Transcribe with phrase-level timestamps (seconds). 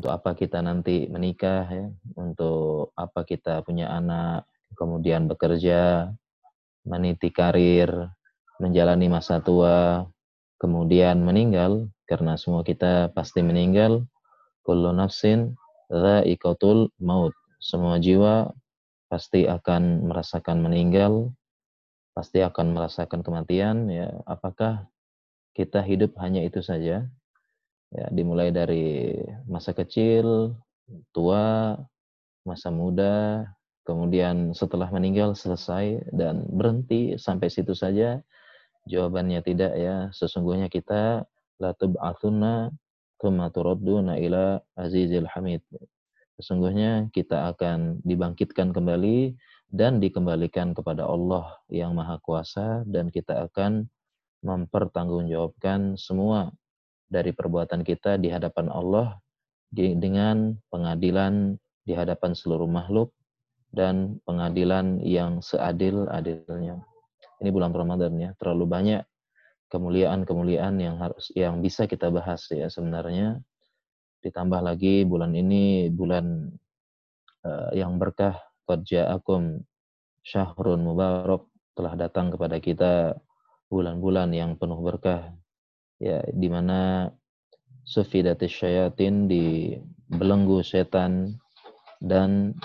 [0.00, 6.08] untuk apa kita nanti menikah ya, untuk apa kita punya anak, kemudian bekerja,
[6.88, 8.08] meniti karir,
[8.56, 10.08] menjalani masa tua,
[10.56, 14.08] kemudian meninggal karena semua kita pasti meninggal.
[14.64, 15.52] Kullu nafsin
[15.92, 17.36] dha'iqatul maut.
[17.60, 18.48] Semua jiwa
[19.12, 21.28] pasti akan merasakan meninggal,
[22.16, 24.08] pasti akan merasakan kematian ya.
[24.24, 24.88] Apakah
[25.52, 27.04] kita hidup hanya itu saja?
[27.90, 29.18] Ya, dimulai dari
[29.50, 30.54] masa kecil,
[31.10, 31.74] tua,
[32.46, 33.46] masa muda,
[33.82, 38.22] kemudian setelah meninggal selesai dan berhenti sampai situ saja.
[38.86, 40.06] Jawabannya tidak ya.
[40.14, 41.26] Sesungguhnya kita
[41.58, 42.70] la tub'atsuna
[43.18, 45.60] tsumma turadduna ila azizil hamid.
[46.40, 49.36] Sesungguhnya kita akan dibangkitkan kembali
[49.68, 53.84] dan dikembalikan kepada Allah yang Maha Kuasa dan kita akan
[54.40, 56.48] mempertanggungjawabkan semua
[57.10, 59.18] dari perbuatan kita di hadapan Allah
[59.74, 63.10] dengan pengadilan di hadapan seluruh makhluk
[63.74, 66.78] dan pengadilan yang seadil-adilnya.
[67.42, 69.02] Ini bulan Ramadan ya, terlalu banyak
[69.70, 73.42] kemuliaan-kemuliaan yang harus yang bisa kita bahas ya sebenarnya.
[74.20, 76.50] Ditambah lagi bulan ini bulan
[77.46, 78.36] uh, yang berkah
[78.68, 79.64] qad ja'akum
[80.20, 83.16] syahrun mubarak telah datang kepada kita
[83.72, 85.32] bulan-bulan yang penuh berkah
[86.00, 87.12] ya di mana
[87.84, 89.76] sufidatis syayatin di
[90.08, 91.36] belenggu setan
[92.00, 92.56] dan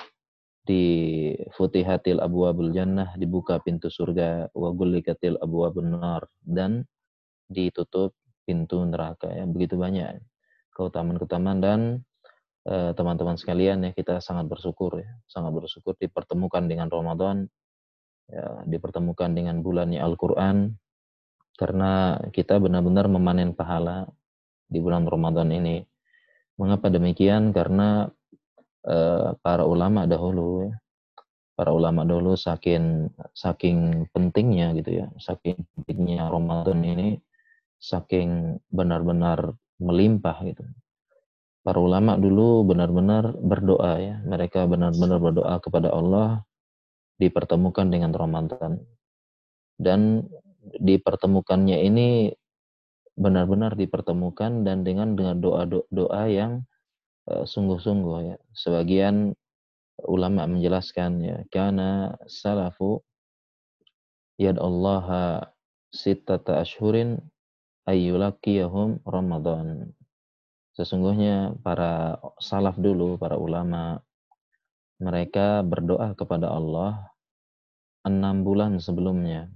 [0.66, 6.90] di futihatil abwabul jannah dibuka pintu surga wa gulikatil abwabun nar dan
[7.46, 8.18] ditutup
[8.50, 9.46] pintu neraka ya.
[9.46, 10.18] Begitu banyak
[10.74, 11.80] keutamaan-keutamaan dan
[12.66, 15.10] eh, teman-teman uh, sekalian ya kita sangat bersyukur ya.
[15.30, 17.46] Sangat bersyukur dipertemukan dengan Ramadan
[18.26, 20.74] ya dipertemukan dengan bulannya Al-Qur'an
[21.56, 24.08] karena kita benar-benar memanen pahala
[24.68, 25.84] di bulan Ramadan ini.
[26.56, 27.52] Mengapa demikian?
[27.52, 28.08] Karena
[28.88, 30.72] uh, para ulama dahulu,
[31.56, 37.10] para ulama dahulu saking saking pentingnya gitu ya, saking pentingnya Ramadan ini,
[37.80, 40.64] saking benar-benar melimpah gitu.
[41.66, 46.46] Para ulama dulu benar-benar berdoa ya, mereka benar-benar berdoa kepada Allah
[47.18, 48.80] dipertemukan dengan Ramadan.
[49.76, 50.24] Dan
[50.80, 52.34] dipertemukannya ini
[53.16, 56.68] benar-benar dipertemukan dan dengan dengan doa-doa yang
[57.32, 58.38] uh, sungguh-sungguh ya.
[58.52, 59.32] Sebagian
[60.04, 63.00] ulama menjelaskan ya, karena salafu
[64.36, 65.08] yad Allah
[65.96, 67.24] sittata ashhurin
[67.88, 69.96] ayyulakiyahum Ramadan.
[70.76, 74.04] Sesungguhnya para salaf dulu, para ulama,
[75.00, 77.16] mereka berdoa kepada Allah
[78.04, 79.48] enam bulan sebelumnya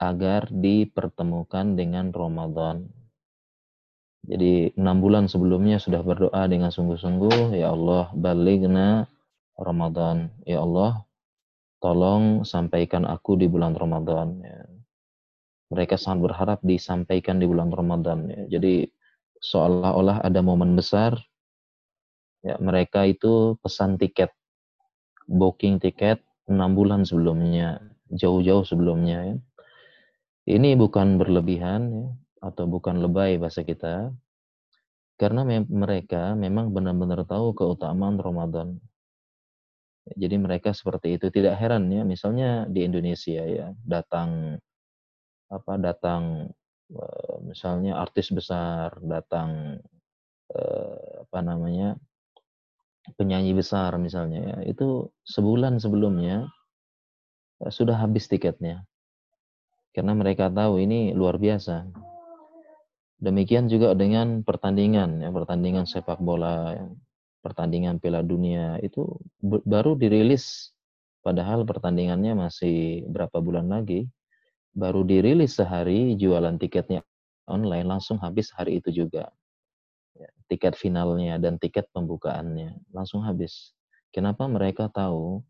[0.00, 2.88] agar dipertemukan dengan Ramadan.
[4.24, 9.04] Jadi enam bulan sebelumnya sudah berdoa dengan sungguh-sungguh, ya Allah baligna
[9.60, 10.32] Ramadan.
[10.48, 11.04] Ya Allah,
[11.84, 14.40] tolong sampaikan aku di bulan Ramadan.
[14.40, 14.60] Ya.
[15.72, 18.28] Mereka sangat berharap disampaikan di bulan Ramadan.
[18.28, 18.60] Ya.
[18.60, 18.88] Jadi
[19.40, 21.16] seolah-olah ada momen besar,
[22.44, 24.32] ya mereka itu pesan tiket,
[25.28, 27.80] booking tiket enam bulan sebelumnya,
[28.12, 29.32] jauh-jauh sebelumnya.
[29.32, 29.36] Ya
[30.56, 32.08] ini bukan berlebihan ya,
[32.50, 34.10] atau bukan lebay bahasa kita,
[35.20, 38.80] karena me mereka memang benar-benar tahu keutamaan Ramadan.
[40.16, 44.58] Jadi mereka seperti itu tidak heran ya, misalnya di Indonesia ya datang
[45.50, 46.46] apa datang
[46.94, 49.78] eh, misalnya artis besar datang
[50.54, 51.98] eh, apa namanya
[53.18, 56.46] penyanyi besar misalnya ya itu sebulan sebelumnya
[57.66, 58.86] eh, sudah habis tiketnya
[59.90, 61.86] karena mereka tahu ini luar biasa.
[63.20, 66.86] Demikian juga dengan pertandingan, ya, pertandingan sepak bola, ya,
[67.44, 69.04] pertandingan Piala Dunia itu
[69.44, 70.72] baru dirilis,
[71.20, 74.08] padahal pertandingannya masih berapa bulan lagi,
[74.72, 77.04] baru dirilis sehari jualan tiketnya
[77.44, 79.28] online langsung habis hari itu juga.
[80.16, 83.76] Ya, tiket finalnya dan tiket pembukaannya langsung habis.
[84.16, 85.44] Kenapa mereka tahu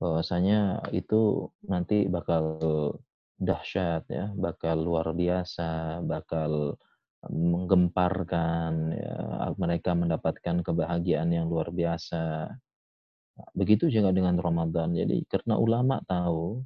[0.00, 2.60] bahwasanya itu nanti bakal
[3.40, 6.76] dahsyat ya, bakal luar biasa, bakal
[7.28, 9.16] menggemparkan ya,
[9.56, 12.52] mereka mendapatkan kebahagiaan yang luar biasa.
[13.56, 14.92] Begitu juga dengan Ramadan.
[14.92, 16.60] Jadi karena ulama tahu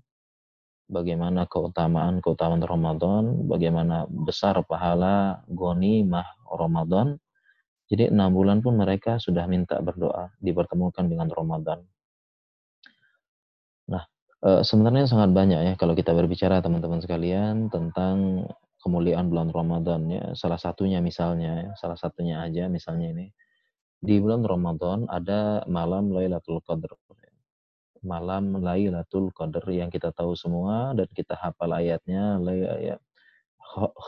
[0.90, 7.14] bagaimana keutamaan-keutamaan Ramadan, bagaimana besar pahala goni mah Ramadan.
[7.86, 11.84] Jadi enam bulan pun mereka sudah minta berdoa dipertemukan dengan Ramadan.
[14.44, 18.44] Nah, sebenarnya sangat banyak ya kalau kita berbicara teman-teman sekalian tentang
[18.84, 20.24] kemuliaan bulan Ramadan ya.
[20.36, 23.26] Salah satunya misalnya, ya, salah satunya aja misalnya ini.
[24.04, 26.92] Di bulan Ramadan ada malam Lailatul Qadar.
[28.04, 32.36] Malam Lailatul Qadar yang kita tahu semua dan kita hafal ayatnya
[32.84, 33.00] ya,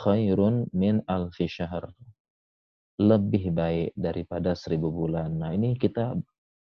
[0.04, 1.88] khairun min alfi syahr.
[3.00, 5.32] Lebih baik daripada seribu bulan.
[5.40, 6.12] Nah ini kita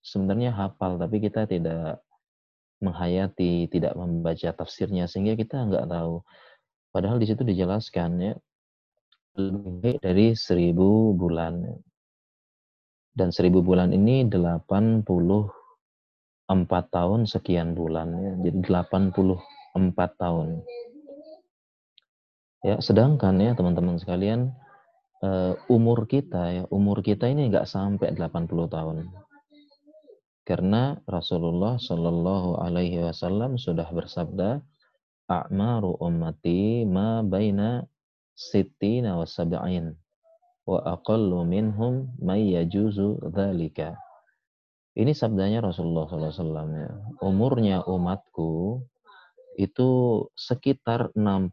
[0.04, 2.04] sebenarnya hafal tapi kita tidak
[2.84, 6.20] menghayati, tidak membaca tafsirnya sehingga kita nggak tahu.
[6.92, 8.34] Padahal di situ dijelaskan ya
[9.34, 11.64] lebih dari seribu bulan.
[13.14, 15.50] Dan seribu bulan ini 84
[16.90, 18.32] tahun sekian bulan ya.
[18.42, 20.48] Jadi 84 tahun.
[22.64, 24.56] Ya, sedangkan ya teman-teman sekalian
[25.20, 28.96] uh, umur kita ya, umur kita ini nggak sampai 80 tahun.
[30.44, 34.60] Karena Rasulullah Shallallahu alaihi wasallam sudah bersabda,
[35.26, 37.80] "A'maru ummati ma baina
[38.36, 39.96] sittina wa sab'in."
[40.64, 43.20] wa aqallu minhum may yajuzu.
[44.94, 46.90] Ini sabdanya Rasulullah SAW ya.
[47.20, 48.78] Umurnya umatku
[49.58, 49.90] itu
[50.38, 51.50] sekitar 60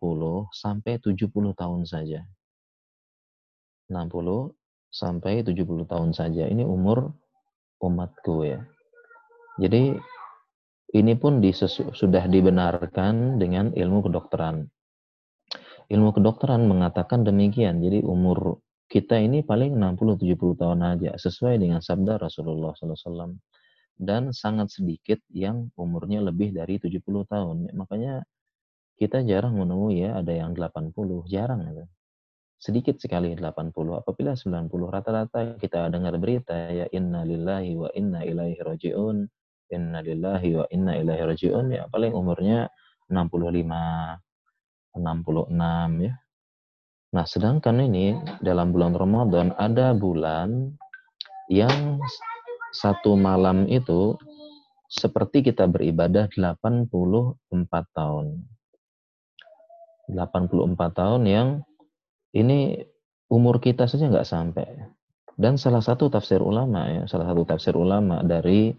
[0.54, 2.22] sampai 70 tahun saja.
[3.90, 4.54] 60
[4.94, 6.46] sampai 70 tahun saja.
[6.48, 7.18] Ini umur
[7.82, 8.62] umatku ya.
[9.60, 9.96] Jadi
[10.92, 14.68] ini pun disesu, sudah dibenarkan dengan ilmu kedokteran.
[15.92, 17.84] Ilmu kedokteran mengatakan demikian.
[17.84, 23.40] Jadi umur kita ini paling 60-70 tahun aja sesuai dengan sabda Rasulullah SAW
[23.96, 27.72] dan sangat sedikit yang umurnya lebih dari 70 tahun.
[27.76, 28.24] Makanya
[29.00, 30.94] kita jarang menemui ya ada yang 80
[31.26, 31.88] jarang ya
[32.62, 38.62] sedikit sekali 80 apabila 90 rata-rata kita dengar berita ya inna lillahi wa inna ilaihi
[38.62, 39.26] rajiun
[39.72, 42.68] inna lillahi wa inna ilaihi rajiun ya paling umurnya
[43.10, 46.14] 65 66 ya
[47.12, 50.72] Nah, sedangkan ini dalam bulan Ramadan ada bulan
[51.52, 52.00] yang
[52.72, 54.16] satu malam itu
[54.88, 57.36] seperti kita beribadah 84
[57.92, 58.48] tahun.
[60.08, 61.48] 84 tahun yang
[62.32, 62.80] ini
[63.28, 64.68] umur kita saja nggak sampai.
[65.36, 68.72] Dan salah satu tafsir ulama ya, salah satu tafsir ulama dari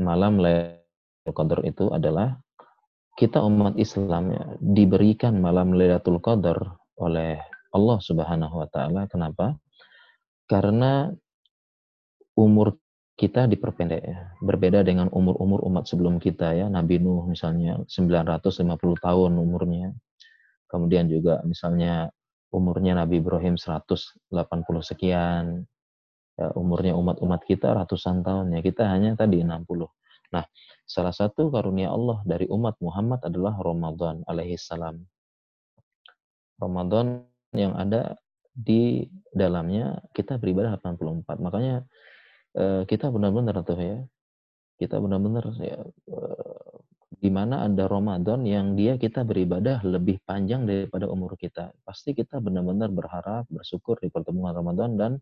[0.00, 2.36] malam Lailatul Qadar itu adalah
[3.16, 7.40] kita umat Islam ya, diberikan malam Lailatul Qadar oleh
[7.72, 9.08] Allah Subhanahu wa taala.
[9.08, 9.56] Kenapa?
[10.48, 11.10] Karena
[12.36, 12.76] umur
[13.16, 14.36] kita diperpendek ya.
[14.44, 16.66] Berbeda dengan umur-umur umat sebelum kita ya.
[16.68, 19.96] Nabi Nuh misalnya 950 tahun umurnya.
[20.68, 22.12] Kemudian juga misalnya
[22.52, 23.88] umurnya Nabi Ibrahim 180
[24.84, 25.64] sekian.
[26.36, 28.60] Ya, umurnya umat-umat kita ratusan tahun ya.
[28.60, 29.88] Kita hanya tadi 60.
[30.36, 30.44] Nah,
[30.84, 35.00] salah satu karunia Allah dari umat Muhammad adalah Ramadan alaihi salam.
[36.60, 37.24] Ramadan
[37.56, 38.20] yang ada
[38.52, 41.40] di dalamnya kita beribadah 84.
[41.40, 41.84] Makanya
[42.56, 43.98] uh, kita benar-benar tuh ya,
[44.76, 45.80] kita benar-benar ya,
[46.12, 46.76] uh,
[47.16, 51.72] di mana ada Ramadan yang dia kita beribadah lebih panjang daripada umur kita.
[51.80, 55.12] Pasti kita benar-benar berharap, bersyukur di pertemuan Ramadan dan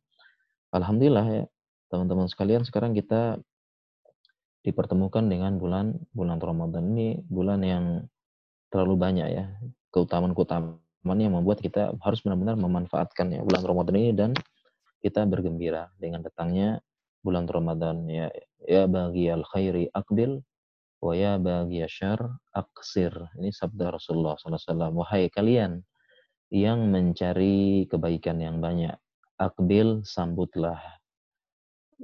[0.74, 1.44] alhamdulillah ya,
[1.88, 3.38] teman-teman sekalian sekarang kita
[4.66, 7.84] dipertemukan dengan bulan bulan Ramadan ini bulan yang
[8.72, 9.44] terlalu banyak ya
[9.94, 14.30] keutamaan-keutamaan yang membuat kita harus benar-benar memanfaatkan ya bulan Ramadan ini dan
[15.04, 16.80] kita bergembira dengan datangnya
[17.20, 18.32] bulan Ramadan ya.
[18.64, 20.40] Ya bagi al khairi akbil
[21.04, 23.12] wa ya bagi syar aksir.
[23.36, 25.84] Ini sabda Rasulullah SAW wahai kalian
[26.48, 28.96] yang mencari kebaikan yang banyak
[29.38, 30.80] akbil sambutlah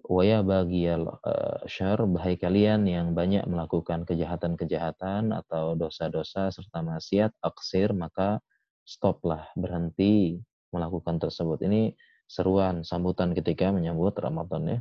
[0.07, 7.91] Waya bagi uh, syar bahai kalian yang banyak melakukan kejahatan-kejahatan atau dosa-dosa serta maksiat aksir
[7.91, 8.39] maka
[8.87, 10.39] stoplah, berhenti
[10.71, 11.59] melakukan tersebut.
[11.67, 11.95] Ini
[12.31, 14.79] seruan, sambutan ketika menyambut Ramadan ya.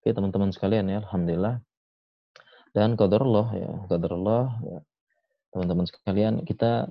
[0.00, 1.60] Oke teman-teman sekalian ya, Alhamdulillah.
[2.72, 4.80] Dan qadarullah ya, qadarullah ya.
[5.52, 6.88] Teman-teman sekalian, kita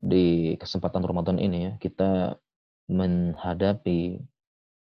[0.00, 2.36] di kesempatan Ramadan ini ya, kita
[2.90, 4.18] menghadapi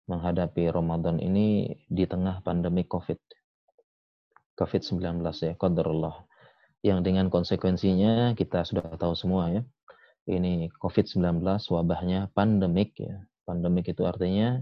[0.05, 3.17] menghadapi Ramadan ini di tengah pandemi Covid.
[4.55, 6.29] Covid-19 ya, qadarullah.
[6.85, 9.65] Yang dengan konsekuensinya kita sudah tahu semua ya
[10.29, 13.25] ini COVID-19 wabahnya pandemik ya.
[13.45, 14.57] Pandemik itu artinya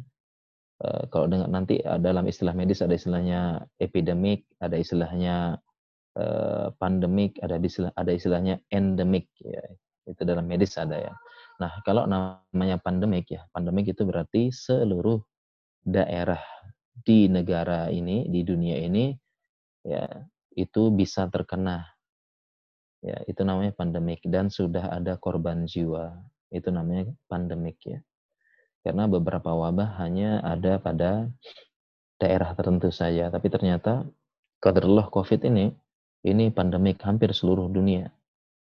[0.83, 5.63] uh, kalau dengan nanti dalam istilah medis ada istilahnya epidemik, ada istilahnya
[6.19, 9.63] uh, pandemik, ada istilah ada istilahnya endemik ya.
[10.03, 11.15] Itu dalam medis ada ya.
[11.62, 15.23] Nah, kalau namanya pandemik ya, pandemik itu berarti seluruh
[15.87, 16.42] daerah
[16.90, 19.14] di negara ini, di dunia ini
[19.87, 20.07] ya
[20.59, 21.92] itu bisa terkena
[23.02, 26.23] Ya, itu namanya pandemik dan sudah ada korban jiwa.
[26.54, 27.99] Itu namanya pandemik ya.
[28.87, 31.26] Karena beberapa wabah hanya ada pada
[32.23, 34.07] daerah tertentu saja, tapi ternyata
[34.62, 35.75] kaderullah COVID ini
[36.23, 38.07] ini pandemik hampir seluruh dunia.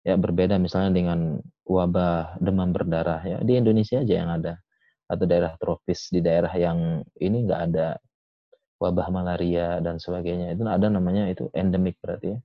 [0.06, 4.62] Ya berbeda misalnya dengan wabah demam berdarah ya di Indonesia aja yang ada
[5.10, 7.98] atau daerah tropis di daerah yang ini nggak ada
[8.78, 12.40] wabah malaria dan sebagainya itu ada namanya itu endemik berarti ya.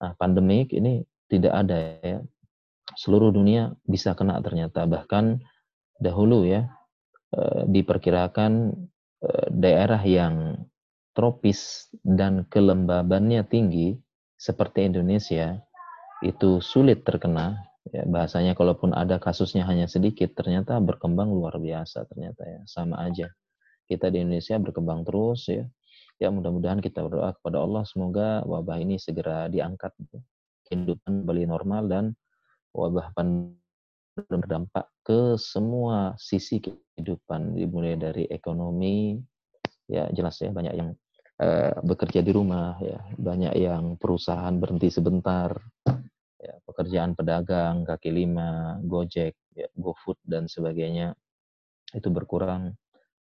[0.00, 2.18] Nah, pandemik ini tidak ada ya.
[2.96, 5.38] Seluruh dunia bisa kena ternyata bahkan
[6.02, 6.66] dahulu ya
[7.32, 8.76] eh, diperkirakan
[9.22, 10.66] eh, daerah yang
[11.14, 13.94] tropis dan kelembabannya tinggi
[14.40, 15.60] seperti Indonesia
[16.20, 17.60] itu sulit terkena
[17.90, 23.32] ya bahasanya kalaupun ada kasusnya hanya sedikit ternyata berkembang luar biasa ternyata ya sama aja
[23.90, 25.66] kita di Indonesia berkembang terus ya.
[26.22, 30.22] Ya mudah-mudahan kita berdoa kepada Allah semoga wabah ini segera diangkat gitu.
[30.70, 32.04] kehidupan kembali normal dan
[32.70, 33.58] wabah pandemi
[34.14, 39.18] berdampak ke semua sisi kehidupan dimulai dari ekonomi
[39.90, 40.94] ya jelas ya banyak yang
[41.40, 43.00] uh, bekerja di rumah ya.
[43.16, 45.56] Banyak yang perusahaan berhenti sebentar
[46.36, 46.54] ya.
[46.68, 51.16] Pekerjaan pedagang kaki lima gojek ya, GoFood dan sebagainya.
[51.96, 52.76] Itu berkurang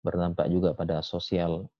[0.02, 1.71] berdampak juga pada sosial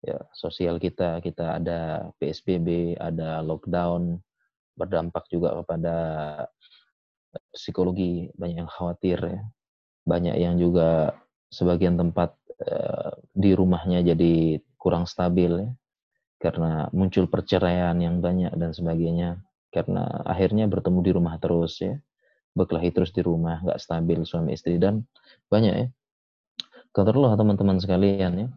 [0.00, 0.18] ya.
[0.32, 4.22] Sosial kita kita ada PSBB ada lockdown
[4.78, 5.96] berdampak juga kepada
[7.50, 9.40] psikologi banyak yang khawatir ya.
[10.08, 11.12] Banyak yang juga
[11.52, 12.32] sebagian tempat
[12.64, 15.70] eh, di rumahnya jadi kurang stabil ya
[16.38, 19.42] karena muncul perceraian yang banyak dan sebagainya
[19.74, 21.98] karena akhirnya bertemu di rumah terus ya
[22.54, 25.04] berkelahi terus di rumah nggak stabil suami istri dan
[25.50, 25.88] banyak ya.
[26.90, 28.48] Qadarullah teman-teman sekalian ya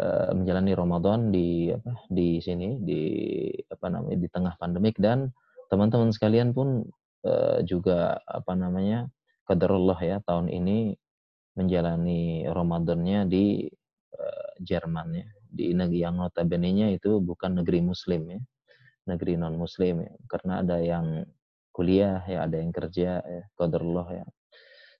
[0.00, 3.02] eh, menjalani Ramadan di apa di sini di
[3.70, 5.30] apa namanya di tengah pandemik dan
[5.68, 6.86] teman-teman sekalian pun
[7.24, 9.08] uh, juga apa namanya
[9.48, 10.94] Qadarullah ya tahun ini
[11.56, 13.66] menjalani Ramadannya di
[14.14, 18.40] uh, Jerman ya di negeri yang notabene-nya itu bukan negeri muslim ya
[19.08, 20.12] negeri non muslim ya.
[20.28, 21.24] Karena ada yang
[21.74, 24.24] kuliah ya ada yang kerja ya Qadarullah ya.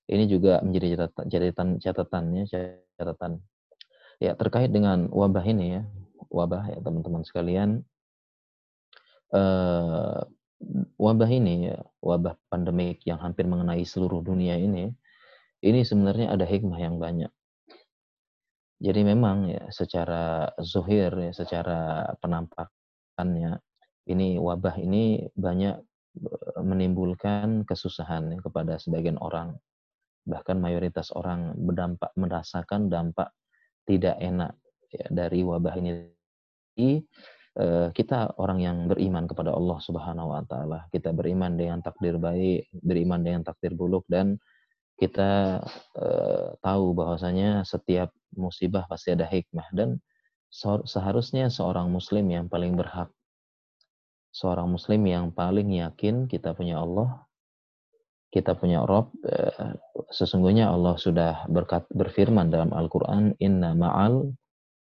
[0.05, 2.43] Ini juga menjadi catatan catatan catatannya
[2.97, 3.31] catatan.
[4.21, 5.83] Ya terkait dengan wabah ini ya
[6.29, 7.81] wabah ya teman-teman sekalian.
[9.33, 10.21] Uh,
[10.95, 14.93] wabah ini ya wabah pandemik yang hampir mengenai seluruh dunia ini
[15.65, 17.27] ini sebenarnya ada hikmah yang banyak
[18.85, 23.57] jadi memang ya secara zuhir ya secara penampakannya
[24.05, 25.81] ini wabah ini banyak
[26.61, 29.57] menimbulkan kesusahan ya, kepada sebagian orang
[30.25, 33.33] bahkan mayoritas orang berdampak merasakan dampak
[33.85, 34.57] tidak enak
[34.89, 37.05] ya, dari wabah ini.
[37.95, 40.91] Kita orang yang beriman kepada Allah Subhanahu wa taala.
[40.91, 44.35] Kita beriman dengan takdir baik, beriman dengan takdir buruk dan
[44.95, 45.59] kita
[45.99, 49.99] uh, tahu bahwasanya setiap musibah pasti ada hikmah dan
[50.87, 53.11] seharusnya seorang muslim yang paling berhak
[54.31, 57.25] seorang muslim yang paling yakin kita punya Allah
[58.35, 59.79] kita punya Rob, eh,
[60.11, 64.27] sesungguhnya Allah sudah berkat, berfirman dalam Al-Quran, Inna ma'al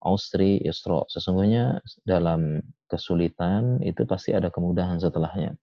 [0.06, 1.10] ausri yusro.
[1.10, 5.58] Sesungguhnya dalam kesulitan itu pasti ada kemudahan setelahnya.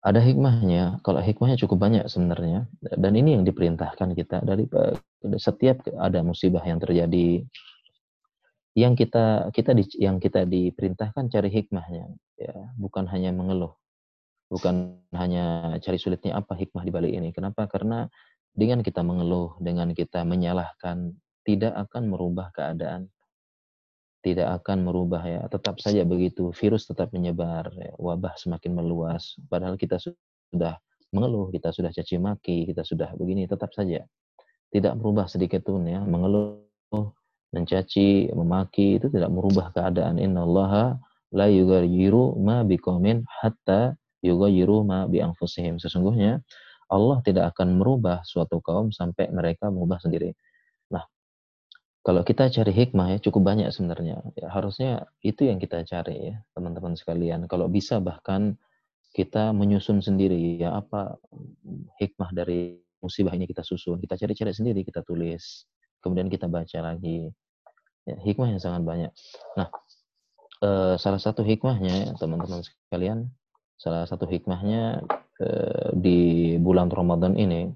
[0.00, 4.64] Ada hikmahnya, kalau hikmahnya cukup banyak sebenarnya, dan ini yang diperintahkan kita dari
[5.36, 7.44] setiap ada musibah yang terjadi,
[8.72, 13.76] yang kita kita di, yang kita diperintahkan cari hikmahnya, ya bukan hanya mengeluh
[14.50, 17.30] bukan hanya cari sulitnya apa hikmah di balik ini.
[17.30, 17.70] Kenapa?
[17.70, 18.04] Karena
[18.50, 21.14] dengan kita mengeluh, dengan kita menyalahkan,
[21.46, 23.08] tidak akan merubah keadaan.
[24.20, 25.40] Tidak akan merubah ya.
[25.48, 26.52] Tetap saja begitu.
[26.52, 27.96] Virus tetap menyebar, ya.
[27.96, 29.36] wabah semakin meluas.
[29.48, 30.76] Padahal kita sudah
[31.10, 34.04] mengeluh, kita sudah caci maki, kita sudah begini, tetap saja.
[34.70, 36.04] Tidak merubah sedikit pun ya.
[36.04, 36.60] Mengeluh,
[37.50, 40.20] mencaci, memaki, itu tidak merubah keadaan.
[40.20, 40.72] Inna Allah
[41.32, 45.80] la yugayiru ma bikomin hatta yughayyiru ma bi anfusihim.
[45.80, 46.44] Sesungguhnya
[46.90, 50.34] Allah tidak akan merubah suatu kaum sampai mereka mengubah sendiri.
[52.00, 54.24] Kalau kita cari hikmah ya cukup banyak sebenarnya.
[54.32, 57.44] Ya, harusnya itu yang kita cari ya, teman-teman sekalian.
[57.44, 58.56] Kalau bisa bahkan
[59.12, 61.18] kita menyusun sendiri ya apa
[62.00, 65.68] hikmah dari musibah ini kita susun, kita cari-cari sendiri, kita tulis,
[66.00, 67.28] kemudian kita baca lagi.
[68.08, 69.12] Ya, hikmah yang sangat banyak.
[69.60, 69.68] Nah,
[70.64, 73.28] eh, salah satu hikmahnya teman-teman sekalian
[73.80, 75.00] Salah satu hikmahnya
[75.40, 76.20] eh, di
[76.60, 77.72] bulan Ramadan ini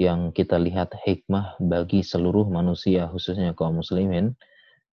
[0.00, 4.32] yang kita lihat hikmah bagi seluruh manusia khususnya kaum muslimin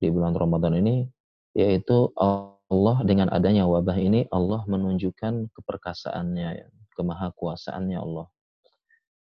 [0.03, 1.07] di bulan Ramadan ini
[1.55, 6.67] yaitu Allah dengan adanya wabah ini Allah menunjukkan keperkasaannya
[6.99, 8.27] kemahakuasaannya Allah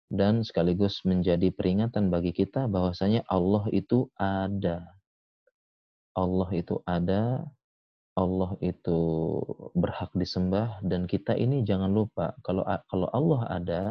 [0.09, 4.85] dan sekaligus menjadi peringatan bagi kita bahwasanya Allah itu ada.
[6.15, 7.43] Allah itu ada,
[8.15, 8.99] Allah itu
[9.75, 13.81] berhak disembah dan kita ini jangan lupa kalau kalau Allah ada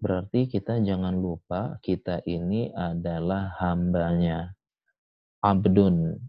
[0.00, 4.56] berarti kita jangan lupa kita ini adalah hambanya.
[5.40, 6.20] Abdun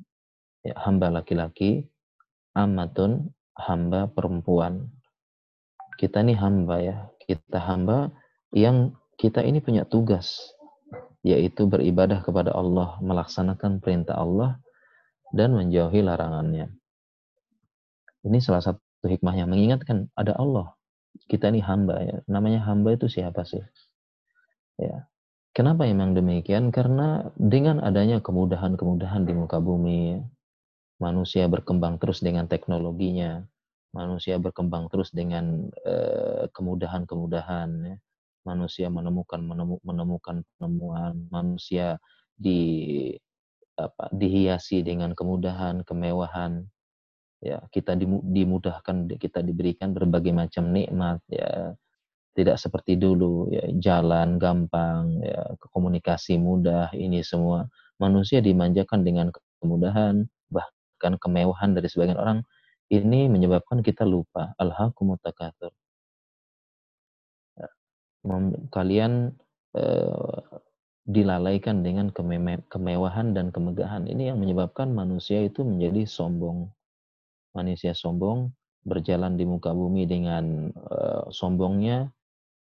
[0.64, 1.88] ya, hamba laki-laki,
[2.56, 4.92] amatun hamba perempuan.
[6.00, 8.12] Kita ini hamba ya, kita hamba
[8.56, 10.56] yang kita ini punya tugas,
[11.22, 14.58] yaitu beribadah kepada Allah, melaksanakan perintah Allah,
[15.30, 16.74] dan menjauhi larangannya.
[18.26, 20.74] Ini salah satu hikmahnya, mengingatkan ada Allah.
[21.28, 22.18] Kita ini hamba ya.
[22.28, 23.62] Namanya hamba itu siapa sih?
[24.80, 25.08] Ya.
[25.52, 26.72] Kenapa memang demikian?
[26.72, 30.24] Karena dengan adanya kemudahan-kemudahan di muka bumi,
[31.04, 33.44] manusia berkembang terus dengan teknologinya,
[33.92, 37.98] manusia berkembang terus dengan uh, kemudahan-kemudahan, ya
[38.46, 39.42] manusia menemukan
[39.86, 42.02] menemukan penemuan manusia
[42.34, 43.14] di
[43.78, 46.66] apa dihiasi dengan kemudahan kemewahan
[47.42, 51.76] ya kita dimudahkan kita diberikan berbagai macam nikmat ya.
[52.32, 57.68] Tidak seperti dulu ya jalan gampang ya komunikasi mudah ini semua.
[58.00, 59.28] Manusia dimanjakan dengan
[59.60, 62.40] kemudahan bahkan kemewahan dari sebagian orang.
[62.88, 64.56] Ini menyebabkan kita lupa.
[64.56, 65.76] Alhaqumut takatsur.
[68.72, 69.36] Kalian
[69.76, 70.40] uh,
[71.08, 74.08] dilalaikan dengan keme kemewahan dan kemegahan.
[74.08, 76.72] Ini yang menyebabkan manusia itu menjadi sombong.
[77.52, 82.10] Manusia sombong berjalan di muka bumi dengan uh, sombongnya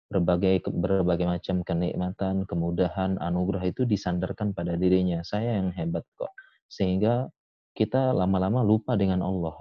[0.06, 5.20] berbagai berbagai macam kenikmatan, kemudahan, anugerah itu disandarkan pada dirinya.
[5.26, 6.30] Saya yang hebat kok.
[6.70, 7.26] Sehingga
[7.74, 9.54] kita lama-lama lupa dengan Allah,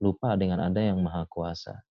[0.00, 1.84] lupa dengan ada yang maha kuasa.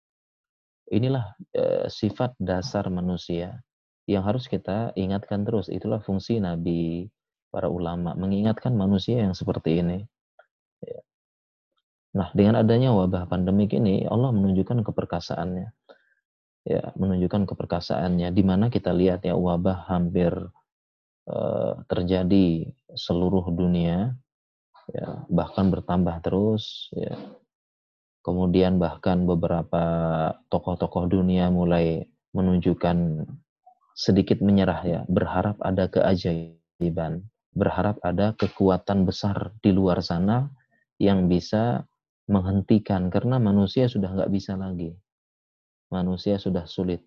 [0.90, 3.62] Inilah e, sifat dasar manusia
[4.10, 5.70] yang harus kita ingatkan terus.
[5.70, 7.06] Itulah fungsi Nabi,
[7.54, 10.02] para ulama, mengingatkan manusia yang seperti ini.
[12.10, 15.70] Nah, dengan adanya wabah pandemik ini, Allah menunjukkan keperkasaannya.
[16.66, 18.34] Ya, menunjukkan keperkasaannya.
[18.34, 20.34] Di mana kita lihat ya wabah hampir
[21.30, 24.18] uh, terjadi seluruh dunia,
[24.90, 26.90] ya, bahkan bertambah terus.
[26.98, 27.18] Ya
[28.20, 29.84] Kemudian bahkan beberapa
[30.54, 32.06] tokoh-tokoh dunia mulai
[32.38, 33.26] menunjukkan
[33.98, 37.26] sedikit menyerah ya, berharap ada keajaiban,
[37.58, 40.52] berharap ada kekuatan besar di luar sana
[41.02, 41.89] yang bisa
[42.30, 44.94] menghentikan karena manusia sudah nggak bisa lagi.
[45.90, 47.02] Manusia sudah sulit.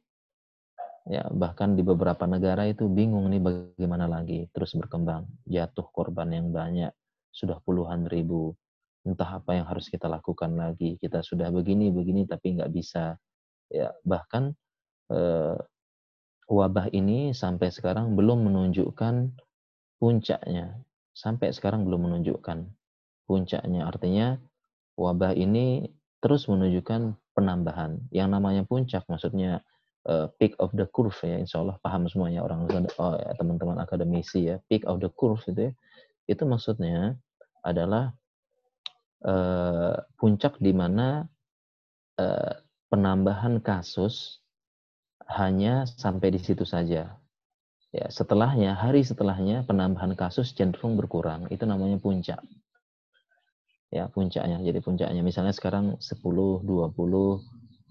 [1.06, 6.54] Ya, bahkan di beberapa negara itu bingung nih bagaimana lagi terus berkembang, jatuh korban yang
[6.54, 6.94] banyak,
[7.34, 8.54] sudah puluhan ribu,
[9.02, 10.98] entah apa yang harus kita lakukan lagi.
[10.98, 13.18] Kita sudah begini begini tapi nggak bisa.
[13.66, 14.54] Ya bahkan
[15.10, 15.58] eh,
[16.46, 19.14] wabah ini sampai sekarang belum menunjukkan
[19.98, 20.82] puncaknya.
[21.14, 22.58] Sampai sekarang belum menunjukkan
[23.26, 23.90] puncaknya.
[23.90, 24.38] Artinya
[24.96, 25.88] wabah ini
[26.22, 27.98] terus menunjukkan penambahan.
[28.14, 29.64] Yang namanya puncak maksudnya
[30.06, 31.38] uh, peak of the curve ya.
[31.40, 34.56] Insya Allah paham semuanya orang oh, ya, teman-teman akademisi ya.
[34.70, 35.72] Peak of the curve itu ya.
[36.30, 37.18] Itu maksudnya
[37.66, 38.14] adalah
[39.26, 41.26] uh, puncak di mana
[42.18, 42.54] uh,
[42.90, 44.42] penambahan kasus
[45.26, 47.18] hanya sampai di situ saja.
[47.92, 51.44] Ya, setelahnya, hari setelahnya penambahan kasus cenderung berkurang.
[51.52, 52.40] Itu namanya puncak.
[53.92, 54.56] Ya, puncaknya.
[54.64, 57.44] Jadi puncaknya misalnya sekarang 10, 20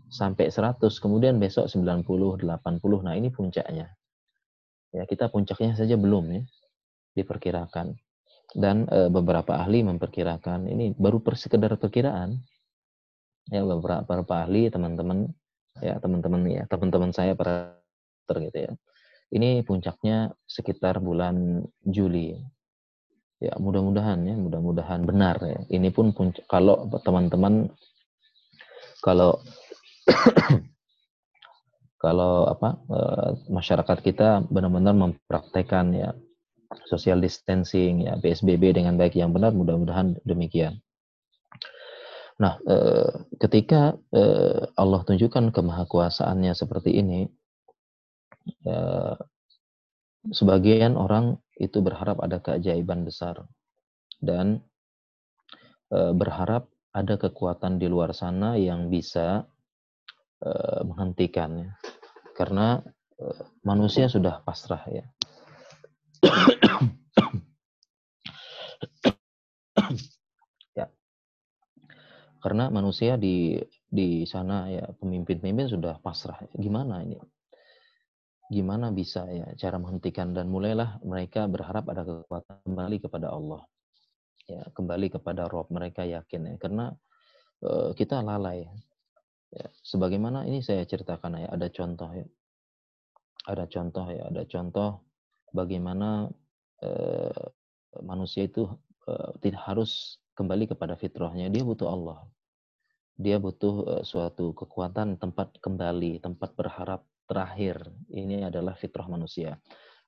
[0.10, 3.06] sampai 100, kemudian besok 90, 80.
[3.06, 3.94] Nah, ini puncaknya.
[4.92, 6.42] Ya, kita puncaknya saja belum ya
[7.16, 7.96] diperkirakan
[8.56, 12.40] dan e, beberapa ahli memperkirakan ini baru sekedar perkiraan
[13.48, 15.32] ya beberapa, beberapa ahli teman-teman
[15.80, 17.80] ya teman-teman ya teman-teman saya para
[18.32, 18.72] gitu ya
[19.32, 22.36] ini puncaknya sekitar bulan Juli
[23.42, 27.74] ya mudah-mudahan ya mudah-mudahan benar ya ini pun puncak kalau teman-teman
[29.02, 29.42] kalau
[32.04, 33.00] kalau apa e,
[33.50, 36.14] masyarakat kita benar-benar mempraktekkan ya
[36.88, 40.80] social distancing, ya PSBB dengan baik yang benar, mudah-mudahan demikian.
[42.42, 47.28] Nah, eh, ketika eh, Allah tunjukkan kemahakuasaannya seperti ini,
[48.66, 49.16] eh,
[50.30, 53.42] sebagian orang itu berharap ada keajaiban besar
[54.22, 54.62] dan
[55.90, 59.50] eh, berharap ada kekuatan di luar sana yang bisa
[60.46, 61.74] eh, menghentikannya,
[62.38, 62.86] karena
[63.18, 65.06] eh, manusia sudah pasrah ya
[70.78, 70.88] ya.
[72.42, 73.58] Karena manusia di
[73.92, 76.42] di sana ya pemimpin-pemimpin sudah pasrah.
[76.58, 77.18] Gimana ini?
[78.52, 83.64] Gimana bisa ya cara menghentikan dan mulailah mereka berharap ada kekuatan kembali kepada Allah.
[84.44, 86.56] Ya kembali kepada Rob mereka yakin ya.
[86.60, 86.92] Karena
[87.64, 88.68] uh, kita lalai
[89.56, 89.68] ya.
[89.88, 92.28] Sebagaimana ini saya ceritakan ya ada contoh ya.
[93.48, 95.00] Ada contoh ya ada contoh
[95.56, 96.28] bagaimana
[96.84, 97.44] uh,
[98.04, 98.68] manusia itu
[99.08, 101.48] uh, tidak harus kembali kepada fitrahnya.
[101.48, 102.20] Dia butuh Allah.
[103.16, 109.56] Dia butuh uh, suatu kekuatan tempat kembali tempat berharap terakhir ini adalah fitrah manusia.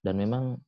[0.03, 0.59] Dan memang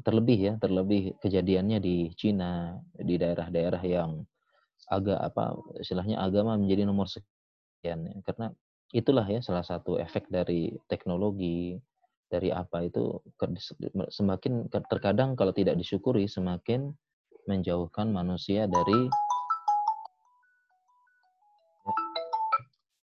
[0.00, 4.24] terlebih ya, terlebih kejadiannya di Cina, di daerah-daerah yang
[4.88, 8.16] agak apa istilahnya agama menjadi nomor sekian ya.
[8.24, 8.48] Karena
[8.96, 11.76] itulah ya salah satu efek dari teknologi
[12.32, 13.20] dari apa itu
[14.08, 16.90] semakin terkadang kalau tidak disyukuri semakin
[17.44, 19.06] menjauhkan manusia dari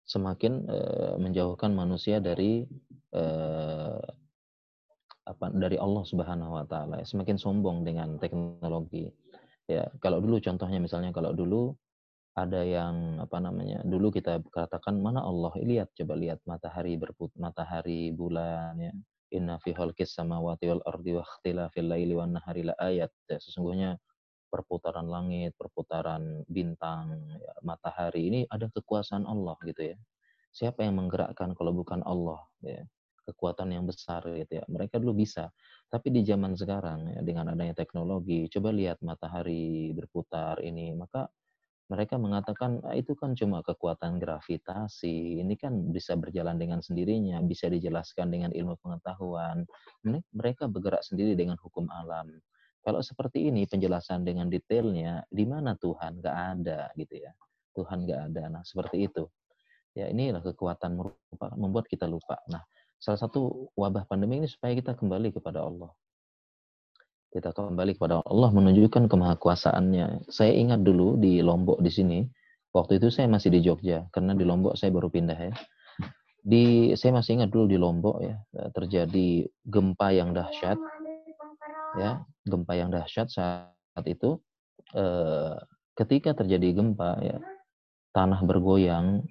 [0.07, 2.63] semakin uh, menjauhkan manusia dari
[3.11, 3.99] uh,
[5.27, 7.03] apa dari Allah Subhanahu wa taala.
[7.03, 9.11] Semakin sombong dengan teknologi.
[9.67, 11.75] Ya, kalau dulu contohnya misalnya kalau dulu
[12.39, 13.83] ada yang apa namanya?
[13.83, 15.51] Dulu kita katakan mana Allah?
[15.59, 18.95] Lihat coba lihat matahari berput matahari, bulan ya.
[19.35, 23.11] Inna fi khalqis samawati wal ardi wa ikhtilafil laili wan nahari la ayat.
[23.27, 23.99] Ya, sesungguhnya
[24.47, 29.97] perputaran langit, perputaran bintang, ya, matahari ini ada kekuasaan Allah gitu ya.
[30.55, 32.81] Siapa yang menggerakkan kalau bukan Allah ya?
[33.27, 34.65] Kekuatan yang besar gitu ya.
[34.71, 35.51] Mereka dulu bisa,
[35.91, 41.27] tapi di zaman sekarang ya, dengan adanya teknologi, coba lihat matahari berputar ini, maka
[41.87, 47.71] mereka mengatakan ah, itu kan cuma kekuatan gravitasi, ini kan bisa berjalan dengan sendirinya, bisa
[47.71, 49.63] dijelaskan dengan ilmu pengetahuan.
[50.35, 52.27] Mereka bergerak sendiri dengan hukum alam.
[52.83, 56.23] Kalau seperti ini penjelasan dengan detailnya, di mana Tuhan?
[56.23, 57.31] Gak ada gitu ya.
[57.75, 58.43] Tuhan gak ada.
[58.49, 59.27] Nah seperti itu.
[59.97, 60.97] Ya inilah kekuatan
[61.57, 62.37] membuat kita lupa.
[62.49, 62.61] Nah
[62.97, 65.93] salah satu wabah pandemi ini supaya kita kembali kepada Allah.
[67.27, 70.31] Kita kembali kepada Allah menunjukkan kemahakuasaannya.
[70.31, 72.23] Saya ingat dulu di Lombok di sini,
[72.71, 75.53] waktu itu saya masih di Jogja karena di Lombok saya baru pindah ya.
[76.39, 78.39] Di saya masih ingat dulu di Lombok ya
[78.71, 80.79] terjadi gempa yang dahsyat
[81.99, 84.39] ya gempa yang dahsyat saat itu
[84.95, 85.55] eh,
[85.99, 87.37] ketika terjadi gempa ya
[88.15, 89.23] tanah bergoyang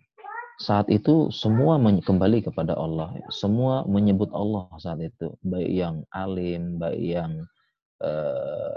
[0.56, 7.02] saat itu semua kembali kepada Allah semua menyebut Allah saat itu baik yang alim baik
[7.02, 7.32] yang
[8.00, 8.76] eh,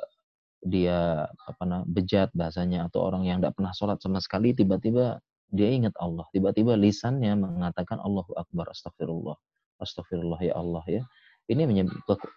[0.60, 5.70] dia apa nah bejat bahasanya atau orang yang tidak pernah sholat sama sekali tiba-tiba dia
[5.70, 6.26] ingat Allah.
[6.30, 9.34] Tiba-tiba lisannya mengatakan Allahu Akbar astagfirullah
[9.80, 11.04] astagfirullah ya Allah ya
[11.50, 11.66] ini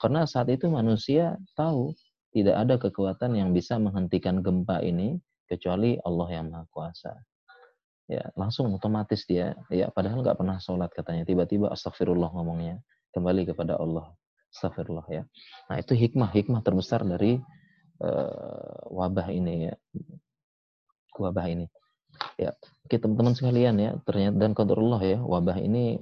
[0.00, 1.92] karena saat itu manusia tahu
[2.32, 7.12] tidak ada kekuatan yang bisa menghentikan gempa ini kecuali Allah yang Maha Kuasa.
[8.08, 12.80] Ya, langsung otomatis dia ya padahal nggak pernah sholat katanya tiba-tiba astagfirullah ngomongnya
[13.14, 14.16] kembali kepada Allah
[14.52, 15.22] astagfirullah ya.
[15.68, 17.40] Nah, itu hikmah hikmah terbesar dari
[18.00, 19.74] uh, wabah ini ya.
[21.16, 21.68] Wabah ini.
[22.36, 22.52] Ya,
[22.88, 26.00] kita teman-teman sekalian ya, ternyata dan qadarullah ya, wabah ini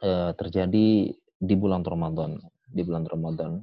[0.00, 2.40] uh, terjadi di bulan Ramadan.
[2.66, 3.62] Di bulan Ramadan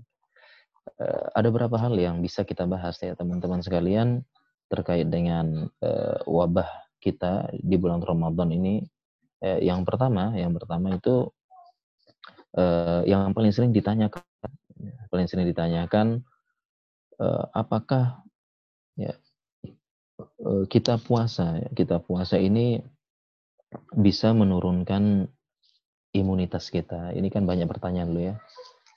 [0.99, 4.23] uh, ada beberapa hal yang bisa kita bahas ya teman-teman sekalian
[4.71, 6.69] terkait dengan uh, wabah
[7.03, 8.83] kita di bulan Ramadan ini.
[9.43, 11.29] Uh, yang pertama, yang pertama itu
[13.09, 14.21] yang paling sering ditanyakan,
[15.09, 16.21] paling sering ditanyakan
[17.49, 18.21] apakah
[18.93, 19.17] ya
[20.69, 22.77] kita puasa, ya, kita puasa ini
[23.97, 25.25] bisa menurunkan
[26.13, 27.11] imunitas kita.
[27.11, 28.35] Ini kan banyak pertanyaan dulu ya.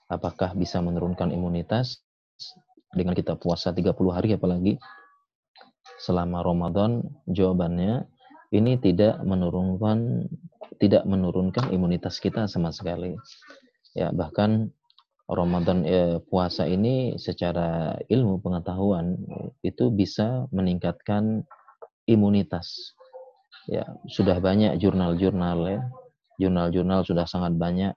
[0.06, 2.04] Apakah bisa menurunkan imunitas
[2.94, 4.78] dengan kita puasa 30 hari apalagi
[5.98, 7.02] selama Ramadan?
[7.26, 8.06] Jawabannya
[8.54, 10.28] ini tidak menurunkan
[10.76, 13.16] tidak menurunkan imunitas kita sama sekali.
[13.96, 14.70] Ya, bahkan
[15.26, 19.16] Ramadan eh, puasa ini secara ilmu pengetahuan
[19.64, 21.42] itu bisa meningkatkan
[22.06, 22.94] imunitas.
[23.66, 25.82] Ya, sudah banyak jurnal-jurnal ya
[26.40, 27.92] jurnal-jurnal sudah sangat banyak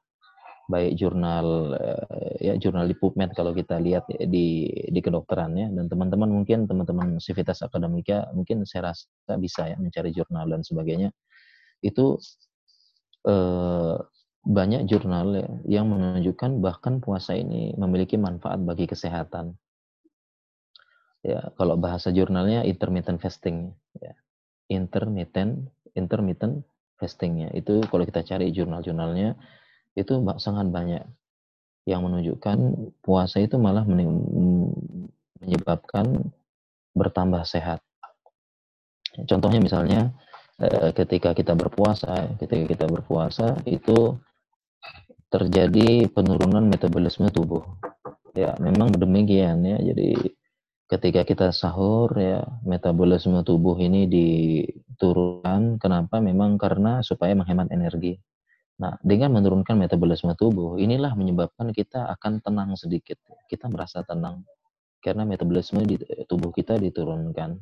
[0.70, 5.68] baik jurnal eh, ya jurnal di PubMed kalau kita lihat di di kedokteran ya.
[5.74, 9.10] Dan teman-teman mungkin teman-teman Civitas Akademika mungkin saya rasa
[9.42, 11.10] bisa ya mencari jurnal dan sebagainya.
[11.82, 12.22] Itu
[13.26, 13.98] eh,
[14.40, 15.48] banyak jurnal ya,
[15.82, 19.58] yang menunjukkan bahkan puasa ini memiliki manfaat bagi kesehatan.
[21.26, 24.14] Ya kalau bahasa jurnalnya intermittent fasting ya.
[24.70, 26.69] Intermittent intermittent
[27.00, 29.40] fastingnya itu kalau kita cari jurnal-jurnalnya
[29.96, 31.02] itu sangat banyak
[31.88, 33.88] yang menunjukkan puasa itu malah
[35.42, 36.30] menyebabkan
[36.94, 37.82] bertambah sehat.
[39.26, 40.14] Contohnya misalnya
[40.62, 44.20] eh, ketika kita berpuasa, ketika kita berpuasa itu
[45.30, 47.66] terjadi penurunan metabolisme tubuh.
[48.38, 49.78] Ya, memang demikian ya.
[49.82, 50.38] Jadi
[50.90, 55.78] ketika kita sahur ya metabolisme tubuh ini diturunkan.
[55.78, 56.18] Kenapa?
[56.18, 58.18] Memang karena supaya menghemat energi.
[58.82, 63.22] Nah, dengan menurunkan metabolisme tubuh, inilah menyebabkan kita akan tenang sedikit.
[63.46, 64.42] Kita merasa tenang
[65.00, 67.60] karena metabolisme di tubuh kita diturunkan.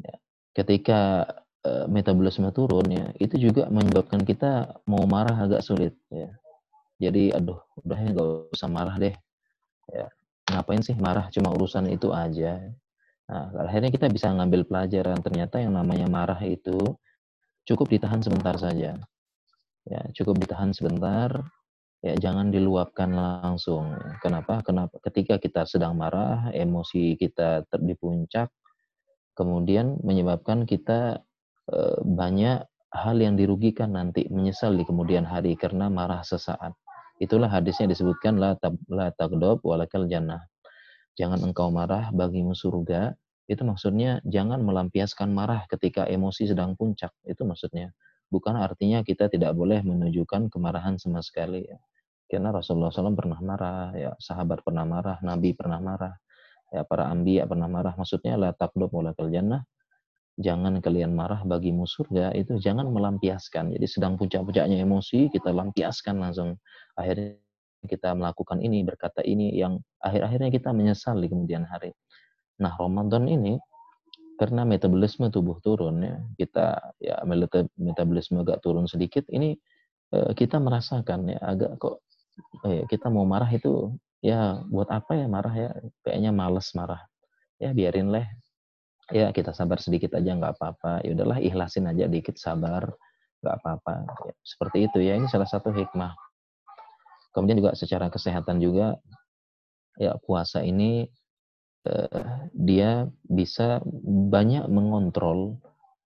[0.00, 0.14] Ya.
[0.52, 1.26] Ketika
[1.66, 6.30] uh, metabolisme turun ya, itu juga menyebabkan kita mau marah agak sulit ya.
[6.96, 9.16] Jadi aduh, udah ya nggak usah marah deh.
[9.92, 10.08] Ya,
[10.46, 12.62] ngapain sih marah cuma urusan itu aja.
[13.26, 16.78] Nah, akhirnya kita bisa ngambil pelajaran ternyata yang namanya marah itu
[17.66, 18.94] cukup ditahan sebentar saja.
[19.86, 21.42] Ya, cukup ditahan sebentar.
[22.06, 23.98] Ya, jangan diluapkan langsung.
[24.22, 24.62] Kenapa?
[24.62, 25.02] Kenapa?
[25.02, 28.46] Ketika kita sedang marah, emosi kita di puncak,
[29.34, 31.18] kemudian menyebabkan kita
[31.66, 32.62] e, banyak
[32.94, 36.78] hal yang dirugikan nanti, menyesal di kemudian hari karena marah sesaat.
[37.16, 40.44] Itulah hadisnya disebutkan la, tab, la tagdob walakal jannah.
[41.16, 43.16] Jangan engkau marah bagimu surga.
[43.48, 47.14] Itu maksudnya jangan melampiaskan marah ketika emosi sedang puncak.
[47.24, 47.96] Itu maksudnya.
[48.28, 51.64] Bukan artinya kita tidak boleh menunjukkan kemarahan sama sekali.
[51.64, 51.78] Ya.
[52.26, 56.18] Karena Rasulullah SAW pernah marah, ya sahabat pernah marah, Nabi pernah marah,
[56.74, 57.94] ya para ambiya pernah marah.
[57.94, 59.62] Maksudnya la taqdub walakal jannah
[60.36, 63.72] jangan kalian marah bagimu surga itu jangan melampiaskan.
[63.72, 66.60] Jadi sedang puncak-puncaknya emosi kita lampiaskan langsung.
[66.96, 67.40] Akhirnya
[67.88, 71.94] kita melakukan ini, berkata ini yang akhir-akhirnya kita menyesal di kemudian hari.
[72.60, 73.56] Nah, Ramadan ini
[74.36, 77.16] karena metabolisme tubuh turun ya, kita ya
[77.80, 79.56] metabolisme agak turun sedikit, ini
[80.12, 82.04] eh, kita merasakan ya agak kok
[82.68, 85.70] eh, kita mau marah itu ya buat apa ya marah ya
[86.04, 87.00] kayaknya males marah
[87.60, 88.24] ya biarin lah
[89.10, 91.06] ya kita sabar sedikit aja nggak apa-apa.
[91.06, 92.90] Ya udahlah ikhlasin aja dikit sabar
[93.42, 93.94] nggak apa-apa.
[94.26, 96.14] Ya, seperti itu ya ini salah satu hikmah.
[97.30, 98.96] Kemudian juga secara kesehatan juga
[100.00, 101.06] ya puasa ini
[101.84, 102.22] eh,
[102.56, 103.84] dia bisa
[104.32, 105.60] banyak mengontrol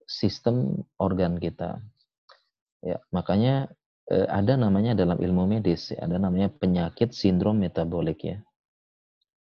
[0.04, 1.80] sistem organ kita.
[2.84, 3.70] Ya makanya
[4.10, 8.42] eh, ada namanya dalam ilmu medis ya, ada namanya penyakit sindrom metabolik ya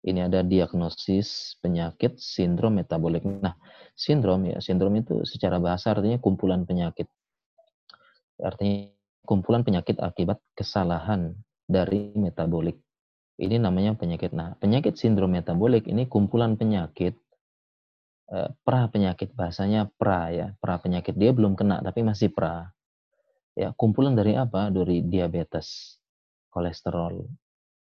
[0.06, 3.26] ini ada diagnosis penyakit sindrom metabolik.
[3.26, 3.58] Nah,
[3.98, 7.10] sindrom ya, sindrom itu secara bahasa artinya kumpulan penyakit.
[8.38, 8.94] Artinya
[9.26, 11.34] kumpulan penyakit akibat kesalahan
[11.66, 12.78] dari metabolik.
[13.38, 14.34] Ini namanya penyakit.
[14.34, 17.18] Nah, penyakit sindrom metabolik ini kumpulan penyakit
[18.34, 21.18] eh, pra penyakit bahasanya pra ya, pra penyakit.
[21.18, 22.70] Dia belum kena tapi masih pra.
[23.58, 24.70] Ya, kumpulan dari apa?
[24.70, 25.98] Dari diabetes,
[26.54, 27.26] kolesterol,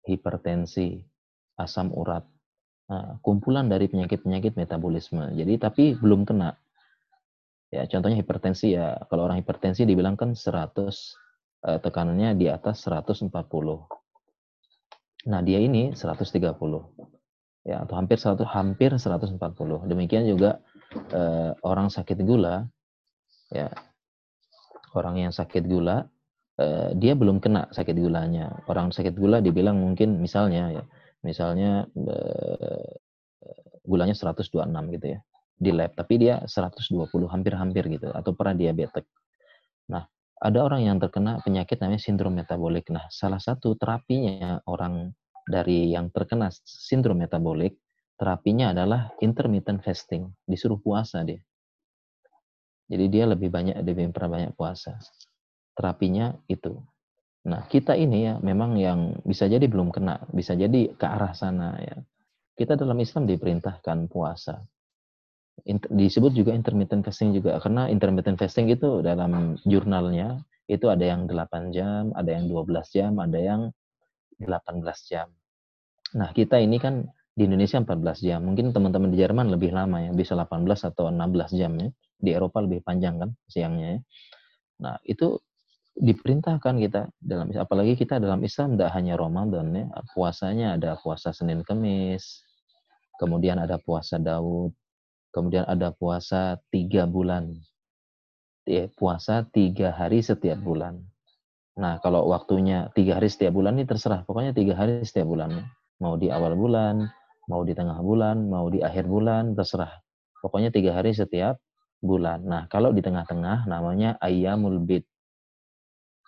[0.07, 1.03] hipertensi,
[1.59, 2.25] asam urat.
[2.85, 5.33] Nah, kumpulan dari penyakit-penyakit metabolisme.
[5.33, 6.53] Jadi tapi belum kena.
[7.73, 9.01] Ya, contohnya hipertensi ya.
[9.09, 11.17] Kalau orang hipertensi dibilangkan 100
[11.65, 13.33] eh, tekanannya di atas 140.
[15.25, 16.45] Nah, dia ini 130.
[17.65, 19.89] Ya, atau hampir 100 hampir 140.
[19.89, 20.61] Demikian juga
[21.09, 22.69] eh, orang sakit gula
[23.49, 23.73] ya.
[24.93, 26.05] Orang yang sakit gula
[26.61, 28.61] eh, dia belum kena sakit gulanya.
[28.69, 30.85] Orang sakit gula dibilang mungkin misalnya ya
[31.25, 32.93] misalnya uh,
[33.85, 34.65] gulanya 126
[35.01, 35.21] gitu ya
[35.55, 39.07] di lab, tapi dia 120 hampir-hampir gitu atau pernah diabetes.
[39.89, 40.05] Nah,
[40.43, 42.91] ada orang yang terkena penyakit namanya sindrom metabolik.
[42.91, 45.15] Nah, salah satu terapinya orang
[45.47, 47.79] dari yang terkena sindrom metabolik,
[48.19, 51.41] terapinya adalah intermittent fasting, disuruh puasa dia.
[52.85, 55.01] Jadi dia lebih banyak lebih banyak puasa.
[55.73, 56.77] Terapinya itu.
[57.45, 61.77] Nah, kita ini ya memang yang bisa jadi belum kena, bisa jadi ke arah sana
[61.77, 61.97] ya.
[62.57, 64.65] Kita dalam Islam diperintahkan puasa.
[65.71, 71.71] disebut juga intermittent fasting juga karena intermittent fasting itu dalam jurnalnya itu ada yang 8
[71.71, 73.61] jam, ada yang 12 jam, ada yang
[74.43, 75.31] 18 jam.
[76.19, 78.41] Nah, kita ini kan di Indonesia 14 jam.
[78.47, 81.91] Mungkin teman-teman di Jerman lebih lama ya, bisa 18 atau 16 jam ya.
[82.19, 84.01] Di Eropa lebih panjang kan siangnya ya.
[84.83, 85.39] Nah, itu
[85.95, 91.63] diperintahkan kita dalam apalagi kita dalam Islam tidak hanya Ramadan ya puasanya ada puasa Senin
[91.63, 92.43] Kemis
[93.23, 94.75] kemudian ada puasa Daud
[95.35, 97.59] kemudian ada puasa tiga bulan.
[98.65, 101.05] Ya, puasa tiga hari setiap bulan.
[101.77, 105.59] Nah kalau waktunya tiga hari setiap bulan ini terserah pokoknya tiga hari setiap bulan
[105.99, 107.11] mau di awal bulan
[107.51, 109.91] mau di tengah bulan mau di akhir bulan terserah.
[110.39, 111.59] Pokoknya tiga hari setiap
[111.99, 112.47] bulan.
[112.47, 115.05] Nah kalau di tengah-tengah namanya ayamul bid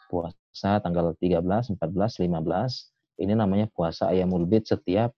[0.07, 3.23] puasa tanggal 13, 14, 15.
[3.23, 5.13] Ini namanya puasa ayamul bid setiap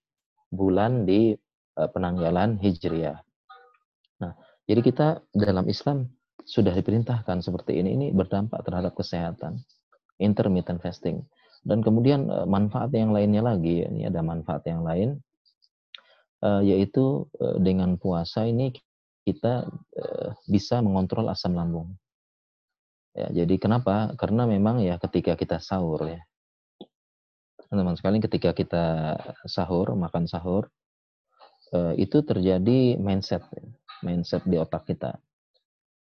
[0.49, 1.37] bulan di
[1.77, 3.21] uh, penanggalan Hijriah.
[4.23, 4.33] Nah,
[4.65, 6.09] jadi kita dalam Islam
[6.49, 9.61] sudah diperintahkan seperti ini, ini berdampak terhadap kesehatan.
[10.19, 11.23] Intermittent fasting.
[11.63, 15.21] Dan kemudian uh, manfaat yang lainnya lagi, ini ada manfaat yang lain,
[16.43, 17.27] uh, yaitu
[17.61, 18.73] dengan puasa ini
[19.29, 19.69] kita
[20.49, 21.93] bisa mengontrol asam lambung.
[23.19, 24.15] Ya, jadi kenapa?
[24.15, 26.23] Karena memang ya ketika kita sahur ya,
[27.67, 28.85] teman-teman sekalian ketika kita
[29.51, 30.71] sahur, makan sahur,
[31.99, 33.43] itu terjadi mindset,
[34.07, 35.19] mindset di otak kita.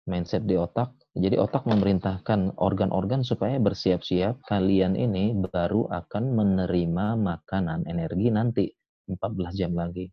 [0.07, 7.90] Mindset di otak jadi otak memerintahkan organ-organ supaya bersiap-siap kalian ini baru akan menerima makanan
[7.90, 8.70] energi nanti
[9.11, 10.07] 14 jam lagi.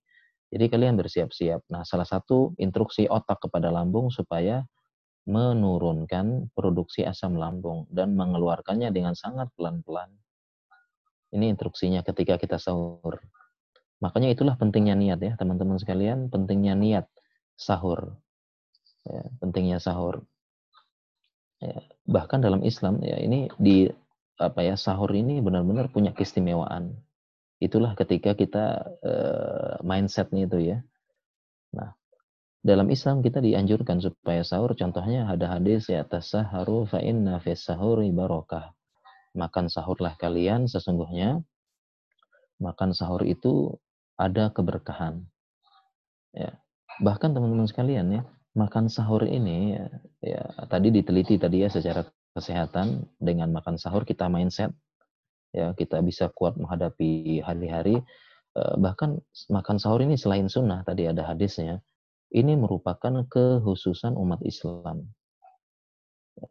[0.49, 1.69] Jadi kalian bersiap-siap.
[1.69, 4.65] Nah, salah satu instruksi otak kepada lambung supaya
[5.27, 10.07] menurunkan produksi asam lambung dan mengeluarkannya dengan sangat pelan-pelan.
[11.35, 13.19] Ini instruksinya ketika kita sahur.
[13.99, 17.05] Makanya itulah pentingnya niat ya, teman-teman sekalian, pentingnya niat
[17.59, 18.15] sahur.
[19.03, 20.23] Ya, pentingnya sahur.
[21.59, 23.89] Ya, bahkan dalam Islam ya ini di
[24.37, 26.95] apa ya sahur ini benar-benar punya keistimewaan.
[27.57, 30.77] Itulah ketika kita uh, mindsetnya itu ya.
[31.73, 31.97] Nah,
[32.65, 38.09] dalam Islam kita dianjurkan supaya sahur contohnya ada hadis ya tasaharu fa inna fis sahuri
[38.09, 38.73] barokah.
[39.37, 41.45] Makan sahurlah kalian sesungguhnya
[42.57, 43.77] makan sahur itu
[44.17, 45.21] ada keberkahan.
[46.33, 46.57] Ya.
[46.97, 48.21] Bahkan teman-teman sekalian ya,
[48.57, 49.85] makan sahur ini ya,
[50.25, 52.01] ya tadi diteliti tadi ya secara
[52.33, 54.73] kesehatan dengan makan sahur kita mindset
[55.53, 58.01] ya kita bisa kuat menghadapi hari-hari
[58.57, 59.21] eh, bahkan
[59.53, 61.85] makan sahur ini selain sunnah tadi ada hadisnya
[62.33, 65.07] ini merupakan kehususan umat Islam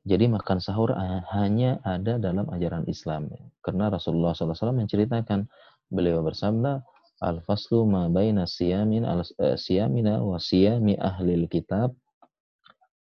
[0.02, 0.90] jadi makan sahur
[1.30, 3.30] hanya ada dalam ajaran Islam
[3.62, 5.46] karena Rasulullah SAW menceritakan
[5.90, 6.82] beliau bersabda
[7.16, 11.96] Al-faslu ma baina siyamin al eh, siyamina wa siyami ahlil kitab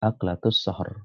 [0.01, 1.05] aklatus sahur.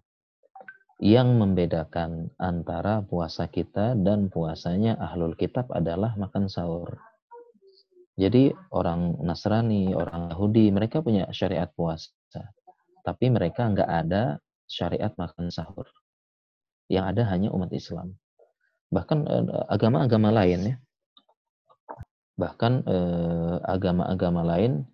[1.03, 6.95] Yang membedakan antara puasa kita dan puasanya ahlul kitab adalah makan sahur.
[8.13, 12.13] Jadi orang Nasrani, orang Yahudi, mereka punya syariat puasa.
[13.01, 14.37] Tapi mereka nggak ada
[14.69, 15.89] syariat makan sahur.
[16.87, 18.13] Yang ada hanya umat Islam.
[18.93, 20.75] Bahkan eh, agama-agama lain ya,
[22.33, 24.85] bahkan eh, agama-agama lain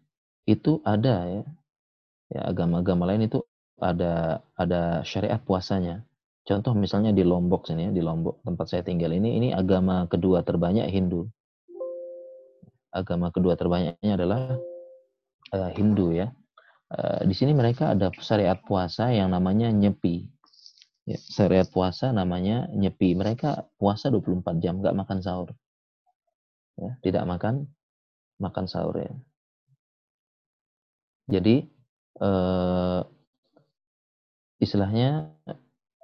[0.44, 1.44] itu ada ya
[2.30, 3.40] ya agama-agama lain itu
[3.80, 6.04] ada ada syariat puasanya
[6.44, 10.44] contoh misalnya di Lombok sini ya di Lombok tempat saya tinggal ini ini agama kedua
[10.44, 11.32] terbanyak Hindu
[12.90, 14.58] agama kedua terbanyaknya adalah
[15.54, 16.34] uh, Hindu ya.
[16.90, 20.26] Uh, di sini mereka ada syariat puasa yang namanya nyepi.
[21.06, 23.14] Ya, syariat puasa namanya nyepi.
[23.14, 25.50] Mereka puasa 24 jam nggak makan sahur.
[26.80, 27.70] Ya, tidak makan
[28.40, 29.14] makan sahur ya.
[31.30, 31.70] Jadi
[32.18, 33.02] eh,
[34.58, 35.30] istilahnya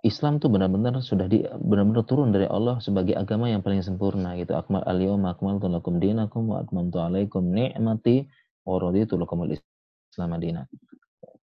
[0.06, 4.54] Islam tuh benar-benar sudah di benar-benar turun dari Allah sebagai agama yang paling sempurna gitu.
[4.54, 8.30] Akmal al-yawma akmaltu lakum dinakum wa atmamtu alaikum ni'mati
[8.70, 10.70] wa raditu lakum al-islam madina.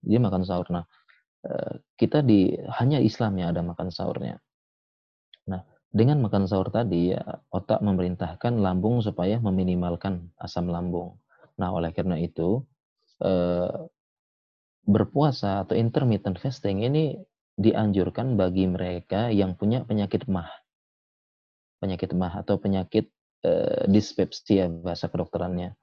[0.05, 0.69] Dia makan sahur.
[0.69, 0.85] Nah,
[1.49, 4.37] eh, kita di hanya Islam yang ada makan sahurnya.
[5.49, 11.17] Nah, dengan makan sahur tadi, ya, otak memerintahkan lambung supaya meminimalkan asam lambung.
[11.57, 12.61] Nah, oleh karena itu,
[13.25, 13.73] eh,
[14.85, 17.17] berpuasa atau intermittent fasting ini
[17.61, 20.49] dianjurkan bagi mereka yang punya penyakit mah.
[21.81, 23.13] Penyakit mah atau penyakit
[23.45, 25.77] eh, dispepsia bahasa kedokterannya.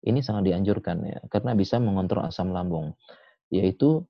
[0.00, 2.98] Ini sangat dianjurkan ya, karena bisa mengontrol asam lambung.
[3.54, 4.02] Yaitu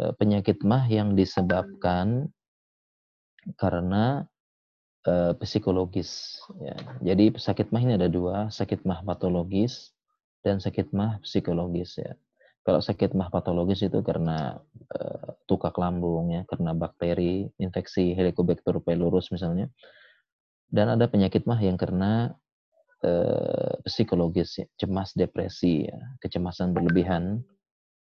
[0.00, 2.32] eh, penyakit mah yang disebabkan
[3.58, 4.26] karena
[5.06, 6.38] uh, psikologis.
[6.62, 6.76] Ya.
[7.02, 9.90] Jadi sakit mah ini ada dua, sakit mah patologis
[10.46, 12.14] dan sakit mah psikologis ya.
[12.62, 14.54] Kalau sakit mah patologis itu karena
[14.94, 19.66] uh, tukak lambung ya, karena bakteri, infeksi Helicobacter pylorus misalnya.
[20.70, 22.32] Dan ada penyakit mah yang karena
[23.02, 27.42] uh, psikologis, ya, cemas, depresi, ya, kecemasan berlebihan,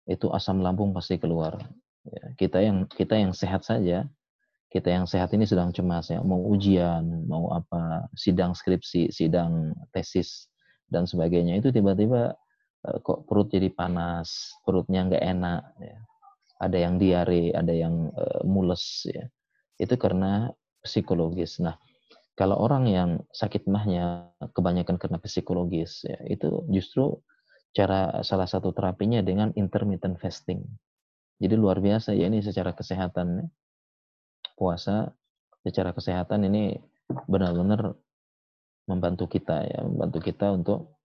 [0.05, 1.57] itu asam lambung pasti keluar.
[2.05, 4.05] Ya, kita yang kita yang sehat saja
[4.71, 10.47] kita yang sehat ini sedang cemas ya, mau ujian, mau apa, sidang skripsi, sidang tesis
[10.87, 12.39] dan sebagainya itu tiba-tiba
[12.81, 15.97] kok perut jadi panas, perutnya nggak enak, ya.
[16.61, 19.25] ada yang diare, ada yang uh, mules ya,
[19.77, 20.49] itu karena
[20.81, 21.61] psikologis.
[21.61, 21.77] Nah,
[22.33, 27.21] kalau orang yang sakit mahnya kebanyakan karena psikologis ya, itu justru
[27.71, 30.65] cara salah satu terapinya dengan intermittent fasting.
[31.41, 33.27] Jadi luar biasa ya ini secara kesehatan.
[33.41, 33.47] Ya
[34.61, 35.09] puasa
[35.65, 36.77] secara kesehatan ini
[37.25, 37.97] benar-benar
[38.85, 41.00] membantu kita ya, membantu kita untuk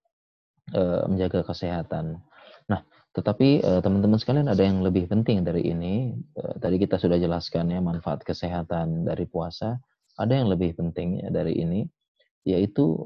[0.74, 2.18] menjaga kesehatan.
[2.66, 2.82] Nah,
[3.14, 6.12] tetapi uh, teman-teman sekalian ada yang lebih penting dari ini.
[6.36, 9.78] Uh, tadi kita sudah jelaskan ya manfaat kesehatan dari puasa.
[10.18, 11.84] Ada yang lebih penting ya dari ini,
[12.48, 13.04] yaitu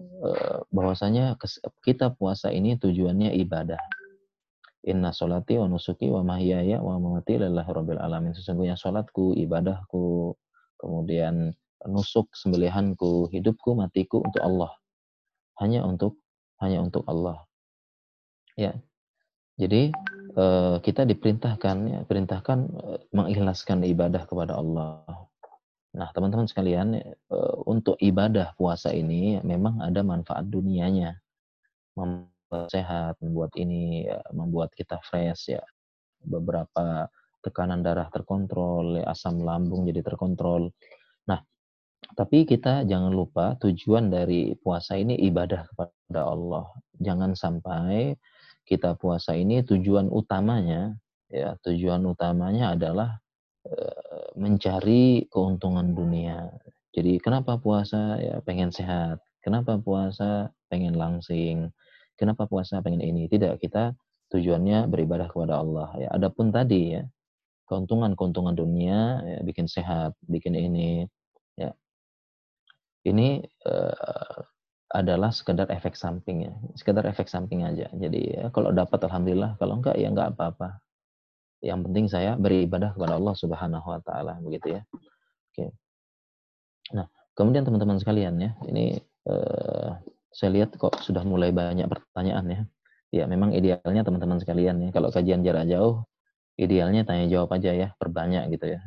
[0.71, 1.35] bahwasanya
[1.83, 3.83] kita puasa ini tujuannya ibadah.
[4.87, 8.31] Inna solati wa nusuki wa mahyaya wa mamati lillahi rabbil alamin.
[8.31, 10.39] Sesungguhnya salatku, ibadahku,
[10.79, 11.51] kemudian
[11.91, 14.71] nusuk, sembelihanku, hidupku, matiku untuk Allah.
[15.59, 16.23] Hanya untuk
[16.63, 17.43] hanya untuk Allah.
[18.59, 18.75] Ya.
[19.61, 19.93] Jadi
[20.41, 25.05] uh, kita diperintahkan ya, perintahkan uh, mengikhlaskan ibadah kepada Allah.
[25.91, 26.97] Nah, teman-teman sekalian,
[27.35, 31.19] uh, untuk ibadah puasa ini memang ada manfaat dunianya.
[31.99, 35.63] Membuat sehat, membuat ini ya, membuat kita fresh ya.
[36.23, 37.11] Beberapa
[37.43, 40.71] tekanan darah terkontrol, ya, asam lambung jadi terkontrol.
[41.27, 41.43] Nah,
[42.17, 46.65] tapi kita jangan lupa tujuan dari puasa ini ibadah kepada Allah.
[46.97, 48.15] Jangan sampai
[48.71, 50.95] kita puasa ini tujuan utamanya
[51.27, 53.19] ya tujuan utamanya adalah
[53.67, 53.75] e,
[54.39, 56.47] mencari keuntungan dunia.
[56.95, 61.71] Jadi kenapa puasa ya pengen sehat, kenapa puasa pengen langsing,
[62.19, 63.27] kenapa puasa pengen ini.
[63.31, 63.95] Tidak, kita
[64.31, 66.09] tujuannya beribadah kepada Allah ya.
[66.15, 67.03] Adapun tadi ya
[67.71, 71.07] keuntungan-keuntungan dunia ya, bikin sehat, bikin ini
[71.55, 71.71] ya.
[73.07, 74.39] Ini uh,
[74.91, 77.87] adalah sekedar efek samping ya, sekedar efek samping aja.
[77.95, 80.83] Jadi ya, kalau dapat alhamdulillah, kalau enggak ya enggak apa-apa.
[81.63, 84.83] Yang penting saya beribadah kepada Allah Subhanahu wa taala begitu ya.
[85.51, 85.71] Oke.
[86.91, 87.07] Nah,
[87.39, 88.99] kemudian teman-teman sekalian ya, ini
[89.31, 89.91] eh,
[90.35, 92.61] saya lihat kok sudah mulai banyak pertanyaan ya.
[93.11, 96.07] Ya, memang idealnya teman-teman sekalian ya, kalau kajian jarak jauh
[96.61, 98.81] idealnya tanya jawab aja ya, perbanyak gitu ya.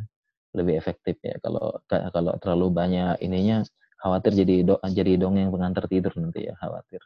[0.54, 1.42] Lebih efektif ya.
[1.42, 3.66] Kalau kalau terlalu banyak ininya
[4.04, 7.00] khawatir jadi do jadi dongeng pengantar tidur nanti ya khawatir.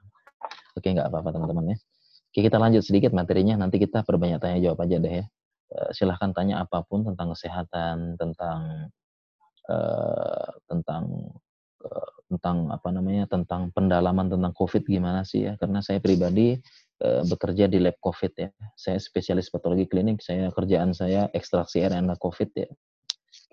[0.74, 1.78] Oke nggak apa-apa teman-teman ya.
[2.34, 3.62] Oke kita lanjut sedikit materinya.
[3.62, 5.26] Nanti kita perbanyak tanya jawab aja deh ya.
[5.68, 8.90] Uh, silahkan tanya apa pun tentang kesehatan tentang
[9.70, 11.04] uh, tentang
[11.86, 15.54] uh, tentang apa namanya tentang pendalaman tentang covid gimana sih ya.
[15.62, 16.58] Karena saya pribadi
[16.98, 18.50] bekerja di lab covid ya.
[18.74, 22.66] Saya spesialis patologi klinik saya kerjaan saya ekstraksi RNA covid ya.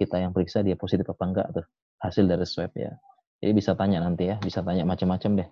[0.01, 1.67] Kita yang periksa dia positif apa enggak tuh
[2.01, 2.97] hasil dari swab ya
[3.41, 5.49] jadi bisa tanya nanti ya, bisa tanya macam-macam deh.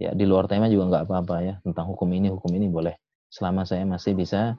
[0.00, 2.96] Ya di luar tema juga nggak apa-apa ya tentang hukum ini hukum ini boleh.
[3.28, 4.56] Selama saya masih bisa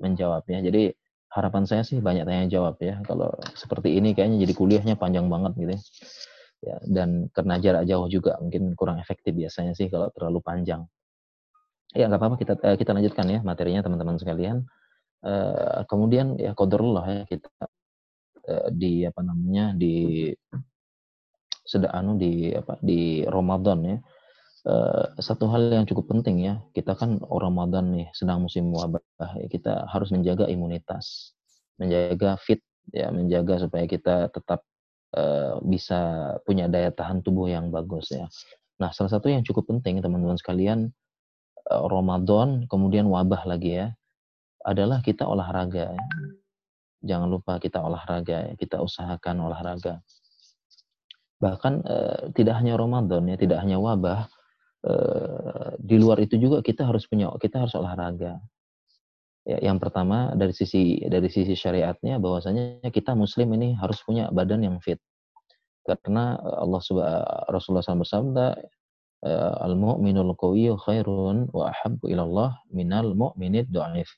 [0.00, 0.60] menjawabnya.
[0.60, 0.92] Jadi
[1.32, 3.00] harapan saya sih banyak tanya jawab ya.
[3.04, 5.82] Kalau seperti ini kayaknya jadi kuliahnya panjang banget gitu ya.
[6.66, 10.84] ya dan karena jarak jauh juga mungkin kurang efektif biasanya sih kalau terlalu panjang.
[11.96, 14.66] Ya nggak apa-apa kita eh, kita lanjutkan ya materinya teman-teman sekalian.
[15.26, 17.48] Uh, kemudian ya kodrullah ya kita
[18.46, 20.28] uh, di apa namanya di
[21.66, 23.98] sedang anu di apa di Ramadan ya.
[24.66, 28.98] Uh, satu hal yang cukup penting ya, kita kan orang Ramadan nih sedang musim wabah,
[29.38, 31.38] ya, kita harus menjaga imunitas,
[31.78, 32.58] menjaga fit
[32.90, 34.66] ya, menjaga supaya kita tetap
[35.14, 38.26] uh, bisa punya daya tahan tubuh yang bagus ya.
[38.82, 40.90] Nah, salah satu yang cukup penting teman-teman sekalian
[41.70, 43.94] uh, Ramadan kemudian wabah lagi ya,
[44.66, 45.94] adalah kita olahraga.
[45.94, 46.02] Ya.
[47.06, 48.54] Jangan lupa kita olahraga, ya.
[48.58, 50.02] kita usahakan olahraga
[51.36, 54.28] bahkan uh, tidak hanya Ramadan ya, tidak hanya wabah,
[54.86, 58.40] uh, di luar itu juga kita harus punya, kita harus olahraga.
[59.46, 64.66] Ya, yang pertama dari sisi dari sisi syariatnya bahwasanya kita Muslim ini harus punya badan
[64.66, 64.98] yang fit.
[65.86, 68.46] Karena Allah subhanahu Rasulullah SAW bersabda,
[69.62, 74.10] al mu'minul qawiyyu khairun wa ahabbu ilallah minal mu'minid dhaif.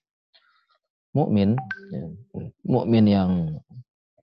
[1.12, 1.60] Mukmin,
[1.92, 2.04] ya,
[2.64, 3.30] mukmin yang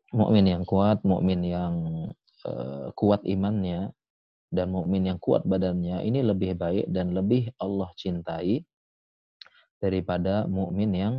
[0.09, 1.73] mukmin yang kuat, mukmin yang
[2.45, 3.89] Eh, kuat imannya
[4.53, 8.61] dan mukmin yang kuat badannya ini lebih baik dan lebih Allah cintai
[9.81, 11.15] daripada mukmin yang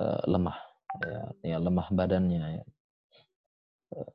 [0.00, 0.58] uh, lemah
[1.04, 2.64] ya, ya lemah badannya ya.
[3.92, 4.10] Uh,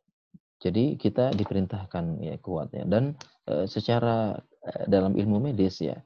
[0.60, 3.14] jadi kita diperintahkan ya kuat ya dan
[3.48, 4.42] uh, secara
[4.90, 6.02] dalam ilmu medis ya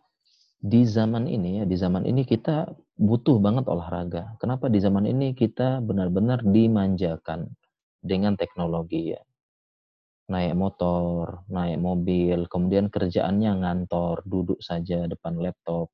[0.59, 2.67] di zaman ini ya di zaman ini kita
[2.99, 4.35] butuh banget olahraga.
[4.43, 7.47] Kenapa di zaman ini kita benar-benar dimanjakan
[8.03, 9.23] dengan teknologi ya
[10.31, 15.91] naik motor, naik mobil, kemudian kerjaannya ngantor, duduk saja depan laptop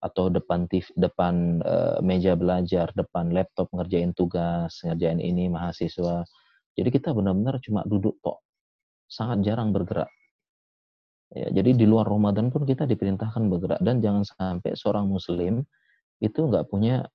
[0.00, 6.24] atau depan TV, depan uh, meja belajar, depan laptop ngerjain tugas, ngerjain ini mahasiswa.
[6.76, 8.40] Jadi kita benar-benar cuma duduk tok.
[9.08, 10.08] Sangat jarang bergerak.
[11.30, 15.62] Ya, jadi di luar Ramadan pun kita diperintahkan bergerak dan jangan sampai seorang muslim
[16.18, 17.06] itu nggak punya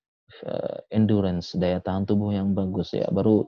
[0.48, 3.44] uh, endurance daya tahan tubuh yang bagus ya baru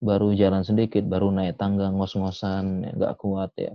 [0.00, 3.72] baru jalan sedikit, baru naik tangga ngos-ngosan, ya, nggak kuat ya.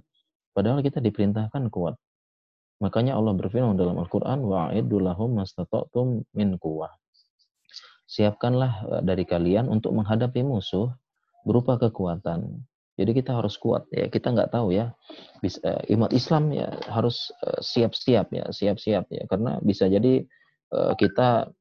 [0.55, 1.95] Padahal kita diperintahkan kuat.
[2.81, 6.91] Makanya Allah berfirman dalam Al-Quran, وَعِدُّ لَهُمْ مَسْتَطَعْتُمْ مِنْ kuwah.
[8.05, 10.91] Siapkanlah e, dari kalian untuk menghadapi musuh
[11.47, 12.67] berupa kekuatan.
[12.95, 14.07] Jadi kita harus kuat ya.
[14.07, 14.95] Kita nggak tahu ya.
[15.43, 17.27] Bisa, uh, umat Islam ya harus
[17.59, 19.23] siap-siap uh, ya, siap-siap ya.
[19.27, 20.23] Karena bisa jadi
[20.71, 21.51] uh, kita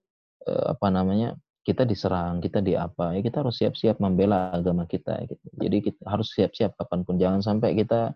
[0.47, 5.20] uh, apa namanya kita diserang, kita di apa ya kita harus siap-siap membela agama kita.
[5.28, 5.46] Gitu.
[5.60, 7.16] Jadi kita harus siap-siap kapan pun.
[7.20, 8.16] Jangan sampai kita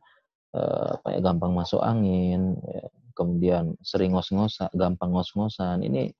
[0.56, 2.88] uh, apa ya gampang masuk angin, ya.
[3.14, 5.84] kemudian sering ngos-ngosan, gampang ngos-ngosan.
[5.86, 6.12] Ini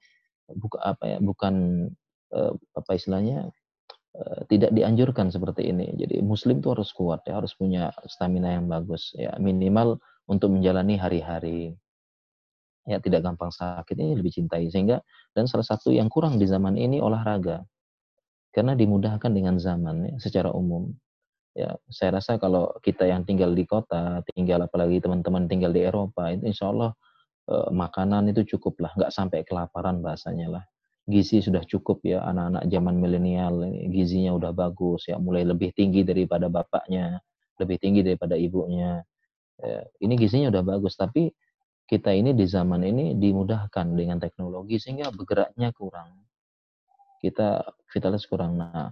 [0.60, 1.88] buka apa ya bukan
[2.36, 3.50] uh, apa istilahnya
[4.14, 5.90] Eh, tidak dianjurkan seperti ini.
[5.98, 9.98] Jadi muslim itu harus kuat ya, harus punya stamina yang bagus ya, minimal
[10.30, 11.74] untuk menjalani hari-hari.
[12.86, 15.02] Ya, tidak gampang sakit ini lebih cintai sehingga
[15.34, 17.66] dan salah satu yang kurang di zaman ini olahraga.
[18.54, 20.94] Karena dimudahkan dengan zaman ya, secara umum.
[21.54, 26.34] Ya, saya rasa kalau kita yang tinggal di kota, tinggal apalagi teman-teman tinggal di Eropa,
[26.34, 26.94] itu insya Allah
[27.50, 30.64] eh, makanan itu cukup lah, nggak sampai kelaparan bahasanya lah.
[31.04, 32.24] Gizi sudah cukup ya.
[32.24, 35.20] Anak-anak zaman milenial gizinya udah bagus ya.
[35.20, 37.20] Mulai lebih tinggi daripada bapaknya
[37.62, 39.02] lebih tinggi daripada ibunya.
[39.62, 40.98] Ya, ini gizinya udah bagus.
[40.98, 41.30] Tapi
[41.84, 46.24] kita ini di zaman ini dimudahkan dengan teknologi sehingga bergeraknya kurang.
[47.20, 48.60] Kita vitalis kurang.
[48.60, 48.92] Nah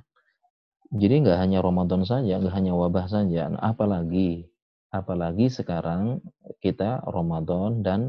[0.92, 3.48] jadi nggak hanya Ramadan saja nggak hanya wabah saja.
[3.48, 4.44] Nah, apalagi
[4.92, 6.20] apalagi sekarang
[6.60, 8.00] kita Ramadan dan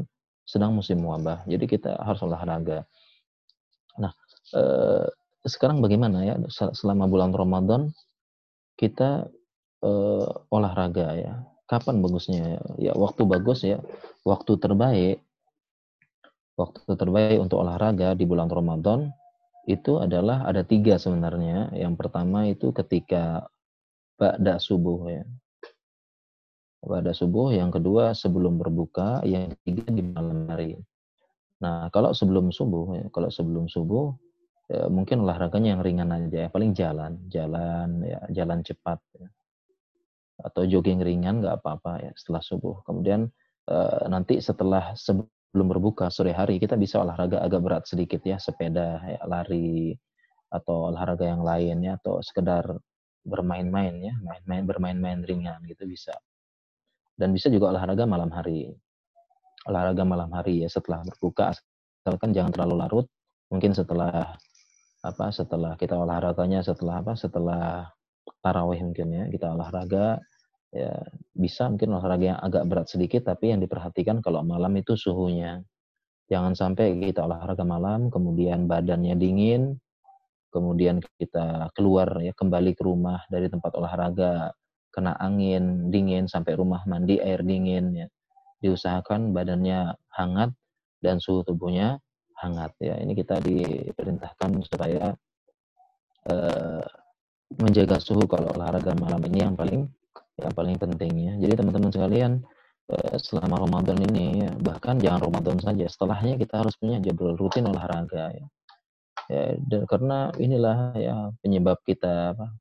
[0.43, 1.47] sedang musim wabah.
[1.47, 2.83] Jadi kita harus olahraga.
[3.95, 4.11] Nah,
[4.51, 5.07] eh,
[5.47, 6.35] sekarang bagaimana ya?
[6.51, 7.95] Selama bulan Ramadan
[8.75, 9.31] kita
[9.79, 11.33] eh, olahraga ya.
[11.73, 12.61] Kapan bagusnya?
[12.77, 13.81] Ya waktu bagus ya,
[14.21, 15.17] waktu terbaik
[16.53, 19.09] waktu terbaik untuk olahraga di bulan Ramadan
[19.65, 21.73] itu adalah ada tiga sebenarnya.
[21.73, 23.49] Yang pertama itu ketika
[24.21, 25.25] pada subuh ya.
[26.83, 30.75] Pada subuh, yang kedua sebelum berbuka, yang ketiga di malam hari.
[31.63, 34.11] Nah, kalau sebelum subuh, ya, kalau sebelum subuh,
[34.67, 36.49] ya, mungkin olahraganya yang ringan aja, ya.
[36.51, 39.31] paling jalan, jalan, ya, jalan cepat, ya.
[40.43, 42.83] Atau jogging ringan nggak apa-apa ya setelah subuh.
[42.83, 43.31] Kemudian
[43.71, 48.99] uh, nanti setelah sebelum berbuka sore hari kita bisa olahraga agak berat sedikit ya, sepeda,
[49.07, 49.95] ya, lari,
[50.51, 52.67] atau olahraga yang lain ya, atau sekedar
[53.23, 56.13] bermain-main ya, main-main bermain-main ringan gitu bisa.
[57.15, 58.67] Dan bisa juga olahraga malam hari
[59.67, 61.55] olahraga malam hari ya setelah berbuka
[62.03, 63.07] asalkan jangan terlalu larut
[63.47, 64.35] mungkin setelah
[65.03, 67.87] apa setelah kita olahraganya setelah apa setelah
[68.43, 70.19] tarawih mungkin ya kita olahraga
[70.73, 70.93] ya
[71.37, 75.61] bisa mungkin olahraga yang agak berat sedikit tapi yang diperhatikan kalau malam itu suhunya
[76.27, 79.77] jangan sampai kita olahraga malam kemudian badannya dingin
[80.49, 84.49] kemudian kita keluar ya kembali ke rumah dari tempat olahraga
[84.89, 88.07] kena angin dingin sampai rumah mandi air dingin ya
[88.65, 90.55] diusahakan badannya hangat
[91.03, 91.99] dan suhu tubuhnya
[92.39, 92.95] hangat ya.
[92.99, 95.11] Ini kita diperintahkan supaya
[96.31, 96.83] uh,
[97.59, 99.87] menjaga suhu kalau olahraga malam ini yang paling
[100.39, 101.33] yang paling penting ya.
[101.37, 102.31] Jadi teman-teman sekalian
[102.89, 107.69] uh, selama Ramadan ini ya, bahkan jangan Ramadan saja, setelahnya kita harus punya jadwal rutin
[107.69, 108.47] olahraga ya.
[109.31, 112.51] Ya, dan karena inilah ya penyebab kita apa,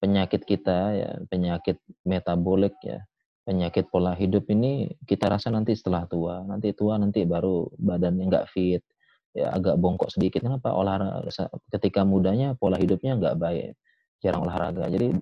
[0.00, 1.76] penyakit kita ya, penyakit
[2.08, 3.04] metabolik ya
[3.46, 8.46] penyakit pola hidup ini kita rasa nanti setelah tua, nanti tua nanti baru badannya nggak
[8.50, 8.82] fit,
[9.30, 10.42] ya agak bongkok sedikit.
[10.42, 11.30] Kenapa olahraga
[11.70, 13.78] ketika mudanya pola hidupnya nggak baik,
[14.18, 14.90] jarang olahraga.
[14.90, 15.14] Jadi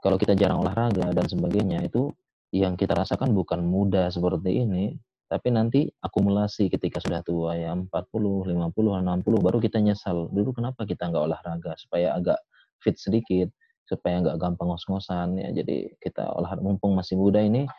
[0.00, 2.12] kalau kita jarang olahraga dan sebagainya itu
[2.50, 4.96] yang kita rasakan bukan muda seperti ini,
[5.30, 10.26] tapi nanti akumulasi ketika sudah tua ya 40, 50, 60 baru kita nyesal.
[10.34, 12.42] Dulu kenapa kita nggak olahraga supaya agak
[12.82, 13.46] fit sedikit
[13.86, 15.48] supaya nggak gampang ngos-ngosan ya.
[15.54, 17.70] Jadi kita olahraga mumpung masih muda ini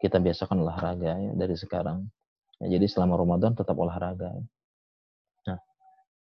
[0.00, 2.08] kita biasakan olahraga ya dari sekarang.
[2.60, 4.36] Ya, jadi selama Ramadan tetap olahraga.
[5.48, 5.58] Nah,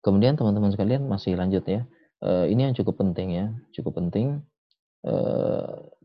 [0.02, 1.86] kemudian teman-teman sekalian masih lanjut ya.
[2.18, 4.42] E, ini yang cukup penting ya, cukup penting.
[5.04, 5.14] E,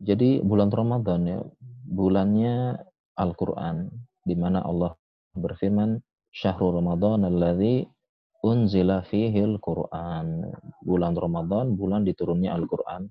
[0.04, 1.40] jadi bulan Ramadan ya,
[1.88, 2.76] bulannya
[3.16, 3.88] Al-Qur'an
[4.24, 4.92] di mana Allah
[5.34, 7.88] berfirman Syahrul Ramadan alladzi
[8.44, 10.52] unzila fihil Qur'an.
[10.84, 13.08] Bulan Ramadan, bulan diturunnya Al-Qur'an.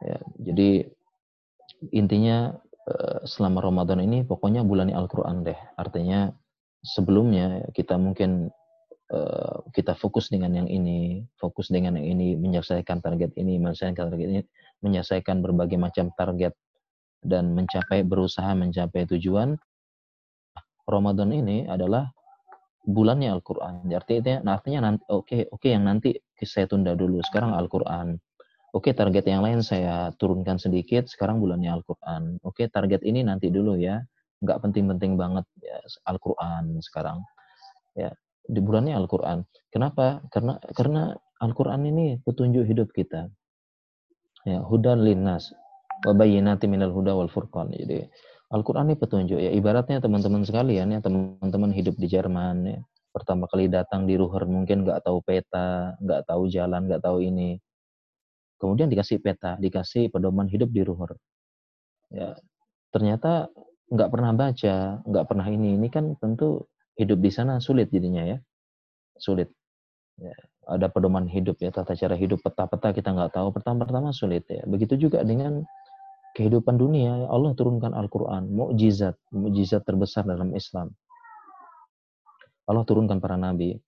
[0.00, 0.88] Ya, jadi
[1.92, 2.56] intinya
[2.88, 5.56] eh, selama Ramadan ini pokoknya bulan Al-Quran deh.
[5.76, 6.32] Artinya
[6.80, 8.52] sebelumnya kita mungkin
[9.10, 14.28] eh, kita fokus dengan yang ini, fokus dengan yang ini, menyelesaikan target ini, menyelesaikan target
[14.30, 14.40] ini,
[14.82, 16.54] menyelesaikan berbagai macam target
[17.20, 19.58] dan mencapai berusaha mencapai tujuan.
[20.88, 22.10] Ramadan ini adalah
[22.82, 23.86] bulannya Al-Quran.
[23.92, 26.10] Artinya, nah artinya nanti oke okay, oke okay, yang nanti
[26.42, 27.20] saya tunda dulu.
[27.22, 28.18] Sekarang Al-Quran
[28.70, 32.38] Oke, target yang lain saya turunkan sedikit, sekarang bulannya Al-Quran.
[32.46, 33.98] Oke, target ini nanti dulu ya.
[34.38, 37.18] Nggak penting-penting banget ya, Al-Quran sekarang.
[37.98, 38.14] Ya,
[38.50, 39.46] di bulannya Al-Quran.
[39.70, 40.26] Kenapa?
[40.34, 43.30] Karena karena Al-Quran ini petunjuk hidup kita.
[44.44, 45.54] Ya, hudan linnas.
[46.00, 47.68] wa bayyinati minal huda wal furqan.
[47.76, 48.08] Jadi
[48.50, 49.52] Al-Qur'an ini petunjuk ya.
[49.54, 52.80] Ibaratnya teman-teman sekalian ya, teman-teman hidup di Jerman ya.
[53.10, 57.58] Pertama kali datang di Ruhr mungkin nggak tahu peta, nggak tahu jalan, nggak tahu ini.
[58.58, 61.14] Kemudian dikasih peta, dikasih pedoman hidup di Ruhr.
[62.10, 62.34] Ya,
[62.90, 63.50] ternyata
[63.90, 65.78] nggak pernah baca, nggak pernah ini.
[65.78, 66.66] Ini kan tentu
[67.00, 68.38] hidup di sana sulit jadinya ya.
[69.16, 69.48] Sulit.
[70.20, 70.36] Ya,
[70.68, 73.48] ada pedoman hidup ya, tata cara hidup peta-peta kita nggak tahu.
[73.56, 74.60] Pertama-pertama sulit ya.
[74.68, 75.64] Begitu juga dengan
[76.36, 80.94] kehidupan dunia, Allah turunkan Al-Quran, mukjizat, mukjizat terbesar dalam Islam.
[82.70, 83.82] Allah turunkan para nabi.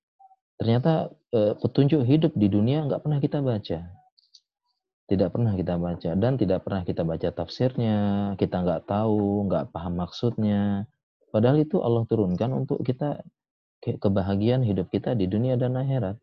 [0.59, 3.79] Ternyata e, petunjuk hidup di dunia nggak pernah kita baca.
[5.07, 7.99] Tidak pernah kita baca dan tidak pernah kita baca tafsirnya,
[8.39, 10.91] kita nggak tahu, nggak paham maksudnya.
[11.33, 13.25] Padahal itu Allah turunkan untuk kita
[13.81, 16.21] kebahagiaan hidup kita di dunia dan akhirat.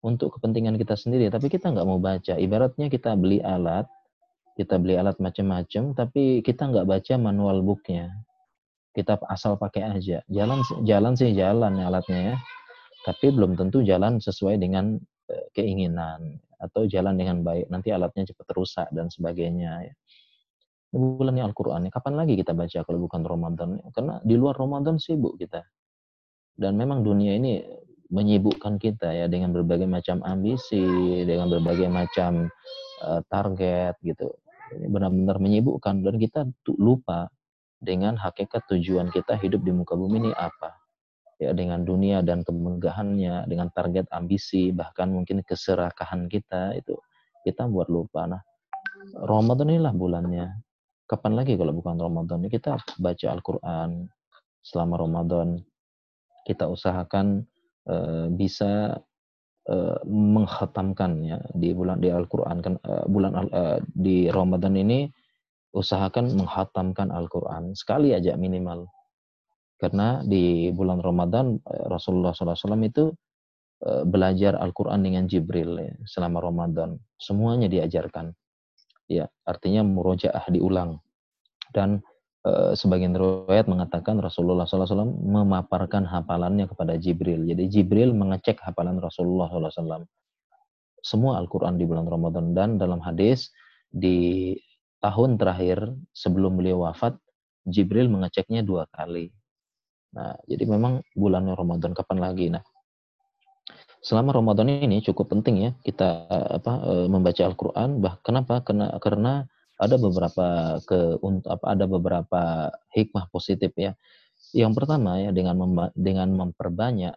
[0.00, 2.36] Untuk kepentingan kita sendiri, tapi kita nggak mau baca.
[2.36, 3.84] Ibaratnya kita beli alat,
[4.56, 8.12] kita beli alat macam-macam tapi kita nggak baca manual booknya.
[8.92, 10.20] Kita asal pakai aja.
[10.28, 12.36] Jalan jalan sih jalan alatnya ya.
[13.08, 17.68] Tapi belum tentu jalan sesuai dengan e, keinginan atau jalan dengan baik.
[17.72, 19.94] Nanti alatnya cepat rusak dan sebagainya ya
[20.90, 25.62] bulannya Al-Quran kapan lagi kita baca kalau bukan Ramadan karena di luar Ramadan sibuk kita.
[26.60, 27.62] Dan memang dunia ini
[28.10, 30.82] menyibukkan kita ya dengan berbagai macam ambisi
[31.24, 32.50] dengan berbagai macam
[33.06, 34.34] uh, target gitu.
[34.74, 36.40] Benar-benar menyibukkan dan kita
[36.76, 37.30] lupa
[37.80, 40.74] dengan hakikat tujuan kita hidup di muka bumi ini apa.
[41.40, 46.98] Ya dengan dunia dan kemegahannya dengan target ambisi bahkan mungkin keserakahan kita itu
[47.46, 48.28] kita buat lupa.
[48.28, 48.42] Nah
[49.16, 50.69] Ramadan inilah bulannya
[51.10, 54.06] kapan lagi kalau bukan Ramadan kita baca Al-Quran
[54.62, 55.58] selama Ramadan
[56.46, 57.42] kita usahakan
[57.90, 59.02] uh, bisa
[59.66, 65.10] uh, menghatamkan ya di bulan di Al-Qur'an kan uh, bulan uh, di Ramadan ini
[65.74, 68.86] usahakan menghatamkan Al-Qur'an sekali aja minimal.
[69.80, 73.08] Karena di bulan Ramadan Rasulullah SAW itu
[74.04, 77.00] belajar Al-Qur'an dengan Jibril ya, selama Ramadan.
[77.16, 78.28] Semuanya diajarkan.
[79.10, 81.02] Ya, artinya murojaah diulang.
[81.74, 82.06] Dan
[82.40, 87.44] Eh, sebagian riwayat mengatakan Rasulullah SAW memaparkan hafalannya kepada Jibril.
[87.44, 90.08] Jadi Jibril mengecek hafalan Rasulullah SAW.
[91.04, 93.52] Semua Al-Quran di bulan Ramadan dan dalam hadis
[93.92, 94.56] di
[95.04, 97.12] tahun terakhir sebelum beliau wafat,
[97.68, 99.28] Jibril mengeceknya dua kali.
[100.16, 102.48] Nah, jadi memang bulan Ramadan kapan lagi?
[102.48, 102.64] Nah,
[104.00, 106.26] selama Ramadan ini cukup penting ya kita
[106.60, 108.00] apa eh, membaca Al-Quran.
[108.00, 108.64] Bah, kenapa?
[108.64, 109.44] Karena, karena
[109.80, 111.16] ada beberapa ke
[111.48, 113.96] apa ada beberapa hikmah positif ya.
[114.52, 117.16] Yang pertama ya dengan memba, dengan memperbanyak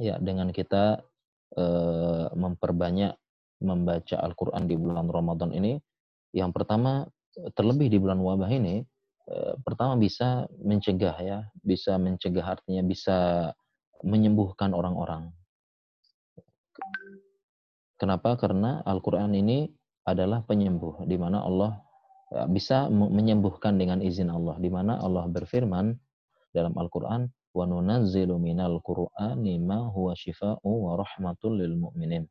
[0.00, 1.04] ya dengan kita
[1.52, 1.64] e,
[2.32, 3.12] memperbanyak
[3.64, 5.76] membaca Al-Qur'an di bulan Ramadan ini
[6.32, 7.08] yang pertama
[7.56, 8.84] terlebih di bulan wabah ini
[9.28, 13.16] e, pertama bisa mencegah ya, bisa mencegah artinya bisa
[14.00, 15.32] menyembuhkan orang-orang.
[17.98, 18.38] Kenapa?
[18.38, 19.68] Karena Al-Qur'an ini
[20.06, 21.82] adalah penyembuh di mana Allah
[22.32, 25.92] ya, bisa menyembuhkan dengan izin Allah di mana Allah berfirman
[26.54, 27.28] dalam Al-Qur'an
[28.80, 32.24] qur'ani ma huwa shifaa'u wa rahmatul lil mu'minin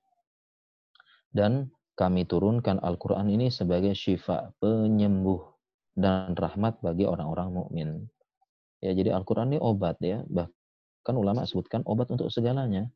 [1.35, 5.41] dan kami turunkan Al-Qur'an ini sebagai syifa penyembuh
[5.97, 7.89] dan rahmat bagi orang-orang mukmin.
[8.77, 10.21] Ya, jadi Al-Qur'an ini obat ya.
[10.29, 12.93] Bahkan ulama sebutkan obat untuk segalanya.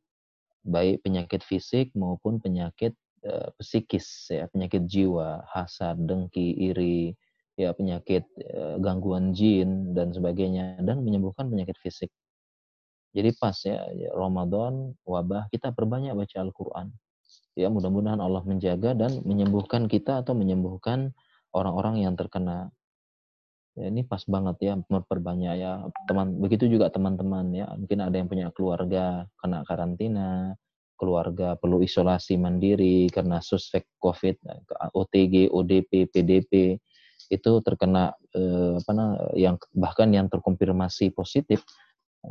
[0.61, 2.93] Baik penyakit fisik maupun penyakit
[3.25, 7.17] uh, psikis ya penyakit jiwa hasad dengki iri
[7.57, 12.13] ya penyakit uh, gangguan jin dan sebagainya dan menyembuhkan penyakit fisik.
[13.11, 16.87] Jadi pas ya, ya Ramadan wabah kita perbanyak baca Al-Quran.
[17.59, 21.11] Ya mudah-mudahan Allah menjaga dan menyembuhkan kita atau menyembuhkan
[21.51, 22.71] orang-orang yang terkena
[23.81, 25.71] ya, ini pas banget ya memperbanyak ya
[26.05, 30.53] teman begitu juga teman-teman ya mungkin ada yang punya keluarga kena karantina
[31.01, 34.45] keluarga perlu isolasi mandiri karena suspek COVID,
[34.93, 36.77] OTG, ODP, PDP
[37.33, 41.65] itu terkena eh, apa nah, yang bahkan yang terkonfirmasi positif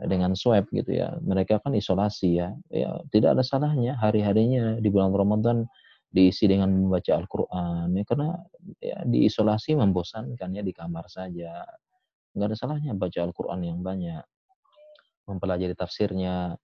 [0.06, 1.18] dengan swab gitu ya.
[1.18, 2.54] Mereka kan isolasi ya.
[2.70, 5.66] Ya tidak ada salahnya hari-harinya di bulan Ramadan
[6.10, 8.34] diisi dengan membaca Al-Qur'an ya karena
[8.82, 11.62] ya diisolasi membosankan ya di kamar saja.
[12.34, 14.22] Enggak ada salahnya baca Al-Qur'an yang banyak.
[15.30, 16.58] Mempelajari tafsirnya,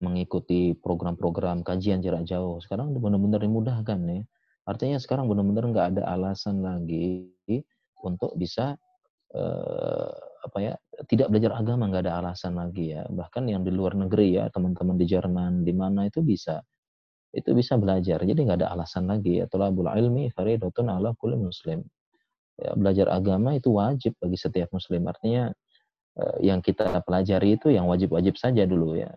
[0.00, 2.56] mengikuti program-program kajian jarak jauh.
[2.64, 4.24] Sekarang benar-benar dimudahkan ya.
[4.64, 7.28] Artinya sekarang benar-benar nggak ada alasan lagi
[8.00, 8.80] untuk bisa
[9.36, 10.12] eh,
[10.44, 10.72] apa ya
[11.08, 13.04] tidak belajar agama nggak ada alasan lagi ya.
[13.12, 16.64] Bahkan yang di luar negeri ya teman-teman di Jerman di mana itu bisa
[17.34, 18.22] itu bisa belajar.
[18.22, 19.50] Jadi nggak ada alasan lagi ya.
[19.50, 21.82] Tolabul ilmi faridatun ala kulli muslim.
[22.54, 25.02] Ya, belajar agama itu wajib bagi setiap muslim.
[25.10, 25.50] Artinya
[26.22, 29.10] eh, yang kita pelajari itu yang wajib-wajib saja dulu ya.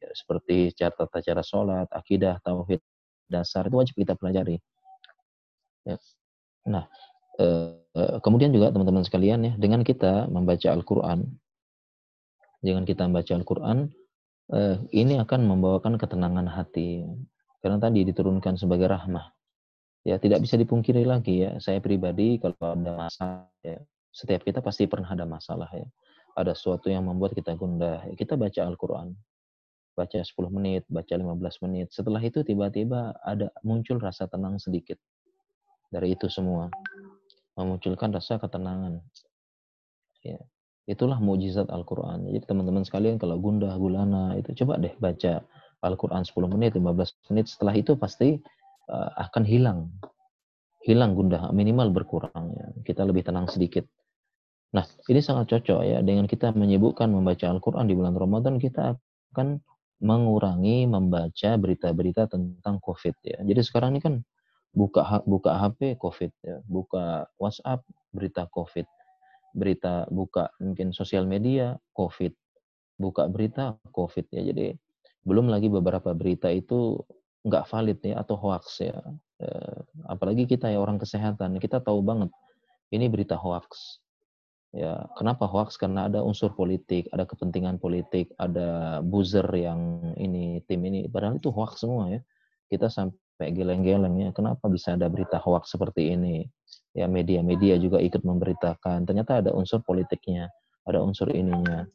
[0.00, 2.80] ya seperti cara tata cara sholat, akidah, tauhid,
[3.28, 4.56] dasar itu wajib kita pelajari.
[5.84, 6.00] Ya.
[6.64, 6.88] Nah,
[7.36, 11.28] eh, eh kemudian juga teman-teman sekalian ya, dengan kita membaca Al-Quran,
[12.64, 13.78] dengan kita membaca Al-Quran,
[14.90, 17.06] ini akan membawakan ketenangan hati.
[17.60, 19.36] Karena tadi diturunkan sebagai rahmah.
[20.00, 21.60] Ya, tidak bisa dipungkiri lagi ya.
[21.60, 23.76] Saya pribadi kalau ada masalah ya,
[24.08, 25.84] setiap kita pasti pernah ada masalah ya.
[26.32, 28.08] Ada sesuatu yang membuat kita gundah.
[28.08, 29.12] Ya, kita baca Al-Qur'an.
[29.92, 31.92] Baca 10 menit, baca 15 menit.
[31.92, 34.96] Setelah itu tiba-tiba ada muncul rasa tenang sedikit.
[35.92, 36.72] Dari itu semua.
[37.60, 39.04] Memunculkan rasa ketenangan.
[40.24, 40.40] Ya.
[40.88, 42.24] Itulah mujizat Al-Quran.
[42.32, 45.44] Jadi teman-teman sekalian kalau gundah, gulana, itu coba deh baca
[45.80, 48.36] Al-Quran 10 menit, 15 menit, setelah itu pasti
[48.88, 49.88] uh, akan hilang.
[50.80, 52.56] Hilang gundah, minimal berkurang.
[52.56, 52.66] Ya.
[52.84, 53.84] Kita lebih tenang sedikit.
[54.70, 55.98] Nah, ini sangat cocok ya.
[56.00, 58.96] Dengan kita menyibukkan membaca Al-Quran di bulan Ramadan, kita
[59.34, 59.60] akan
[60.00, 63.38] mengurangi membaca berita-berita tentang COVID ya.
[63.44, 64.14] Jadi sekarang ini kan
[64.72, 68.86] buka buka HP COVID ya, buka WhatsApp berita COVID,
[69.52, 72.32] berita buka mungkin sosial media COVID,
[72.96, 74.42] buka berita COVID ya.
[74.50, 74.72] Jadi
[75.24, 76.96] belum lagi beberapa berita itu
[77.44, 78.96] nggak valid ya atau hoax ya.
[79.40, 82.28] Eh, apalagi kita ya orang kesehatan, kita tahu banget
[82.92, 84.00] ini berita hoax.
[84.70, 85.74] Ya, kenapa hoax?
[85.74, 91.10] Karena ada unsur politik, ada kepentingan politik, ada buzzer yang ini tim ini.
[91.10, 92.20] Padahal itu hoax semua ya.
[92.70, 94.30] Kita sampai geleng-geleng ya.
[94.30, 96.46] Kenapa bisa ada berita hoax seperti ini?
[96.94, 99.10] Ya media-media juga ikut memberitakan.
[99.10, 100.46] Ternyata ada unsur politiknya,
[100.86, 101.90] ada unsur ininya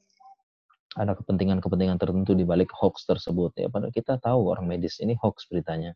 [0.95, 3.67] ada kepentingan-kepentingan tertentu di balik hoax tersebut ya.
[3.67, 5.91] Padahal kita tahu orang medis ini hoax beritanya.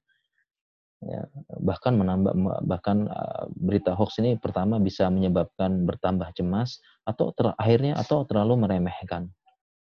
[1.00, 1.24] Ya
[1.64, 2.36] bahkan menambah
[2.68, 8.68] bahkan uh, berita hoax ini pertama bisa menyebabkan bertambah cemas atau ter, akhirnya atau terlalu
[8.68, 9.32] meremehkan.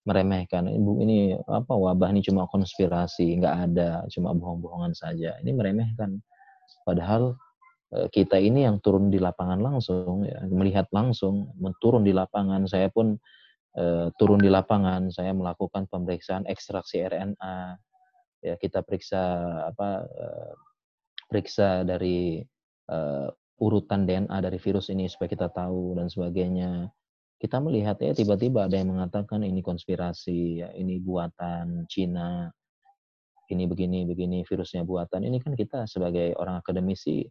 [0.05, 0.69] Meremehkan.
[0.69, 5.33] Ibu ini apa wabah ini cuma konspirasi nggak ada cuma bohong-bohongan saja.
[5.41, 6.21] Ini meremehkan.
[6.85, 7.33] Padahal
[7.97, 11.49] uh, kita ini yang turun di lapangan langsung ya, melihat langsung
[11.81, 12.69] turun di lapangan.
[12.69, 13.17] Saya pun
[13.77, 17.77] uh, turun di lapangan, saya melakukan pemeriksaan ekstraksi RNA,
[18.41, 19.21] ya kita periksa
[19.69, 20.53] apa uh,
[21.29, 22.41] periksa dari
[22.89, 26.89] uh, urutan DNA dari virus ini supaya kita tahu dan sebagainya.
[27.37, 32.49] Kita melihat ya tiba-tiba ada yang mengatakan ini konspirasi, ya, ini buatan Cina,
[33.53, 35.21] ini begini begini virusnya buatan.
[35.21, 37.29] Ini kan kita sebagai orang akademisi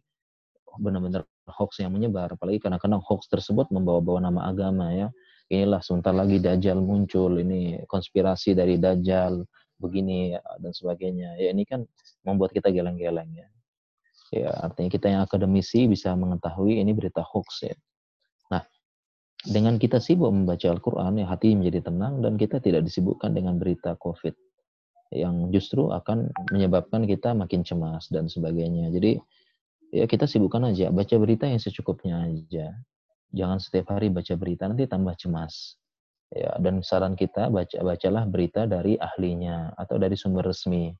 [0.79, 5.11] benar-benar hoax yang menyebar, apalagi karena kadang hoax tersebut membawa-bawa nama agama ya
[5.47, 9.43] inilah sebentar lagi Dajjal muncul, ini konspirasi dari Dajjal,
[9.79, 11.37] begini ya, dan sebagainya.
[11.39, 11.85] Ya ini kan
[12.27, 13.47] membuat kita geleng-geleng ya.
[14.27, 17.75] Ya artinya kita yang akademisi bisa mengetahui ini berita hoax ya.
[18.51, 18.63] Nah,
[19.47, 23.95] dengan kita sibuk membaca Al-Quran, ya hati menjadi tenang dan kita tidak disibukkan dengan berita
[23.95, 24.35] COVID
[25.15, 28.91] yang justru akan menyebabkan kita makin cemas dan sebagainya.
[28.91, 29.15] Jadi
[29.95, 32.75] ya kita sibukkan aja, baca berita yang secukupnya aja
[33.31, 35.77] jangan setiap hari baca berita nanti tambah cemas.
[36.27, 40.91] Ya dan saran kita baca bacalah berita dari ahlinya atau dari sumber resmi.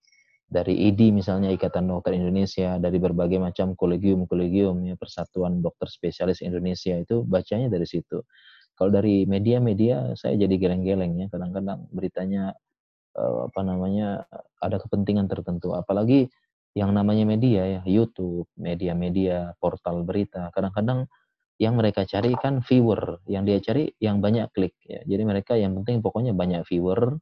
[0.48, 6.96] Dari ID misalnya Ikatan Dokter Indonesia dari berbagai macam kolegium-kolegium ya Persatuan Dokter Spesialis Indonesia
[6.96, 8.24] itu bacanya dari situ.
[8.80, 12.56] Kalau dari media-media saya jadi geleng-geleng ya kadang-kadang beritanya
[13.20, 14.24] eh, apa namanya
[14.64, 15.76] ada kepentingan tertentu.
[15.76, 16.32] Apalagi
[16.78, 21.10] yang namanya media ya YouTube media-media portal berita kadang-kadang
[21.58, 25.02] yang mereka cari kan viewer, yang dia cari yang banyak klik ya.
[25.06, 27.18] Jadi mereka yang penting pokoknya banyak viewer,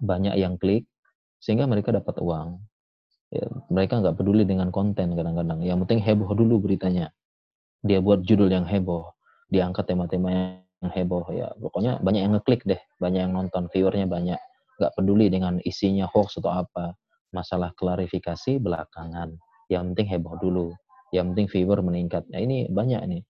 [0.00, 0.88] banyak yang klik
[1.36, 2.60] sehingga mereka dapat uang.
[3.30, 5.62] Ya, mereka nggak peduli dengan konten kadang-kadang.
[5.62, 7.12] Yang penting heboh dulu beritanya.
[7.84, 9.12] Dia buat judul yang heboh,
[9.52, 11.52] diangkat tema-tema yang heboh ya.
[11.60, 14.40] Pokoknya banyak yang ngeklik deh, banyak yang nonton, viewernya banyak.
[14.80, 16.96] Nggak peduli dengan isinya hoax atau apa.
[17.30, 19.38] Masalah klarifikasi belakangan.
[19.70, 20.74] Yang penting heboh dulu
[21.10, 22.26] yang penting viewer meningkat.
[22.30, 23.22] Nah ini banyak nih,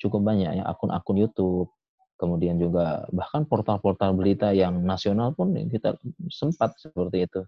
[0.00, 1.72] cukup banyak ya akun-akun YouTube,
[2.16, 5.96] kemudian juga bahkan portal-portal berita yang nasional pun kita
[6.32, 7.42] sempat seperti itu.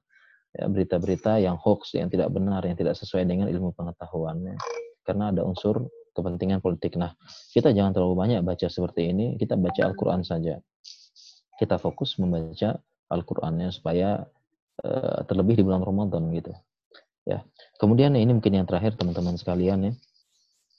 [0.57, 4.57] Ya, berita-berita yang hoax, yang tidak benar, yang tidak sesuai dengan ilmu pengetahuannya.
[5.05, 6.97] Karena ada unsur kepentingan politik.
[6.97, 7.13] Nah,
[7.53, 10.57] kita jangan terlalu banyak baca seperti ini, kita baca Al-Quran saja.
[11.61, 12.81] Kita fokus membaca
[13.13, 14.25] Al-Qurannya supaya
[14.85, 16.53] uh, terlebih di bulan Ramadan gitu.
[17.29, 17.45] Ya.
[17.79, 19.93] Kemudian ini mungkin yang terakhir teman-teman sekalian ya.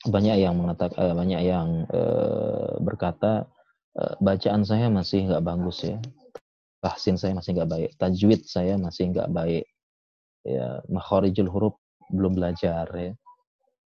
[0.08, 3.47] Banyak yang mengatakan uh, banyak yang uh, berkata
[3.95, 5.95] uh, bacaan saya masih nggak bagus ya.
[6.80, 9.66] Tahsin saya masih nggak baik, tajwid saya masih nggak baik.
[10.47, 11.76] ya makharijul huruf
[12.12, 13.12] belum belajar ya.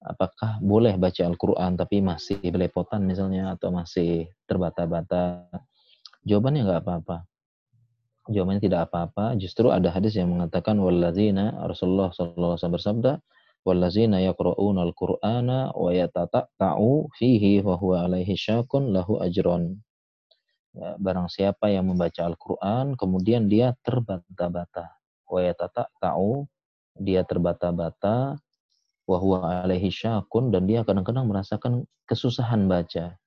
[0.03, 5.49] Apakah boleh baca Al-Quran tapi masih belepotan misalnya atau masih terbata-bata?
[6.27, 7.17] Jawabannya nggak apa-apa.
[8.31, 9.35] Jawabannya tidak apa-apa.
[9.35, 13.19] Justru ada hadis yang mengatakan walladzina Rasulullah SAW bersabda
[13.67, 19.79] wallazina yaqra'una al-Qur'ana wa yatata'u fihi wa huwa alaihi syakun lahu ajron.
[20.73, 24.99] Ya, barang siapa yang membaca Al-Qur'an kemudian dia terbata-bata.
[25.27, 26.47] Wa yatata'u
[27.03, 28.39] dia terbata-bata
[29.03, 33.19] wa huwa alaihi syakun dan dia kadang-kadang merasakan kesusahan baca.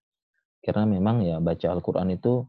[0.64, 2.48] Karena memang ya baca Al-Qur'an itu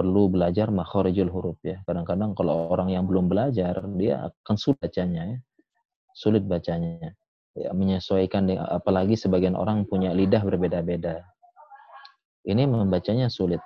[0.00, 1.84] perlu belajar makharijul huruf ya.
[1.84, 5.38] Kadang-kadang kalau orang yang belum belajar dia akan sulit bacanya ya.
[6.16, 7.12] Sulit bacanya
[7.52, 11.20] ya, menyesuaikan apalagi sebagian orang punya lidah berbeda-beda.
[12.48, 13.60] Ini membacanya sulit.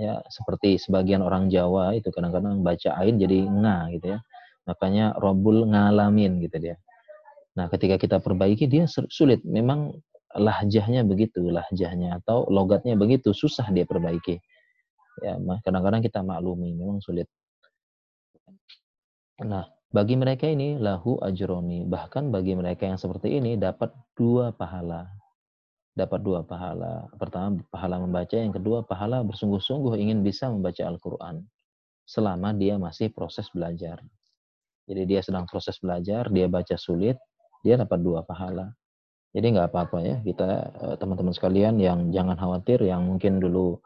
[0.00, 4.18] Ya, seperti sebagian orang Jawa itu kadang-kadang baca ain jadi nga gitu ya.
[4.64, 6.80] Makanya robul ngalamin gitu dia.
[7.60, 9.44] Nah, ketika kita perbaiki dia sulit.
[9.44, 9.92] Memang
[10.36, 14.40] lahjahnya begitu, lahjahnya atau logatnya begitu, susah dia perbaiki.
[15.24, 17.28] Ya, kadang-kadang kita maklumi, memang sulit.
[19.40, 21.88] Nah, bagi mereka ini lahu ajroni.
[21.88, 25.08] Bahkan bagi mereka yang seperti ini dapat dua pahala.
[25.96, 27.08] Dapat dua pahala.
[27.16, 31.44] Pertama pahala membaca, yang kedua pahala bersungguh-sungguh ingin bisa membaca Al-Quran.
[32.04, 34.04] Selama dia masih proses belajar.
[34.86, 37.18] Jadi dia sedang proses belajar, dia baca sulit,
[37.64, 38.70] dia dapat dua pahala.
[39.34, 40.48] Jadi nggak apa-apa ya kita
[40.80, 43.76] eh, teman-teman sekalian yang jangan khawatir yang mungkin dulu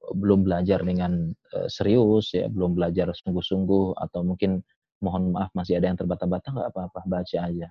[0.00, 4.64] belum belajar dengan eh, serius ya, belum belajar sungguh-sungguh atau mungkin
[5.00, 7.68] mohon maaf masih ada yang terbata-bata nggak apa-apa baca aja.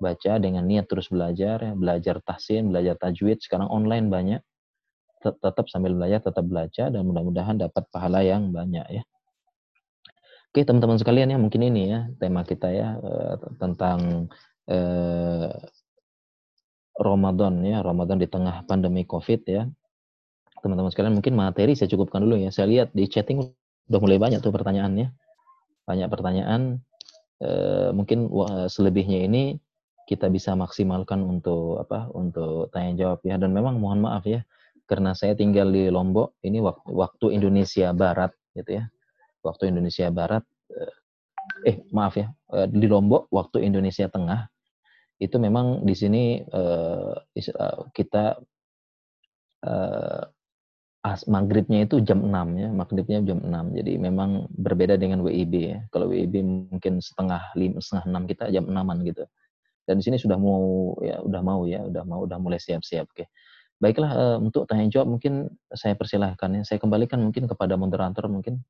[0.00, 4.42] Baca dengan niat terus belajar ya belajar tahsin belajar tajwid sekarang online banyak.
[5.20, 9.02] Tetap sambil belajar tetap belajar dan mudah-mudahan dapat pahala yang banyak ya.
[10.50, 14.26] Oke teman-teman sekalian ya mungkin ini ya tema kita ya eh, tentang
[14.66, 15.52] eh,
[17.00, 19.64] Ramadan ya Ramadan di tengah pandemi COVID ya
[20.60, 23.42] teman-teman sekalian mungkin materi saya cukupkan dulu ya saya lihat di chatting
[23.90, 25.10] udah mulai banyak tuh pertanyaannya
[25.90, 26.78] banyak pertanyaan.
[27.42, 27.50] E,
[27.90, 28.30] mungkin
[28.70, 29.58] selebihnya ini
[30.06, 32.06] kita bisa maksimalkan untuk apa?
[32.14, 33.34] Untuk tanya jawab ya.
[33.40, 34.46] Dan memang mohon maaf ya,
[34.86, 36.38] karena saya tinggal di Lombok.
[36.46, 38.84] Ini waktu, waktu Indonesia Barat, gitu ya.
[39.42, 40.46] Waktu Indonesia Barat.
[40.70, 40.94] Eh,
[41.66, 44.46] eh maaf ya, eh, di Lombok waktu Indonesia Tengah
[45.20, 46.40] itu memang di sini
[47.92, 48.40] kita
[51.00, 53.76] as maghribnya itu jam 6 ya, maghribnya jam 6.
[53.80, 55.78] Jadi memang berbeda dengan WIB ya.
[55.88, 59.24] Kalau WIB mungkin setengah lima, setengah enam kita jam 6 gitu.
[59.88, 63.08] Dan di sini sudah mau ya, udah mau ya, udah mau, udah mulai siap-siap.
[63.08, 63.32] Oke.
[63.80, 66.62] Baiklah uh, untuk tanya jawab mungkin saya persilahkan ya.
[66.68, 68.60] Saya kembalikan mungkin kepada moderator mungkin.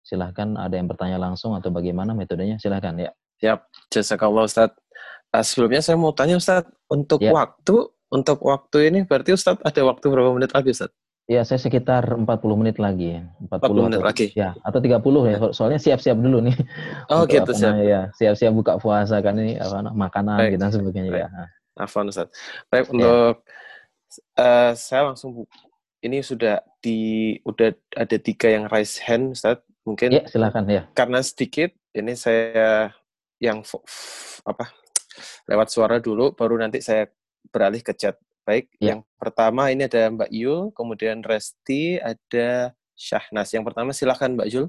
[0.00, 2.56] Silahkan ada yang bertanya langsung atau bagaimana metodenya.
[2.56, 3.12] Silahkan ya.
[3.44, 3.60] Siap.
[3.92, 4.72] Jazakallah Ustaz.
[5.36, 7.36] Uh, sebelumnya saya mau tanya Ustaz, untuk ya.
[7.36, 10.88] waktu untuk waktu ini berarti Ustaz ada waktu berapa menit lagi Ustaz?
[11.24, 12.28] Ya, saya sekitar 40
[12.60, 13.16] menit lagi.
[13.48, 14.26] 40, 40 menit lagi.
[14.36, 15.36] Ya, atau 30 ya.
[15.56, 16.56] Soalnya siap-siap dulu nih.
[17.12, 17.80] Oh, gitu siap.
[17.80, 20.50] Ya, siap-siap buka puasa kan ini apa makanan Baik.
[20.56, 21.24] gitu dan sebagainya Baik.
[21.24, 21.28] ya.
[21.80, 22.28] Afan Ustaz.
[22.68, 22.90] Baik, ya.
[22.92, 23.34] untuk
[24.36, 25.48] uh, saya langsung
[26.04, 29.64] ini sudah di udah ada tiga yang raise hand Ustaz.
[29.88, 30.84] Mungkin Ya, silakan ya.
[30.92, 32.92] Karena sedikit ini saya
[33.40, 33.64] yang
[34.44, 34.68] apa?
[35.46, 37.06] lewat suara dulu baru nanti saya
[37.52, 38.18] beralih ke chat.
[38.44, 38.92] Baik, ya.
[38.92, 43.48] yang pertama ini ada Mbak Yul, kemudian Resti, ada Syahnas.
[43.56, 44.66] Yang pertama silakan Mbak Yul.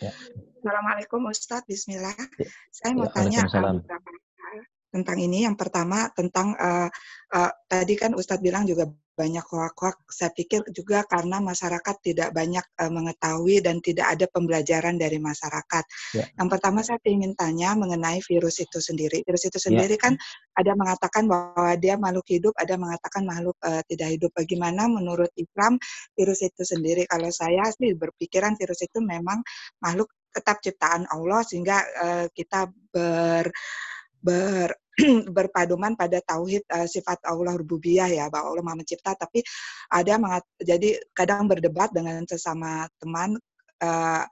[0.00, 0.12] Ya.
[0.64, 2.16] Assalamualaikum Ustadz, Bismillah.
[2.16, 2.48] Ya.
[2.72, 4.10] Saya mau ya, tanya beberapa
[4.94, 5.42] tentang ini.
[5.42, 6.86] Yang pertama tentang uh,
[7.34, 10.10] uh, tadi kan Ustadz bilang juga banyak hoak-hoak.
[10.10, 15.84] Saya pikir juga karena masyarakat tidak banyak uh, mengetahui dan tidak ada pembelajaran dari masyarakat.
[16.18, 16.26] Ya.
[16.34, 19.22] Yang pertama saya ingin tanya mengenai virus itu sendiri.
[19.22, 20.02] Virus itu sendiri ya.
[20.10, 20.14] kan
[20.58, 24.30] ada mengatakan bahwa dia makhluk hidup, ada mengatakan makhluk uh, tidak hidup.
[24.34, 25.78] Bagaimana menurut Islam
[26.18, 27.06] virus itu sendiri?
[27.06, 29.42] Kalau saya sih berpikiran virus itu memang
[29.78, 33.46] makhluk tetap ciptaan Allah sehingga uh, kita ber
[34.18, 34.74] ber
[35.36, 39.42] berpaduman pada tauhid uh, sifat Allah rububiyah ya bahwa Allah Maha mencipta tapi
[39.90, 43.34] ada mengat, jadi kadang berdebat dengan sesama teman
[43.82, 44.24] uh,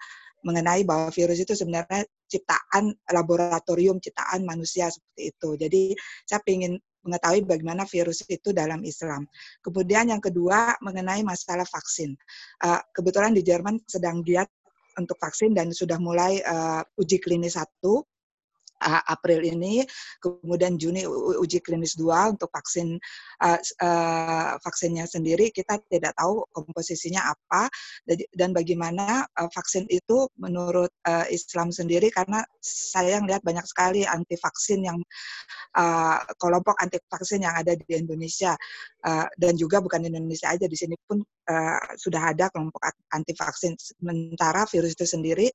[0.42, 5.48] mengenai bahwa virus itu sebenarnya ciptaan laboratorium ciptaan manusia seperti itu.
[5.58, 5.82] Jadi
[6.26, 9.26] saya ingin mengetahui bagaimana virus itu dalam Islam.
[9.62, 12.14] Kemudian yang kedua mengenai masalah vaksin.
[12.62, 14.46] Uh, kebetulan di Jerman sedang giat
[14.98, 16.44] untuk vaksin dan sudah mulai
[17.00, 18.04] uji klinis satu
[19.07, 19.87] April ini,
[20.18, 21.07] kemudian Juni
[21.39, 22.99] uji klinis dua untuk vaksin
[23.43, 27.68] uh, uh, vaksinnya sendiri kita tidak tahu komposisinya apa
[28.35, 34.35] dan bagaimana uh, vaksin itu menurut uh, Islam sendiri karena saya lihat banyak sekali anti
[34.39, 34.99] vaksin yang
[35.76, 38.55] uh, kelompok anti vaksin yang ada di Indonesia
[39.07, 43.34] uh, dan juga bukan di Indonesia aja di sini pun uh, sudah ada kelompok anti
[43.34, 45.47] vaksin sementara virus itu sendiri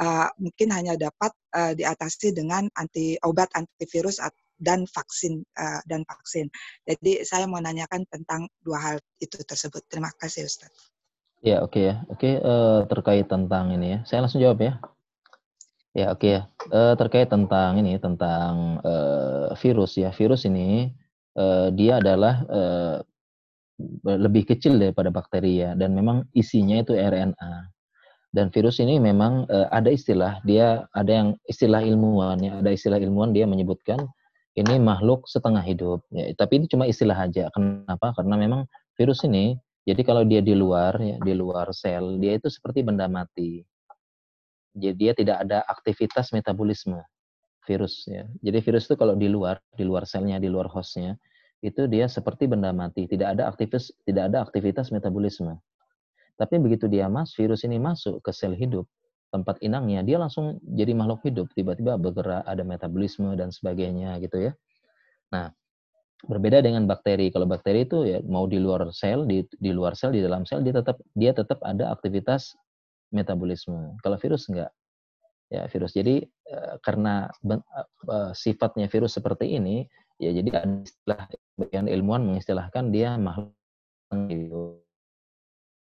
[0.00, 4.22] uh, mungkin hanya dapat uh, diatasi dengan anti obat antivirus
[4.54, 6.46] dan vaksin uh, dan vaksin.
[6.86, 9.82] Jadi saya mau nanyakan tentang dua hal itu tersebut.
[9.90, 10.70] Terima kasih Ustaz.
[11.44, 14.72] Ya oke ya oke okay, uh, terkait tentang ini ya saya langsung jawab ya.
[15.94, 16.42] Ya oke okay ya
[16.98, 20.90] terkait tentang ini tentang uh, virus ya virus ini
[21.38, 22.96] uh, dia adalah uh,
[24.06, 27.74] lebih kecil daripada bakteri ya dan memang isinya itu RNA
[28.34, 32.98] dan virus ini memang uh, ada istilah dia ada yang istilah ilmuwan ya ada istilah
[33.02, 33.98] ilmuwan dia menyebutkan
[34.54, 36.06] ini makhluk setengah hidup.
[36.14, 37.50] Ya tapi ini cuma istilah aja.
[37.50, 38.14] Kenapa?
[38.14, 42.46] Karena memang virus ini jadi kalau dia di luar ya di luar sel dia itu
[42.46, 43.66] seperti benda mati.
[44.74, 46.98] Jadi dia tidak ada aktivitas metabolisme
[47.66, 48.26] virus ya.
[48.42, 51.18] Jadi virus itu kalau di luar di luar selnya di luar hostnya
[51.64, 55.56] itu dia seperti benda mati tidak ada aktivitas tidak ada aktivitas metabolisme
[56.34, 58.90] tapi begitu dia mas virus ini masuk ke sel hidup,
[59.30, 64.52] tempat inangnya, dia langsung jadi makhluk hidup, tiba-tiba bergerak, ada metabolisme dan sebagainya gitu ya.
[65.30, 65.54] Nah,
[66.26, 67.30] berbeda dengan bakteri.
[67.30, 70.66] Kalau bakteri itu ya mau di luar sel, di, di luar sel, di dalam sel
[70.66, 72.58] dia tetap dia tetap ada aktivitas
[73.14, 73.94] metabolisme.
[74.02, 74.74] Kalau virus enggak.
[75.54, 75.94] Ya, virus.
[75.94, 79.86] Jadi eh, karena eh, sifatnya virus seperti ini,
[80.22, 81.20] ya jadi ada istilah
[81.58, 83.54] bagian ilmuwan mengistilahkan dia makhluk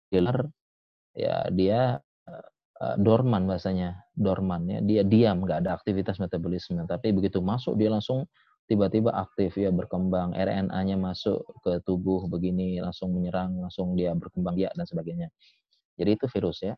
[0.09, 0.49] dealer
[1.15, 1.99] ya dia
[2.79, 6.83] uh, dorman bahasanya dorman ya dia diam nggak ada aktivitas metabolisme.
[6.87, 8.25] Tapi begitu masuk dia langsung
[8.69, 14.69] tiba-tiba aktif ya berkembang RNA-nya masuk ke tubuh begini langsung menyerang langsung dia berkembang ya
[14.77, 15.27] dan sebagainya.
[15.99, 16.73] Jadi itu virus ya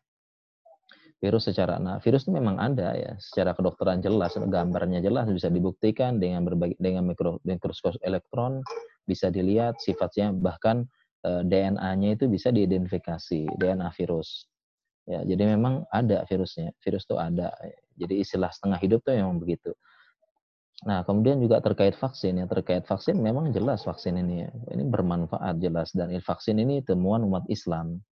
[1.22, 6.18] virus secara nah virus itu memang ada ya secara kedokteran jelas gambarnya jelas bisa dibuktikan
[6.18, 8.58] dengan berbagai dengan mikro, mikroskop elektron
[9.06, 10.90] bisa dilihat sifatnya bahkan
[11.22, 14.50] Eh, DNA-nya itu bisa diidentifikasi DNA virus.
[15.06, 16.74] Ya, jadi memang ada virusnya.
[16.82, 17.54] Virus itu ada.
[17.94, 19.70] Jadi istilah setengah hidup tuh memang begitu.
[20.82, 24.50] Nah, kemudian juga terkait vaksin ya, terkait vaksin memang jelas vaksin ini ya.
[24.74, 28.02] Ini bermanfaat jelas dan vaksin ini temuan umat Islam.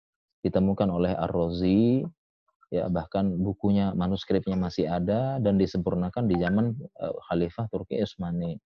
[0.46, 2.06] Ditemukan oleh Ar-Razi
[2.70, 8.56] ya bahkan bukunya manuskripnya masih ada dan disempurnakan di zaman uh, Khalifah Turki Utsmani.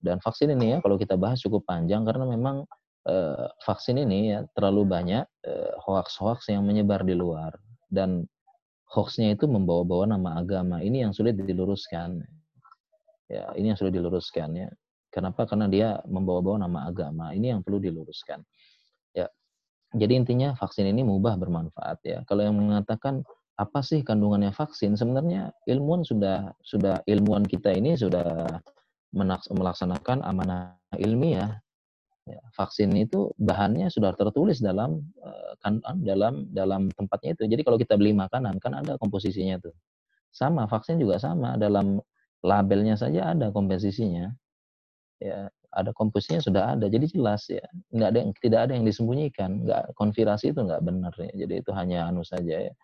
[0.00, 2.64] Dan vaksin ini ya kalau kita bahas cukup panjang karena memang
[3.08, 7.52] uh, vaksin ini ya terlalu banyak uh, hoax-hoax yang menyebar di luar.
[7.88, 8.24] Dan
[8.88, 10.80] hoaxnya itu membawa-bawa nama agama.
[10.80, 12.24] Ini yang sulit diluruskan.
[13.28, 14.68] Ya ini yang sulit diluruskan ya.
[15.12, 15.46] Kenapa?
[15.46, 17.30] Karena dia membawa-bawa nama agama.
[17.36, 18.42] Ini yang perlu diluruskan.
[19.14, 19.30] Ya
[19.94, 23.22] jadi intinya vaksin ini mubah bermanfaat ya kalau yang mengatakan
[23.54, 28.58] apa sih kandungannya vaksin sebenarnya ilmuwan sudah sudah ilmuwan kita ini sudah
[29.54, 31.64] melaksanakan amanah ilmiah
[32.24, 37.44] Ya, vaksin itu bahannya sudah tertulis dalam eh, kan dalam dalam tempatnya itu.
[37.44, 39.76] Jadi kalau kita beli makanan kan ada komposisinya tuh.
[40.32, 42.00] Sama vaksin juga sama dalam
[42.40, 44.32] labelnya saja ada komposisinya.
[45.20, 46.86] Ya, ada komposisinya sudah ada.
[46.88, 47.64] Jadi jelas ya.
[47.94, 49.50] Nggak ada yang tidak ada yang disembunyikan.
[49.66, 51.32] Nggak konfirmasi itu nggak benar ya.
[51.46, 52.74] Jadi itu hanya anu saja ya.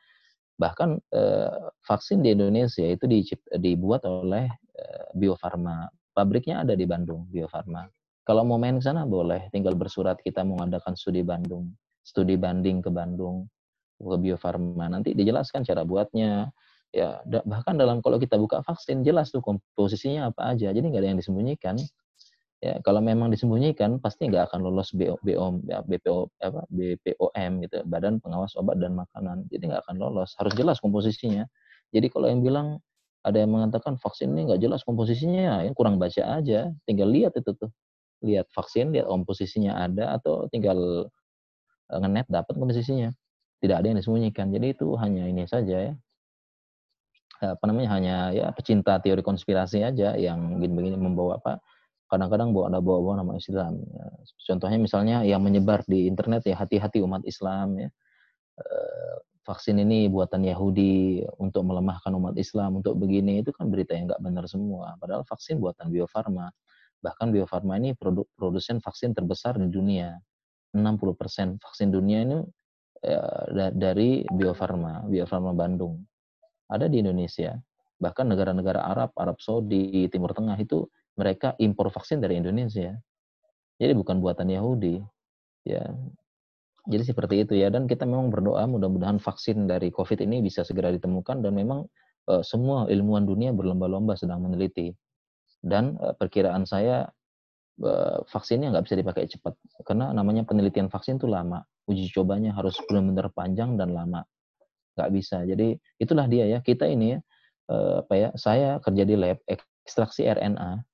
[0.61, 3.09] Bahkan eh, vaksin di Indonesia itu
[3.57, 5.89] dibuat oleh eh, Bio Farma.
[6.11, 7.87] Pabriknya ada di Bandung, Bio Farma
[8.31, 11.75] kalau mau main ke sana boleh, tinggal bersurat kita mengadakan studi Bandung,
[12.07, 13.51] studi banding ke Bandung,
[13.99, 14.87] ke Bio Farma.
[14.87, 16.55] Nanti dijelaskan cara buatnya.
[16.95, 20.71] Ya, bahkan dalam kalau kita buka vaksin jelas tuh komposisinya apa aja.
[20.71, 21.75] Jadi nggak ada yang disembunyikan.
[22.61, 27.81] Ya, kalau memang disembunyikan pasti nggak akan lolos BO, BO, ya, BPO apa BPOM gitu,
[27.89, 29.49] Badan Pengawas Obat dan Makanan.
[29.49, 30.37] Jadi nggak akan lolos.
[30.37, 31.49] Harus jelas komposisinya.
[31.89, 32.77] Jadi kalau yang bilang
[33.25, 36.69] ada yang mengatakan vaksin ini nggak jelas komposisinya, ya kurang baca aja.
[36.85, 37.73] Tinggal lihat itu tuh
[38.21, 41.09] lihat vaksin, lihat komposisinya ada atau tinggal
[41.89, 43.09] eh, ngenet dapat komposisinya.
[43.65, 44.53] Tidak ada yang disembunyikan.
[44.53, 45.95] Jadi itu hanya ini saja ya.
[47.41, 51.57] Apa namanya hanya ya pecinta teori konspirasi aja yang begini-begini membawa apa
[52.11, 53.79] kadang-kadang bawa ada bawa-bawa nama Islam.
[53.87, 54.07] Ya.
[54.51, 57.89] Contohnya misalnya yang menyebar di internet ya hati-hati umat Islam ya.
[58.59, 58.67] E,
[59.47, 64.21] vaksin ini buatan Yahudi untuk melemahkan umat Islam untuk begini itu kan berita yang nggak
[64.21, 64.99] benar semua.
[64.99, 66.51] Padahal vaksin buatan Bio Farma.
[67.01, 70.19] Bahkan Bio Farma ini produk produsen vaksin terbesar di dunia.
[70.75, 72.39] 60% vaksin dunia ini
[73.03, 75.99] ya, dari Bio Farma, Bio Farma Bandung.
[76.71, 77.59] Ada di Indonesia.
[77.99, 80.87] Bahkan negara-negara Arab, Arab Saudi, Timur Tengah itu
[81.21, 82.97] mereka impor vaksin dari Indonesia.
[83.77, 85.05] Jadi bukan buatan Yahudi.
[85.69, 85.85] Ya.
[86.89, 90.89] Jadi seperti itu ya dan kita memang berdoa mudah-mudahan vaksin dari Covid ini bisa segera
[90.89, 91.85] ditemukan dan memang
[92.33, 94.97] uh, semua ilmuwan dunia berlomba-lomba sedang meneliti.
[95.61, 97.05] Dan uh, perkiraan saya
[97.85, 99.53] uh, vaksinnya nggak bisa dipakai cepat
[99.85, 101.61] karena namanya penelitian vaksin itu lama.
[101.85, 104.25] Uji cobanya harus benar-benar panjang dan lama.
[104.97, 105.45] Nggak bisa.
[105.45, 107.21] Jadi itulah dia ya kita ini ya
[107.71, 110.90] apa ya saya kerja di lab ekstraksi RNA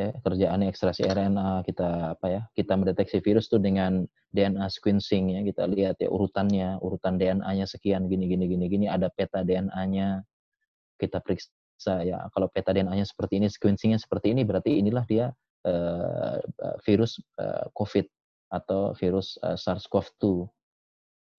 [0.00, 5.40] ya kerjaannya ekstraksi RNA kita apa ya kita mendeteksi virus tuh dengan DNA sequencing ya
[5.44, 10.24] kita lihat ya urutannya urutan DNA-nya sekian gini gini gini gini ada peta DNA-nya
[10.96, 12.28] kita periksa ya.
[12.32, 15.32] Kalau peta DNA-nya seperti ini sequencingnya seperti ini berarti inilah dia
[15.68, 16.36] uh,
[16.84, 18.06] virus uh, COVID
[18.52, 20.24] atau virus uh, SARS-CoV-2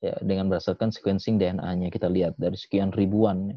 [0.01, 3.53] ya dengan berdasarkan sequencing DNA-nya kita lihat dari sekian ribuan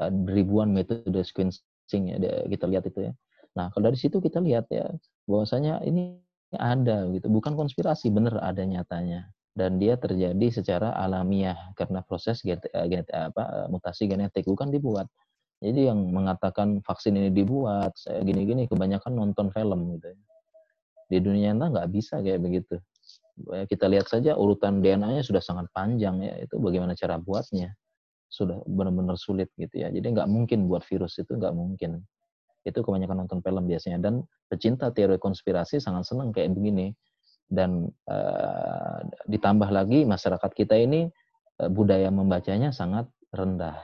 [0.00, 2.16] uh, ribuan metode sequencing ya
[2.48, 3.12] kita lihat itu ya
[3.52, 4.88] Nah, kalau dari situ kita lihat ya
[5.28, 6.16] bahwasanya ini
[6.56, 12.64] ada gitu, bukan konspirasi, benar ada nyatanya dan dia terjadi secara alamiah karena proses get,
[12.72, 15.08] uh, get, apa, mutasi genetik bukan dibuat.
[15.62, 17.94] Jadi yang mengatakan vaksin ini dibuat,
[18.26, 20.10] gini-gini kebanyakan nonton film gitu.
[20.10, 20.18] Ya.
[21.06, 22.82] Di dunia nyata nggak bisa kayak begitu.
[23.70, 27.78] Kita lihat saja urutan DNA-nya sudah sangat panjang ya, itu bagaimana cara buatnya.
[28.26, 29.92] Sudah benar-benar sulit gitu ya.
[29.94, 32.02] Jadi nggak mungkin buat virus itu nggak mungkin
[32.62, 33.98] itu kebanyakan nonton film biasanya.
[33.98, 34.14] Dan
[34.46, 36.94] pecinta teori konspirasi sangat senang kayak begini.
[37.52, 38.98] Dan uh,
[39.28, 41.10] ditambah lagi masyarakat kita ini
[41.60, 43.76] uh, budaya membacanya sangat rendah.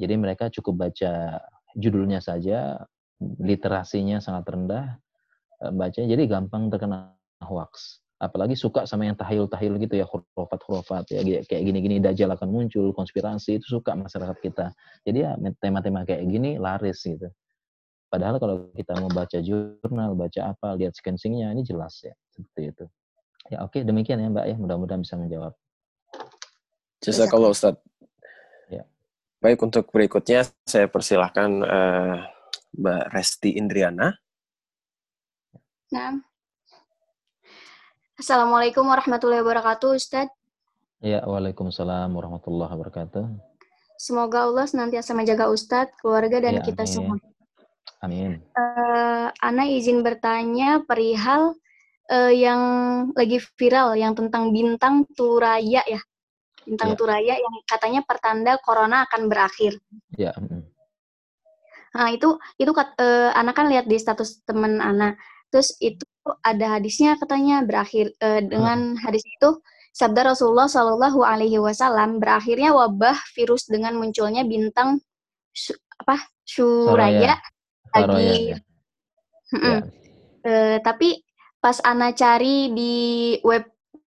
[0.00, 1.40] Jadi mereka cukup baca
[1.76, 2.80] judulnya saja
[3.20, 4.96] literasinya sangat rendah
[5.60, 7.12] uh, bacanya jadi gampang terkena
[7.44, 8.00] hoax.
[8.16, 12.00] Apalagi suka sama yang tahayul-tahayul gitu ya hurufat-hurufat ya kayak gini-gini.
[12.00, 14.72] Dajjal akan muncul konspirasi itu suka masyarakat kita.
[15.04, 17.28] Jadi ya tema-tema kayak gini laris gitu
[18.06, 22.14] Padahal kalau kita mau baca jurnal, baca apa, lihat sequencingnya, ini jelas ya.
[22.30, 22.84] Seperti itu.
[23.50, 24.56] Ya oke, demikian ya Mbak ya.
[24.58, 25.54] Mudah-mudahan bisa menjawab.
[27.02, 27.78] Jasa kalau Ustaz.
[28.70, 28.86] Ya.
[29.42, 32.16] Baik, untuk berikutnya saya persilahkan uh,
[32.78, 34.14] Mbak Resti Indriana.
[35.90, 36.18] Nah.
[38.16, 40.32] Assalamualaikum warahmatullahi wabarakatuh, Ustaz.
[41.04, 43.28] Ya, Waalaikumsalam warahmatullahi wabarakatuh.
[44.00, 46.94] Semoga Allah senantiasa menjaga Ustadz, keluarga, dan ya, kita amin.
[46.96, 47.16] semua.
[48.04, 48.44] Amin.
[48.52, 51.56] Uh, Ana izin bertanya perihal
[52.12, 52.60] uh, yang
[53.16, 56.00] lagi viral yang tentang bintang Turaya ya.
[56.66, 56.98] Bintang yeah.
[56.98, 59.78] Turaya yang katanya pertanda corona akan berakhir.
[60.14, 60.34] Ya.
[60.34, 60.66] Yeah.
[61.96, 65.16] Nah, itu itu uh, Ana kan lihat di status teman Ana.
[65.48, 66.04] Terus itu
[66.44, 69.62] ada hadisnya katanya berakhir uh, dengan hadis itu
[69.96, 75.00] sabda Rasulullah Shallallahu alaihi wasallam berakhirnya wabah virus dengan munculnya bintang
[75.96, 77.40] apa Suraya
[78.04, 78.58] lagi ya.
[79.56, 79.78] ya.
[80.46, 81.24] Uh, tapi
[81.58, 82.94] pas Ana cari di
[83.42, 83.64] web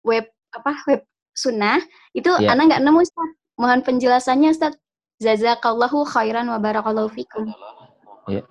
[0.03, 1.01] web apa web
[1.38, 1.80] sunnah
[2.17, 2.57] itu ya.
[2.57, 3.30] Ana nggak nemu Ustaz.
[3.57, 4.73] Mohon penjelasannya Ustaz.
[5.17, 7.49] Jazakallahu khairan wa barakallahu fikum.
[8.30, 8.43] Iya.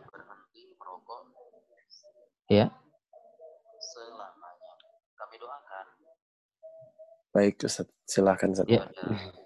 [2.51, 2.67] Iya.
[7.37, 7.87] Baik, Ustaz.
[8.09, 8.67] Silakan Ustaz.
[8.67, 8.89] Iya.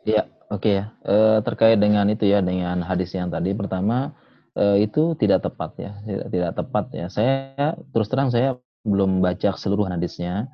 [0.06, 0.84] Iya, oke okay ya.
[1.04, 1.14] E,
[1.44, 4.14] terkait dengan itu ya dengan hadis yang tadi pertama
[4.56, 7.06] uh, itu tidak tepat ya, tidak, tidak tepat ya.
[7.12, 7.34] Saya
[7.92, 10.48] terus terang saya belum baca seluruh hadisnya.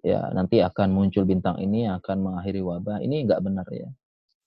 [0.00, 3.04] Ya, nanti akan muncul bintang ini akan mengakhiri wabah.
[3.04, 3.88] Ini enggak benar ya.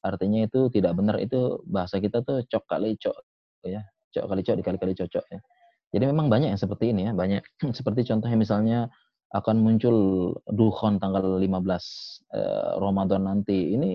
[0.01, 3.17] Artinya itu tidak benar itu bahasa kita tuh cok kali cok
[3.69, 3.85] ya.
[4.13, 5.39] Cok kali cok dikali-kali cocok ya.
[5.93, 7.45] Jadi memang banyak yang seperti ini ya, banyak
[7.77, 8.79] seperti contohnya misalnya
[9.33, 9.97] akan muncul
[10.45, 13.77] dukhon tanggal 15 eh, Ramadan nanti.
[13.77, 13.89] Ini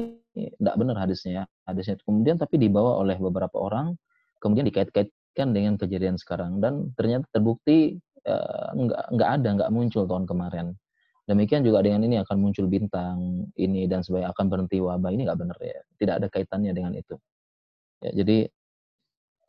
[0.62, 1.44] tidak benar hadisnya ya.
[1.66, 3.98] Hadisnya kemudian tapi dibawa oleh beberapa orang
[4.38, 6.58] kemudian dikait-kaitkan dengan kejadian sekarang.
[6.62, 10.66] Dan ternyata terbukti uh, nggak nggak ada nggak muncul tahun kemarin.
[11.28, 15.38] Demikian juga dengan ini akan muncul bintang ini dan sebagainya akan berhenti wabah ini nggak
[15.38, 15.80] benar ya.
[16.00, 17.20] Tidak ada kaitannya dengan itu.
[18.00, 18.48] Ya jadi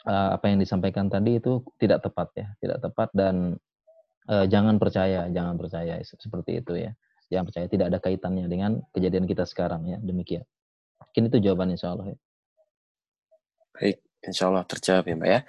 [0.10, 3.56] uh, apa yang disampaikan tadi itu tidak tepat ya tidak tepat dan
[4.28, 6.92] uh, jangan percaya jangan percaya seperti itu ya.
[7.30, 10.44] Jangan percaya tidak ada kaitannya dengan kejadian kita sekarang ya demikian.
[11.00, 12.18] Mungkin itu jawaban insya Allah ya.
[13.78, 15.42] Baik Insya Allah terjawab ya Mbak ya.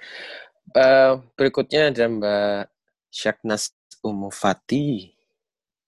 [0.71, 2.61] Uh, berikutnya ada Mbak
[3.11, 5.11] Syaknas Umufati.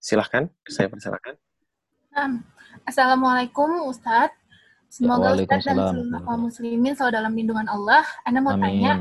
[0.04, 1.40] Silahkan, saya persilakan.
[2.84, 4.36] Assalamualaikum Ustadz.
[4.92, 8.04] Semoga Ustadz dan seluruh kaum muslimin selalu dalam lindungan Allah.
[8.28, 8.62] Anda mau Amin.
[8.62, 8.92] tanya,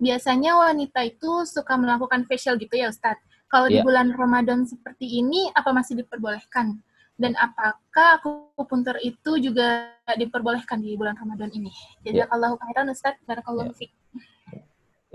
[0.00, 3.20] biasanya wanita itu suka melakukan facial gitu ya Ustadz.
[3.50, 3.78] Kalau ya.
[3.78, 6.78] di bulan Ramadan seperti ini, apa masih diperbolehkan?
[7.16, 11.72] Dan apakah akupuntur itu juga diperbolehkan di bulan Ramadan ini?
[12.04, 12.24] Ya.
[12.24, 13.88] Jazakallahu khairan Ustaz, barakallahu ya.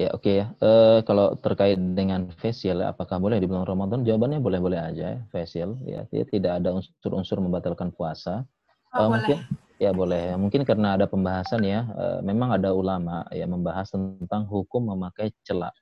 [0.01, 0.45] Ya oke okay ya.
[0.57, 4.01] Uh, kalau terkait dengan facial, apakah boleh di bulan Ramadan?
[4.01, 5.77] Jawabannya boleh-boleh aja ya, facial.
[5.85, 8.49] Ya, tidak ada unsur-unsur membatalkan puasa.
[8.97, 9.37] Oh, uh, mungkin
[9.77, 10.33] ya boleh.
[10.41, 11.85] Mungkin karena ada pembahasan ya.
[11.93, 15.75] Uh, memang ada ulama ya membahas tentang hukum memakai celak.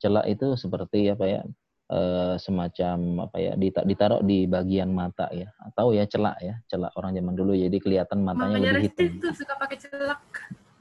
[0.00, 1.40] Celak itu seperti apa ya?
[1.88, 7.16] Uh, semacam apa ya ditaruh di bagian mata ya atau ya celak ya celak orang
[7.16, 9.16] zaman dulu jadi kelihatan matanya Mamanya lebih hitam.
[9.16, 10.20] itu suka pakai celak.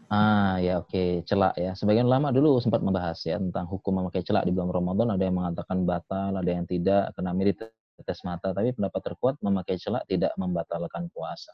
[0.07, 1.19] Ah ya oke okay.
[1.27, 1.75] celak ya.
[1.75, 5.07] Sebagian lama dulu sempat membahas ya tentang hukum memakai celak di bulan Ramadan.
[5.15, 7.55] Ada yang mengatakan batal, ada yang tidak karena mirip
[7.99, 8.55] tetes mata.
[8.55, 11.51] Tapi pendapat terkuat memakai celak tidak membatalkan puasa.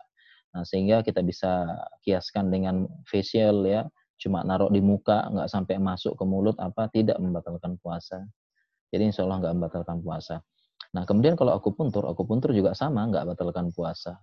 [0.54, 1.66] Nah sehingga kita bisa
[2.06, 3.90] kiaskan dengan facial ya,
[4.22, 8.22] cuma naruh di muka nggak sampai masuk ke mulut apa tidak membatalkan puasa.
[8.94, 10.38] Jadi insya Allah nggak membatalkan puasa.
[10.94, 14.22] Nah kemudian kalau aku puntur, aku puntur juga sama nggak batalkan puasa.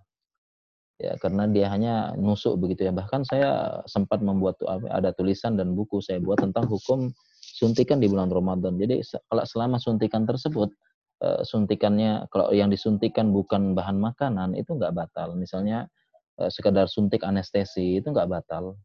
[0.95, 2.95] Ya karena dia hanya nusuk begitu ya.
[2.95, 4.55] Bahkan saya sempat membuat
[4.87, 7.11] ada tulisan dan buku saya buat tentang hukum
[7.41, 8.79] suntikan di bulan Ramadan.
[8.79, 10.71] Jadi kalau selama suntikan tersebut
[11.19, 15.35] eh, suntikannya kalau yang disuntikan bukan bahan makanan itu nggak batal.
[15.35, 15.91] Misalnya
[16.39, 18.79] eh, sekedar suntik anestesi itu nggak batal.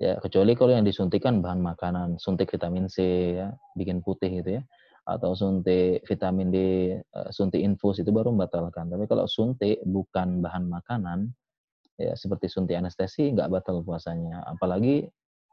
[0.00, 2.98] Ya kecuali kalau yang disuntikan bahan makanan suntik vitamin C
[3.38, 4.62] ya bikin putih gitu ya
[5.04, 6.58] atau suntik vitamin D,
[6.96, 8.88] eh, suntik infus itu baru membatalkan.
[8.88, 11.28] Tapi kalau suntik bukan bahan makanan,
[12.00, 14.40] ya seperti suntik anestesi nggak batal puasanya.
[14.48, 15.04] Apalagi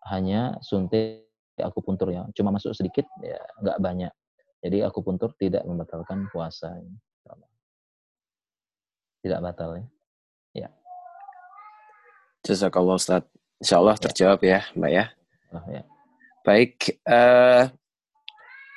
[0.07, 1.27] hanya suntik
[1.59, 4.13] akupuntur ya, cuma masuk sedikit ya nggak banyak.
[4.61, 6.79] Jadi akupuntur tidak membatalkan puasa.
[9.21, 9.85] Tidak batal ya.
[10.65, 10.69] Ya.
[12.41, 13.23] Jazakallah Ustaz.
[13.61, 14.01] Insya Allah ya.
[14.09, 15.05] terjawab ya, Mbak ya.
[15.53, 15.83] Oh, ya.
[16.41, 17.69] Baik, uh,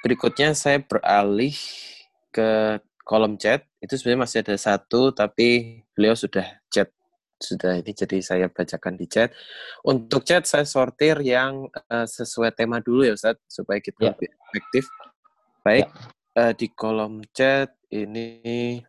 [0.04, 1.56] Berikutnya saya beralih
[2.28, 2.76] ke
[3.08, 3.64] kolom chat.
[3.80, 6.92] Itu sebenarnya masih ada satu, tapi beliau sudah chat
[7.40, 9.32] sudah ini jadi saya bacakan di chat.
[9.80, 14.12] Untuk chat saya sortir yang uh, sesuai tema dulu ya Ustaz supaya kita ya.
[14.12, 14.84] lebih efektif.
[15.64, 16.52] Baik, ya.
[16.52, 18.80] uh, di kolom chat ini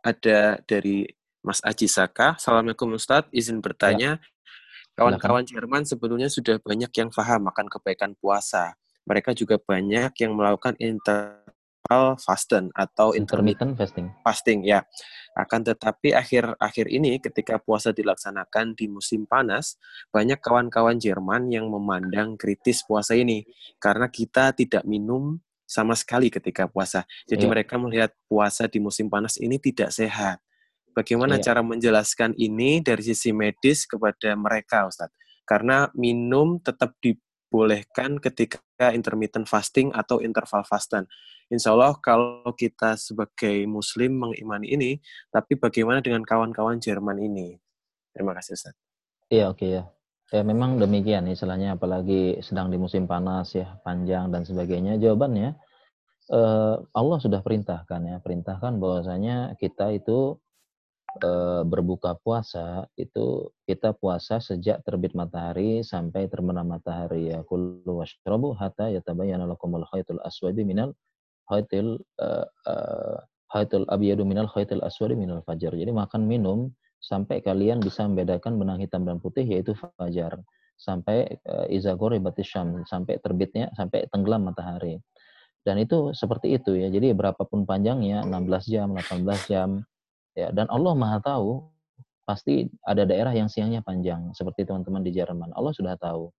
[0.00, 1.04] ada dari
[1.44, 2.40] Mas Aji Saka.
[2.40, 4.16] Assalamualaikum Ustadz, izin bertanya.
[4.16, 4.96] Ya.
[4.96, 5.44] Kawan-kawan.
[5.44, 12.16] Jerman sebetulnya sudah banyak yang paham akan kebaikan puasa mereka juga banyak yang melakukan interval
[12.20, 14.08] fasting atau intermittent fasting.
[14.24, 14.84] Fasting ya.
[15.34, 19.76] Akan tetapi akhir-akhir ini ketika puasa dilaksanakan di musim panas,
[20.14, 23.42] banyak kawan-kawan Jerman yang memandang kritis puasa ini
[23.82, 27.02] karena kita tidak minum sama sekali ketika puasa.
[27.26, 27.52] Jadi yeah.
[27.52, 30.38] mereka melihat puasa di musim panas ini tidak sehat.
[30.94, 31.44] Bagaimana yeah.
[31.50, 35.16] cara menjelaskan ini dari sisi medis kepada mereka, Ustadz?
[35.42, 37.18] Karena minum tetap di
[37.54, 41.06] dibolehkan ketika intermittent fasting atau interval fasting.
[41.46, 44.90] Insya Allah kalau kita sebagai Muslim mengimani ini,
[45.30, 47.54] tapi bagaimana dengan kawan-kawan Jerman ini?
[48.10, 48.74] Terima kasih Ustaz.
[49.30, 49.86] Iya oke ya.
[50.34, 54.98] Ya memang demikian istilahnya apalagi sedang di musim panas ya panjang dan sebagainya.
[54.98, 55.54] Jawabannya
[56.34, 60.42] eh, Allah sudah perintahkan ya perintahkan bahwasanya kita itu
[61.20, 61.30] e,
[61.66, 68.90] berbuka puasa itu kita puasa sejak terbit matahari sampai terbenam matahari ya kullu washrabu hatta
[68.90, 70.94] yatabayyana lakumul khaytul aswadi minal
[71.48, 73.18] khaytil uh, uh,
[73.52, 75.72] khaytul abyadu minal khaytil aswadi minal fajar.
[75.76, 80.40] Jadi makan minum sampai kalian bisa membedakan benang hitam dan putih yaitu fajar
[80.80, 81.94] sampai uh, iza
[82.42, 84.98] syam sampai terbitnya sampai tenggelam matahari.
[85.64, 86.92] Dan itu seperti itu ya.
[86.92, 89.68] Jadi berapapun panjangnya 16 jam, 18 jam
[90.34, 91.62] Ya, dan Allah Maha tahu
[92.26, 95.54] pasti ada daerah yang siangnya panjang seperti teman-teman di Jerman.
[95.54, 96.32] Allah sudah tahu.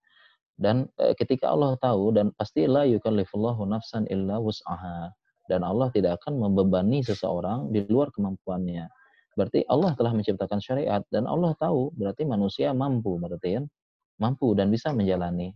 [0.56, 5.12] Dan e, ketika Allah tahu dan pasti la yukallifullahu nafsan illa wus'aha
[5.48, 8.88] dan Allah tidak akan membebani seseorang di luar kemampuannya.
[9.36, 13.66] Berarti Allah telah menciptakan syariat dan Allah tahu berarti manusia mampu berarti kan
[14.18, 15.52] mampu dan bisa menjalani.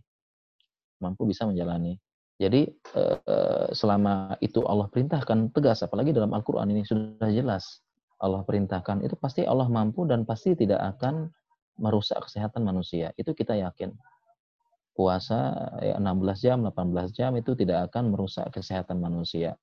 [1.00, 1.96] Mampu bisa menjalani.
[2.36, 3.02] Jadi e,
[3.72, 7.80] selama itu Allah perintahkan tegas apalagi dalam Al-Qur'an ini sudah jelas
[8.20, 11.32] Allah perintahkan itu pasti Allah mampu dan pasti tidak akan
[11.80, 13.16] merusak kesehatan manusia.
[13.16, 13.96] Itu kita yakin.
[14.92, 19.56] Puasa ya 16 jam, 18 jam itu tidak akan merusak kesehatan manusia.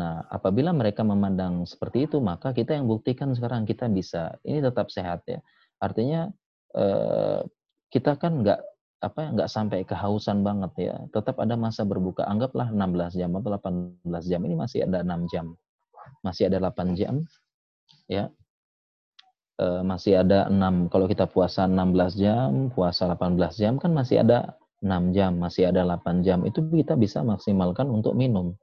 [0.00, 4.40] Nah, apabila mereka memandang seperti itu, maka kita yang buktikan sekarang kita bisa.
[4.40, 5.44] Ini tetap sehat ya.
[5.76, 6.32] Artinya
[6.72, 7.44] eh,
[7.92, 8.60] kita kan nggak
[9.00, 10.96] apa nggak sampai kehausan banget ya.
[11.12, 12.24] Tetap ada masa berbuka.
[12.24, 15.52] Anggaplah 16 jam atau 18 jam ini masih ada 6 jam
[16.24, 17.24] masih ada 8 jam
[18.10, 18.28] ya.
[19.60, 24.60] E, masih ada 6 kalau kita puasa 16 jam puasa 18 jam kan masih ada
[24.80, 26.42] 6 jam masih ada 8 jam.
[26.48, 28.56] Itu kita bisa maksimalkan untuk minum.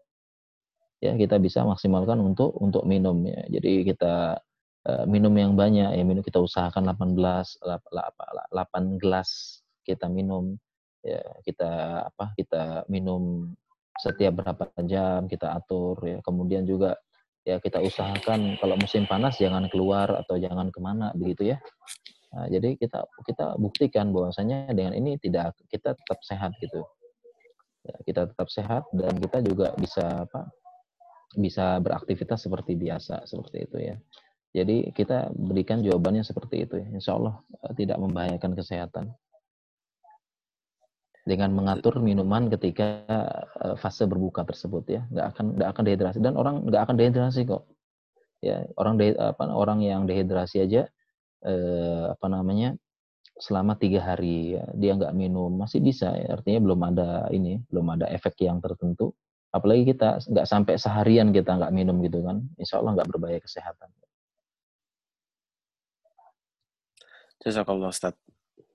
[0.98, 3.46] Ya kita bisa maksimalkan untuk untuk minum ya.
[3.54, 4.42] Jadi kita
[4.90, 10.58] uh, minum yang banyak ya minum kita usahakan 18 8 gelas kita minum
[11.06, 11.22] ya.
[11.46, 13.54] Kita apa kita minum
[14.02, 16.18] setiap berapa jam kita atur ya.
[16.26, 16.98] Kemudian juga
[17.48, 21.58] ya kita usahakan kalau musim panas jangan keluar atau jangan ke mana begitu ya.
[22.36, 26.84] Nah, jadi kita kita buktikan bahwasanya dengan ini tidak kita tetap sehat gitu.
[27.88, 30.52] Ya, kita tetap sehat dan kita juga bisa apa
[31.40, 33.96] bisa beraktivitas seperti biasa seperti itu ya.
[34.52, 36.88] Jadi kita berikan jawabannya seperti itu ya.
[36.92, 39.16] Insya Allah eh, tidak membahayakan kesehatan
[41.28, 43.04] dengan mengatur minuman ketika
[43.60, 45.02] uh, fase berbuka tersebut ya.
[45.12, 46.18] Nggak akan nggak akan dehidrasi.
[46.24, 47.68] Dan orang nggak akan dehidrasi kok.
[48.40, 50.88] Ya orang de, apa orang yang dehidrasi aja
[51.44, 52.80] uh, apa namanya
[53.38, 56.38] selama tiga hari ya, dia nggak minum masih bisa ya.
[56.38, 59.12] artinya belum ada ini belum ada efek yang tertentu.
[59.52, 62.40] Apalagi kita nggak sampai seharian kita nggak minum gitu kan.
[62.56, 63.90] Insya Allah nggak berbahaya kesehatan.
[67.44, 67.94] Jazakallah.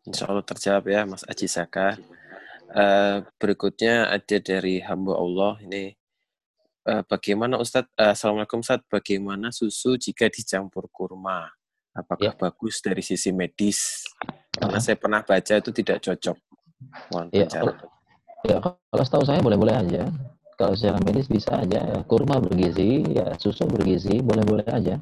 [0.03, 1.99] Insya Allah terjawab ya Mas Aji Saka.
[2.73, 5.93] Uh, berikutnya ada dari hamba Allah ini.
[6.89, 7.93] Uh, bagaimana Ustadz?
[8.01, 8.89] Uh, Assalamualaikum Ustadz.
[8.89, 11.53] Bagaimana susu jika dicampur kurma?
[11.93, 12.41] Apakah ya.
[12.41, 14.09] bagus dari sisi medis?
[14.57, 16.37] Karena saya pernah baca itu tidak cocok.
[17.13, 17.75] Mohon ya, kalau,
[18.49, 20.09] ya kalau setahu saya boleh-boleh aja.
[20.57, 21.77] Kalau secara medis bisa aja.
[21.77, 24.97] Ya, kurma bergizi ya susu bergizi boleh-boleh aja.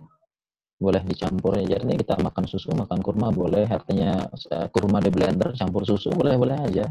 [0.74, 3.70] Boleh dicampur ya jadi kita makan susu makan kurma boleh.
[3.70, 4.26] Artinya
[4.74, 6.90] kurma di blender campur susu boleh-boleh aja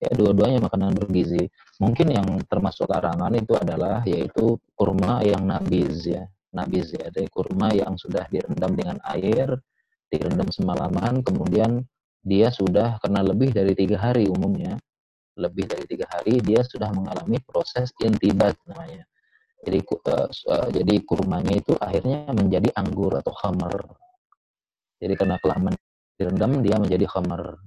[0.00, 1.46] ya dua-duanya makanan bergizi.
[1.76, 6.24] Mungkin yang termasuk larangan itu adalah yaitu kurma yang nabiz ya,
[6.56, 9.60] nabiz ya, dari kurma yang sudah direndam dengan air,
[10.08, 11.84] direndam semalaman, kemudian
[12.20, 14.76] dia sudah karena lebih dari tiga hari umumnya,
[15.40, 19.04] lebih dari tiga hari dia sudah mengalami proses intibat namanya.
[19.60, 23.76] Jadi uh, uh, jadi kurmanya itu akhirnya menjadi anggur atau khamar.
[25.00, 25.76] Jadi karena kelamaan
[26.16, 27.60] direndam dia menjadi khamar.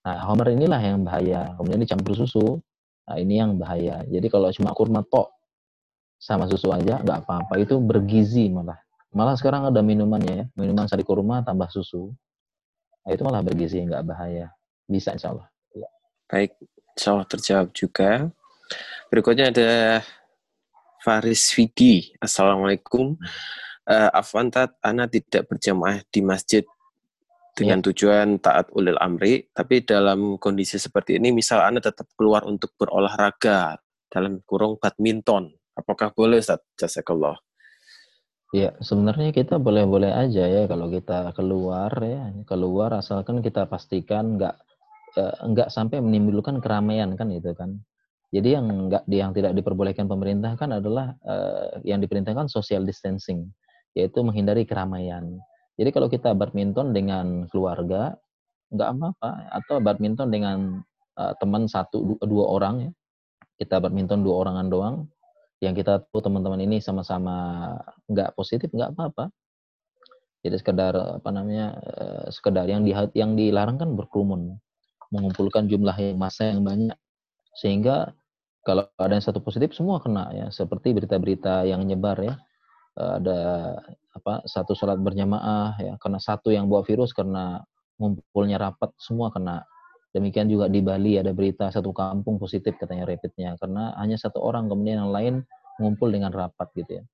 [0.00, 1.52] Nah, homer inilah yang bahaya.
[1.60, 2.60] Kemudian dicampur susu.
[3.04, 4.00] Nah, ini yang bahaya.
[4.08, 5.28] Jadi kalau cuma kurma tok
[6.20, 7.60] sama susu aja nggak apa-apa.
[7.60, 8.76] Itu bergizi malah.
[9.10, 10.44] Malah sekarang ada minumannya ya.
[10.56, 12.12] Minuman sari kurma tambah susu.
[13.04, 14.52] Nah, itu malah bergizi, nggak bahaya.
[14.86, 15.48] Bisa insya Allah.
[15.72, 15.88] Ya.
[16.28, 16.52] Baik,
[16.96, 18.28] insya Allah terjawab juga.
[19.10, 19.70] Berikutnya ada
[21.02, 22.12] Faris Vidi.
[22.20, 23.16] Assalamualaikum.
[23.88, 26.62] Uh, Afwan Tat, Ana tidak berjamaah di masjid
[27.60, 27.92] dengan ya.
[27.92, 33.76] tujuan taat ulil amri, tapi dalam kondisi seperti ini, misal Anda tetap keluar untuk berolahraga
[34.08, 36.64] dalam kurung badminton, apakah boleh Ustaz?
[36.80, 37.36] Jazakallah.
[38.50, 44.56] Ya, sebenarnya kita boleh-boleh aja ya kalau kita keluar ya, keluar asalkan kita pastikan nggak
[45.20, 47.78] eh, nggak sampai menimbulkan keramaian kan itu kan.
[48.34, 53.50] Jadi yang nggak yang tidak diperbolehkan pemerintah kan adalah uh, yang diperintahkan social distancing,
[53.90, 55.34] yaitu menghindari keramaian.
[55.80, 58.12] Jadi kalau kita badminton dengan keluarga
[58.68, 59.30] nggak apa-apa.
[59.48, 60.84] Atau badminton dengan
[61.16, 62.90] uh, teman satu dua orang ya.
[63.56, 64.96] Kita badminton dua orangan doang.
[65.64, 67.32] Yang kita tahu teman-teman ini sama-sama
[68.12, 69.32] nggak positif nggak apa-apa.
[70.44, 74.60] Jadi sekedar apa namanya uh, sekedar yang di yang dilarang kan berkerumun.
[75.08, 76.96] Mengumpulkan jumlah yang massa yang banyak.
[77.56, 78.12] Sehingga
[78.68, 80.46] kalau ada yang satu positif semua kena ya.
[80.52, 82.36] Seperti berita-berita yang nyebar ya.
[83.00, 83.40] Eh, ada
[84.10, 85.94] apa satu sholat berjamaah ya.
[86.02, 87.62] Karena satu yang bawa virus karena
[88.00, 89.62] ngumpulnya rapat semua kena.
[90.10, 93.54] Demikian juga di Bali ada berita satu kampung positif katanya rapidnya.
[93.60, 95.34] Karena hanya satu orang kemudian yang lain
[95.78, 97.04] ngumpul dengan rapat gitu ya.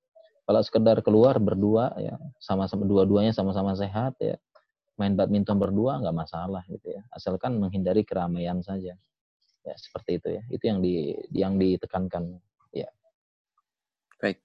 [0.47, 4.39] Kalau sekedar keluar berdua ya sama-sama dua-duanya sama-sama sehat ya.
[4.97, 7.05] Main badminton berdua nggak masalah gitu ya.
[7.13, 8.97] Asalkan menghindari keramaian saja.
[9.67, 10.43] Ya seperti itu ya.
[10.49, 12.41] Itu yang di yang ditekankan
[12.73, 12.89] ya.
[14.23, 14.41] Baik.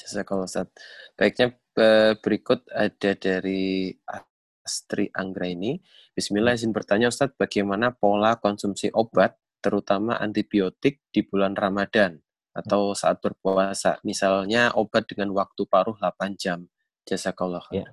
[0.00, 0.72] Jazakallah Ustaz.
[1.14, 1.54] Baiknya
[2.18, 3.92] berikut ada dari
[4.66, 5.78] Astri Anggra ini.
[6.16, 12.18] Bismillah izin bertanya Ustaz, bagaimana pola konsumsi obat, terutama antibiotik di bulan Ramadan
[12.56, 14.00] atau saat berpuasa?
[14.02, 16.66] Misalnya obat dengan waktu paruh 8 jam.
[17.06, 17.62] Jazakallah.
[17.70, 17.86] Ya.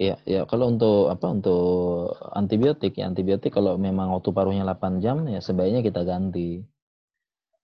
[0.00, 5.28] Ya, ya kalau untuk apa untuk antibiotik ya antibiotik kalau memang waktu paruhnya 8 jam
[5.28, 6.64] ya sebaiknya kita ganti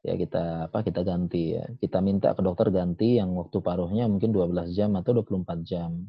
[0.07, 1.67] ya kita apa kita ganti ya.
[1.83, 6.07] Kita minta ke dokter ganti yang waktu paruhnya mungkin 12 jam atau 24 jam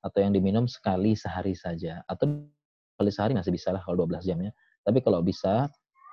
[0.00, 2.46] atau yang diminum sekali sehari saja atau
[2.94, 4.54] sekali sehari masih bisa lah kalau 12 jamnya.
[4.86, 5.66] Tapi kalau bisa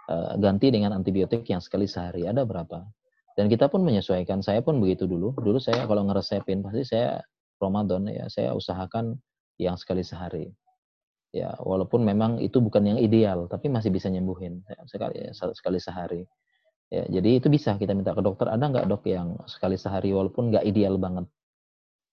[0.09, 2.81] uh, ganti dengan antibiotik yang sekali sehari ada berapa?
[3.37, 4.41] Dan kita pun menyesuaikan.
[4.41, 5.37] Saya pun begitu dulu.
[5.37, 7.21] Dulu saya kalau ngeresepin pasti saya
[7.61, 9.13] Ramadan ya saya usahakan
[9.61, 10.49] yang sekali sehari.
[11.35, 15.21] Ya, walaupun memang itu bukan yang ideal, tapi masih bisa nyembuhin ya, sekali
[15.53, 16.23] sekali sehari
[16.87, 20.55] Ya, jadi itu bisa kita minta ke dokter, ada nggak dok yang sekali sehari walaupun
[20.55, 21.27] nggak ideal banget,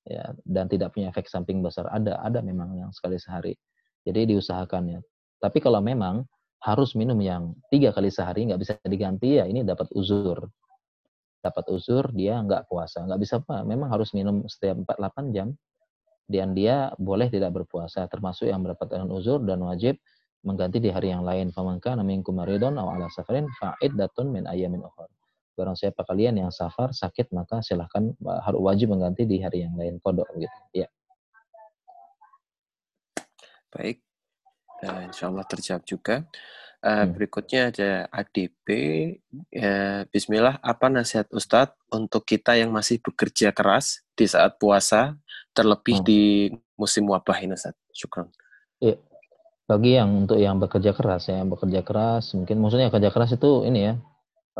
[0.03, 1.87] ya dan tidak punya efek samping besar.
[1.95, 3.55] Ada, ada memang yang sekali sehari.
[4.03, 5.01] Jadi diusahakan ya.
[5.39, 6.27] Tapi kalau memang
[6.59, 10.43] harus minum yang tiga kali sehari nggak bisa diganti ya ini dapat uzur,
[11.39, 15.49] dapat uzur dia nggak puasa, nggak bisa apa, memang harus minum setiap 48 jam.
[16.25, 20.01] Dan dia boleh tidak berpuasa termasuk yang mendapatkan uzur dan wajib
[20.45, 21.51] mengganti di hari yang lain.
[21.51, 25.09] Famangka namin kumaridon aw ala safarin fa'id datun min ayamin ukhra.
[25.55, 28.12] Barang siapa kalian yang safar sakit maka silahkan
[28.45, 30.59] harus wajib mengganti di hari yang lain kodok gitu.
[30.77, 30.89] Ya.
[33.75, 34.05] Baik.
[34.85, 36.27] Uh, insya Allah terjawab juga.
[36.85, 37.11] Uh, hmm.
[37.16, 38.66] Berikutnya ada ADP.
[39.57, 45.16] Uh, Bismillah, apa nasihat Ustadz untuk kita yang masih bekerja keras di saat puasa,
[45.57, 46.07] terlebih hmm.
[46.07, 46.23] di
[46.77, 47.81] musim wabah ini Ustadz?
[47.95, 48.29] Syukran.
[48.83, 48.99] Ya,
[49.65, 53.81] bagi yang untuk yang bekerja keras ya, bekerja keras, mungkin maksudnya kerja keras itu ini
[53.89, 53.95] ya,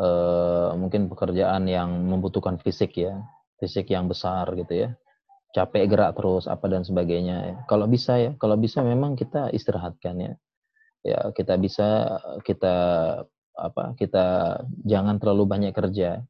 [0.01, 3.21] uh, mungkin pekerjaan yang membutuhkan fisik ya,
[3.61, 4.89] fisik yang besar gitu ya,
[5.53, 7.37] capek gerak terus apa dan sebagainya.
[7.45, 7.55] Ya.
[7.69, 10.33] Kalau bisa ya, kalau bisa memang kita istirahatkan ya,
[11.05, 12.75] ya kita bisa kita
[13.55, 14.57] apa kita
[14.89, 16.25] jangan terlalu banyak kerja,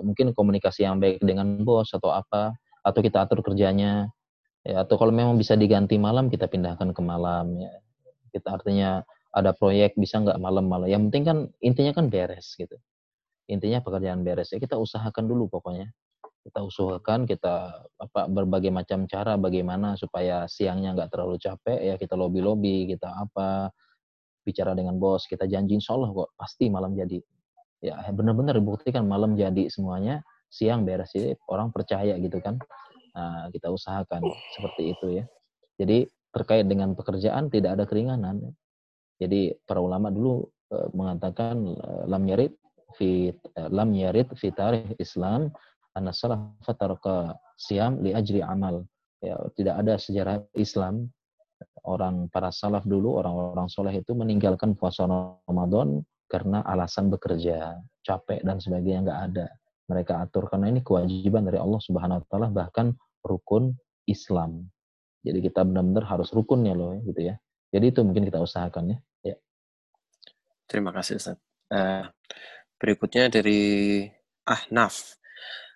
[0.00, 4.08] mungkin komunikasi yang baik dengan bos atau apa, atau kita atur kerjanya,
[4.64, 7.83] ya atau kalau memang bisa diganti malam kita pindahkan ke malam ya
[8.34, 10.90] kita artinya ada proyek bisa nggak malam-malam.
[10.90, 12.74] Yang penting kan intinya kan beres gitu.
[13.46, 14.50] Intinya pekerjaan beres.
[14.50, 15.94] Ya kita usahakan dulu pokoknya.
[16.42, 22.20] Kita usahakan kita apa berbagai macam cara bagaimana supaya siangnya nggak terlalu capek ya kita
[22.20, 23.72] lobby lobby kita apa
[24.44, 27.22] bicara dengan bos kita janji insya kok pasti malam jadi.
[27.80, 30.20] Ya benar-benar dibuktikan malam jadi semuanya
[30.50, 31.10] siang beres.
[31.10, 32.60] Jadi orang percaya gitu kan.
[33.14, 34.26] Nah, kita usahakan
[34.58, 35.24] seperti itu ya.
[35.78, 38.52] Jadi terkait dengan pekerjaan tidak ada keringanan.
[39.22, 40.42] Jadi para ulama dulu
[40.74, 42.50] uh, mengatakan uh, lam yarid
[42.98, 45.54] fi uh, lam yarid fi tarikh Islam
[45.94, 48.82] salaf fataraka siam li ajri amal.
[49.22, 51.08] Ya, tidak ada sejarah Islam
[51.86, 55.06] orang para salaf dulu orang-orang soleh itu meninggalkan puasa
[55.48, 59.46] Ramadan karena alasan bekerja, capek dan sebagainya nggak ada.
[59.86, 63.76] Mereka atur karena ini kewajiban dari Allah Subhanahu wa taala bahkan rukun
[64.08, 64.64] Islam.
[65.24, 67.40] Jadi kita benar-benar harus rukunnya loh, gitu ya.
[67.72, 68.98] Jadi itu mungkin kita usahakan ya.
[69.24, 69.36] ya.
[70.68, 71.40] Terima kasih Ustaz.
[71.72, 72.06] Uh,
[72.76, 74.04] berikutnya dari
[74.44, 75.16] Ahnaf.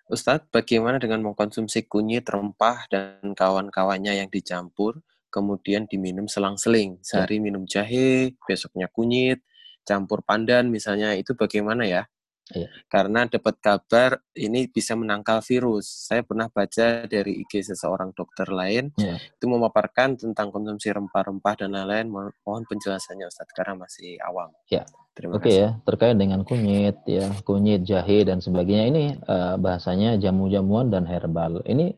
[0.09, 6.97] Ustadz, bagaimana dengan mengkonsumsi kunyit, rempah, dan kawan-kawannya yang dicampur, kemudian diminum selang-seling?
[7.05, 7.43] Sehari ya.
[7.45, 9.45] minum jahe, besoknya kunyit,
[9.85, 12.09] campur pandan misalnya, itu bagaimana ya?
[12.49, 12.67] Iya.
[12.89, 15.85] Karena dapat kabar ini bisa menangkal virus.
[16.09, 19.21] Saya pernah baca dari IG seseorang dokter lain iya.
[19.21, 22.09] itu memaparkan tentang konsumsi rempah-rempah dan lain-lain.
[22.09, 24.49] Mohon penjelasannya Ustaz karena masih awam.
[24.69, 24.85] Ya.
[25.19, 25.59] Terima Oke kasih.
[25.59, 31.59] ya, terkait dengan kunyit ya, kunyit, jahe dan sebagainya ini uh, bahasanya jamu-jamuan dan herbal.
[31.67, 31.91] Ini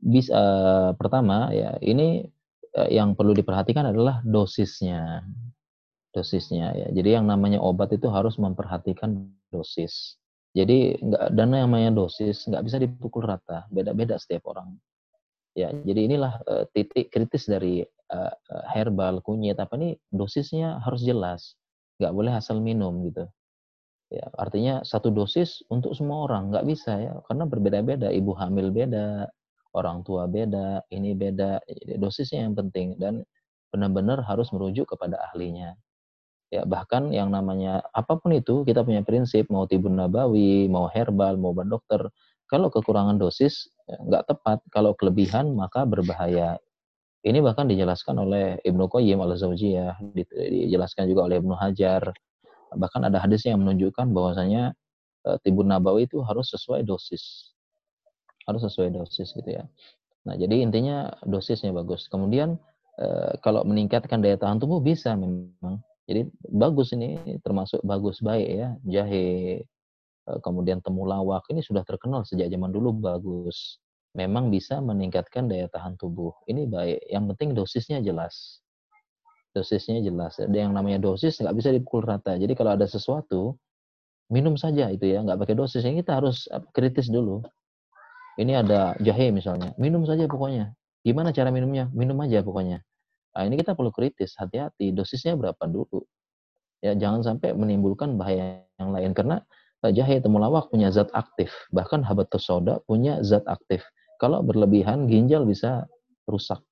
[0.00, 2.24] bisa uh, pertama ya, ini
[2.72, 5.28] uh, yang perlu diperhatikan adalah dosisnya
[6.14, 6.88] dosisnya ya.
[6.94, 10.16] Jadi yang namanya obat itu harus memperhatikan dosis.
[10.54, 14.78] Jadi nggak dan yang namanya dosis nggak bisa dipukul rata, beda-beda setiap orang.
[15.54, 18.34] Ya, jadi inilah uh, titik kritis dari uh,
[18.74, 21.58] herbal kunyit apa nih dosisnya harus jelas,
[21.98, 23.26] nggak boleh asal minum gitu.
[24.10, 28.10] Ya, artinya satu dosis untuk semua orang nggak bisa ya, karena berbeda-beda.
[28.14, 29.26] Ibu hamil beda,
[29.74, 31.62] orang tua beda, ini beda.
[31.66, 33.22] Jadi dosisnya yang penting dan
[33.74, 35.74] benar-benar harus merujuk kepada ahlinya
[36.54, 41.34] ya bahkan yang namanya apa pun itu kita punya prinsip mau tibun nabawi mau herbal
[41.34, 42.06] mau obat dokter
[42.44, 44.58] kalau kekurangan dosis ya, nggak ya, tepat.
[44.68, 46.60] Kalau kelebihan maka berbahaya.
[47.24, 52.12] Ini bahkan dijelaskan oleh Ibnu Qayyim al-Zawjiyah dijelaskan juga oleh Ibnu Hajar.
[52.76, 54.76] Bahkan ada hadis yang menunjukkan bahwasanya
[55.24, 57.56] e, tibun nabawi itu harus sesuai dosis.
[58.44, 59.64] Harus sesuai dosis gitu ya.
[60.28, 62.12] Nah jadi intinya dosisnya bagus.
[62.12, 62.60] Kemudian
[63.00, 63.06] e,
[63.40, 69.64] kalau meningkatkan daya tahan tubuh bisa memang jadi bagus ini termasuk bagus baik ya jahe
[70.28, 73.80] eh, kemudian temulawak ini sudah terkenal sejak zaman dulu bagus.
[74.14, 76.30] Memang bisa meningkatkan daya tahan tubuh.
[76.46, 77.10] Ini baik.
[77.10, 78.62] Yang penting dosisnya jelas.
[79.50, 80.38] Dosisnya jelas.
[80.38, 82.38] Ada yang namanya dosis nggak bisa dipukul rata.
[82.38, 83.58] Jadi kalau ada sesuatu
[84.30, 85.82] minum saja itu ya nggak pakai dosis.
[85.82, 87.42] Ini kita harus kritis dulu.
[88.34, 90.74] Ini ada jahe misalnya, minum saja pokoknya.
[91.06, 91.86] Gimana cara minumnya?
[91.94, 92.82] Minum aja pokoknya.
[93.34, 96.06] Nah, ini kita perlu kritis, hati-hati, dosisnya berapa dulu.
[96.78, 99.42] Ya, jangan sampai menimbulkan bahaya yang lain karena
[99.82, 103.82] eh, jahe temulawak punya zat aktif, bahkan habatus soda punya zat aktif.
[104.22, 105.90] Kalau berlebihan ginjal bisa
[106.30, 106.62] rusak.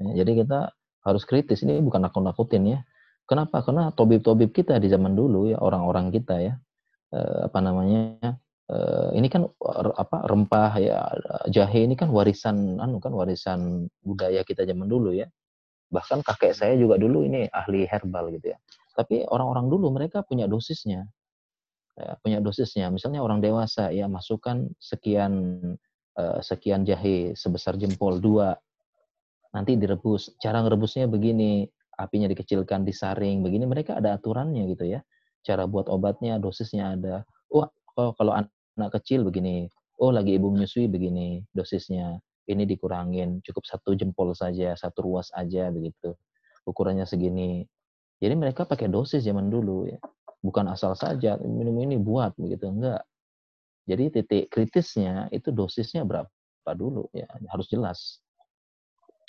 [0.00, 0.72] Ya, jadi kita
[1.04, 1.60] harus kritis.
[1.60, 2.80] Ini bukan nakut-nakutin ya.
[3.28, 3.60] Kenapa?
[3.60, 6.54] Karena tobib-tobib kita di zaman dulu ya orang-orang kita ya
[7.12, 8.40] uh, apa namanya
[8.72, 9.48] uh, ini kan
[9.96, 10.98] apa rempah ya
[11.52, 15.28] jahe ini kan warisan anu kan warisan budaya kita zaman dulu ya
[15.88, 18.58] bahkan kakek saya juga dulu ini ahli herbal gitu ya.
[18.92, 21.06] Tapi orang-orang dulu mereka punya dosisnya.
[21.98, 22.92] Ya, punya dosisnya.
[22.92, 25.32] Misalnya orang dewasa ya masukkan sekian
[26.18, 28.58] uh, sekian jahe sebesar jempol dua.
[29.54, 30.34] Nanti direbus.
[30.38, 31.64] Cara ngerebusnya begini
[31.98, 33.64] apinya dikecilkan disaring begini.
[33.66, 35.00] Mereka ada aturannya gitu ya.
[35.42, 37.24] Cara buat obatnya dosisnya ada.
[37.48, 39.70] Wah oh, kalau anak kecil begini.
[39.98, 43.44] Oh lagi ibu menyusui begini dosisnya ini dikurangin.
[43.44, 46.16] Cukup satu jempol saja satu ruas aja begitu.
[46.64, 47.68] Ukurannya segini.
[48.18, 50.00] Jadi mereka pakai dosis zaman dulu ya.
[50.40, 52.72] Bukan asal saja minum ini buat begitu.
[52.72, 53.04] Enggak.
[53.88, 57.28] Jadi titik kritisnya itu dosisnya berapa dulu ya?
[57.52, 58.20] Harus jelas.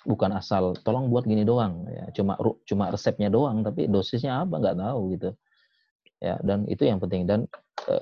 [0.08, 2.08] Bukan asal tolong buat gini doang ya.
[2.16, 4.60] Cuma cuma resepnya doang tapi dosisnya apa?
[4.60, 5.30] Nggak tahu gitu.
[6.20, 7.28] Ya dan itu yang penting.
[7.28, 7.48] Dan
[7.88, 7.96] e,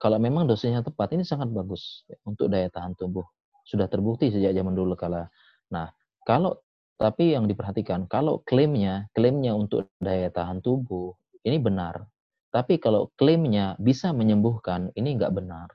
[0.00, 3.24] kalau memang dosisnya tepat ini sangat bagus ya, untuk daya tahan tubuh
[3.68, 5.28] sudah terbukti sejak zaman dulu kala.
[5.68, 5.92] Nah
[6.24, 6.56] kalau
[6.96, 11.12] tapi yang diperhatikan kalau klaimnya klaimnya untuk daya tahan tubuh
[11.44, 12.08] ini benar.
[12.48, 15.68] Tapi kalau klaimnya bisa menyembuhkan ini nggak benar.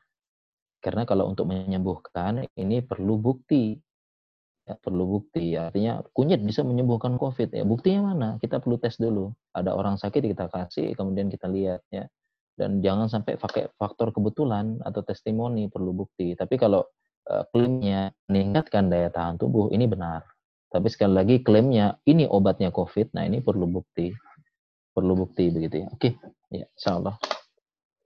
[0.84, 3.78] Karena kalau untuk menyembuhkan ini perlu bukti.
[4.64, 5.56] Ya, perlu bukti.
[5.56, 7.56] Artinya kunyit bisa menyembuhkan covid.
[7.56, 8.30] Ya buktinya mana?
[8.42, 9.32] Kita perlu tes dulu.
[9.56, 12.10] Ada orang sakit kita kasih kemudian kita lihat ya.
[12.54, 16.36] Dan jangan sampai pakai faktor kebetulan atau testimoni perlu bukti.
[16.36, 16.84] Tapi kalau
[17.24, 20.28] klaimnya meningkatkan daya tahan tubuh ini benar
[20.74, 24.12] tapi sekali lagi klaimnya ini obatnya covid nah ini perlu bukti
[24.94, 26.10] perlu bukti begitu ya oke
[26.52, 27.16] ya insyaallah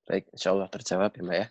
[0.07, 1.47] Baik, insya Allah terjawab ya Mbak ya.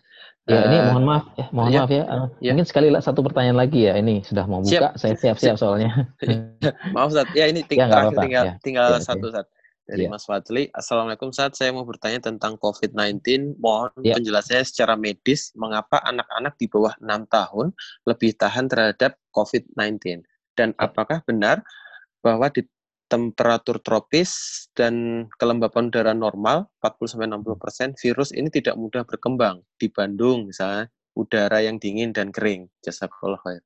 [0.49, 2.03] Ya, uh, ini mohon maaf ya, mohon ya, maaf ya.
[2.09, 2.51] Uh, ya.
[2.57, 3.93] Mungkin sekali lagi satu pertanyaan lagi ya.
[4.01, 4.91] Ini sudah mau buka, siap.
[4.97, 6.09] saya siap-siap soalnya.
[6.97, 8.21] maaf Ustaz, ya ini ting ya, apa -apa.
[8.25, 8.53] tinggal ya.
[8.65, 9.45] tinggal ya, satu Ustaz.
[9.87, 10.11] Dari ya.
[10.11, 10.67] Mas Fadli.
[10.75, 13.55] Assalamualaikum Ustaz, saya mau bertanya tentang COVID-19.
[13.55, 14.19] Mohon ya.
[14.19, 17.71] penjelasannya secara medis, mengapa anak-anak di bawah 6 tahun
[18.03, 20.27] lebih tahan terhadap COVID-19?
[20.59, 20.91] Dan ya.
[20.91, 21.63] apakah benar
[22.19, 22.67] bahwa di
[23.07, 30.91] temperatur tropis dan kelembapan udara normal 40-60%, virus ini tidak mudah berkembang di Bandung misalnya
[31.15, 32.67] udara yang dingin dan kering.
[32.83, 33.63] Jazakallah khair.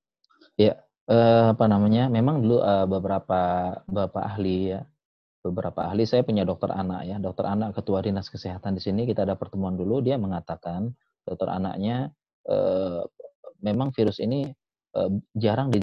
[0.61, 0.77] Ya,
[1.09, 2.13] eh, apa namanya?
[2.13, 4.85] Memang dulu eh, beberapa bapak ahli ya,
[5.41, 9.25] beberapa ahli saya punya dokter anak ya, dokter anak ketua dinas kesehatan di sini kita
[9.25, 10.93] ada pertemuan dulu dia mengatakan
[11.25, 12.13] dokter anaknya
[12.45, 13.01] eh,
[13.65, 14.45] memang virus ini
[14.97, 15.73] eh, jarang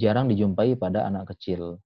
[0.00, 1.76] jarang dijumpai pada anak kecil.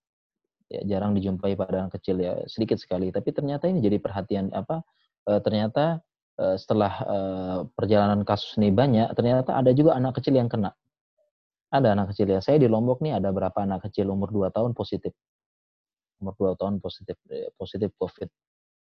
[0.66, 3.14] Ya jarang dijumpai pada anak kecil ya sedikit sekali.
[3.14, 4.82] Tapi ternyata ini jadi perhatian apa
[5.22, 6.02] e, ternyata
[6.34, 7.18] e, setelah e,
[7.70, 10.74] perjalanan kasus ini banyak ternyata ada juga anak kecil yang kena.
[11.70, 14.74] Ada anak kecil ya saya di Lombok nih ada berapa anak kecil umur 2 tahun
[14.74, 15.14] positif
[16.20, 17.16] umur 2 tahun positif
[17.56, 18.28] positif COVID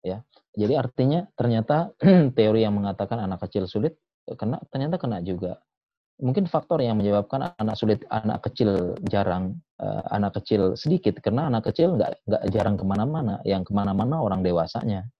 [0.04, 0.20] ya.
[0.52, 1.96] Jadi artinya ternyata
[2.38, 3.96] teori yang mengatakan anak kecil sulit
[4.36, 5.58] kena ternyata kena juga.
[6.22, 11.66] Mungkin faktor yang menyebabkan anak sulit anak kecil jarang uh, anak kecil sedikit karena anak
[11.72, 15.10] kecil nggak nggak jarang ke mana-mana yang ke mana-mana orang dewasanya.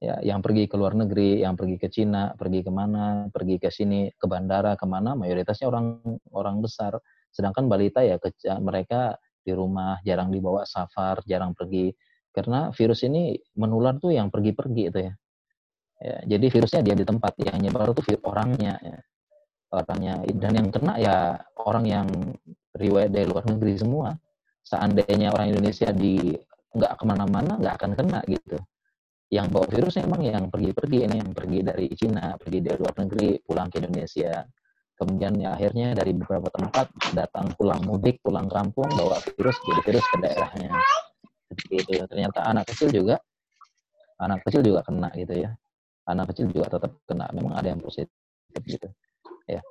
[0.00, 3.68] Ya yang pergi ke luar negeri yang pergi ke Cina pergi ke mana pergi ke
[3.68, 6.00] sini ke bandara ke mana mayoritasnya orang
[6.30, 6.96] orang besar.
[7.34, 8.30] Sedangkan balita ya ke,
[8.62, 11.92] mereka di rumah jarang dibawa safar jarang pergi.
[12.30, 15.12] Karena virus ini menular tuh yang pergi-pergi itu ya.
[16.00, 18.98] Ya jadi virusnya dia di tempat yang nyebar tuh orangnya ya.
[19.70, 21.16] Orangnya dan yang kena ya
[21.62, 22.06] orang yang
[22.74, 24.14] riwayat dari luar negeri semua.
[24.62, 26.34] Seandainya orang Indonesia di
[26.70, 28.58] nggak ke mana-mana nggak akan kena gitu.
[29.30, 33.38] Yang bawa virus emang yang pergi-pergi ini yang pergi dari Cina pergi dari luar negeri
[33.42, 34.42] pulang ke Indonesia
[35.00, 40.04] kemudian ya akhirnya dari beberapa tempat datang pulang mudik pulang kampung bawa virus jadi virus
[40.12, 40.76] ke daerahnya.
[41.48, 42.04] Seperti itu.
[42.04, 43.16] Ternyata anak kecil juga
[44.20, 45.50] anak kecil juga kena gitu ya.
[46.04, 48.12] Anak kecil juga tetap kena memang ada yang positif
[48.68, 48.88] gitu.
[49.48, 49.64] Ya.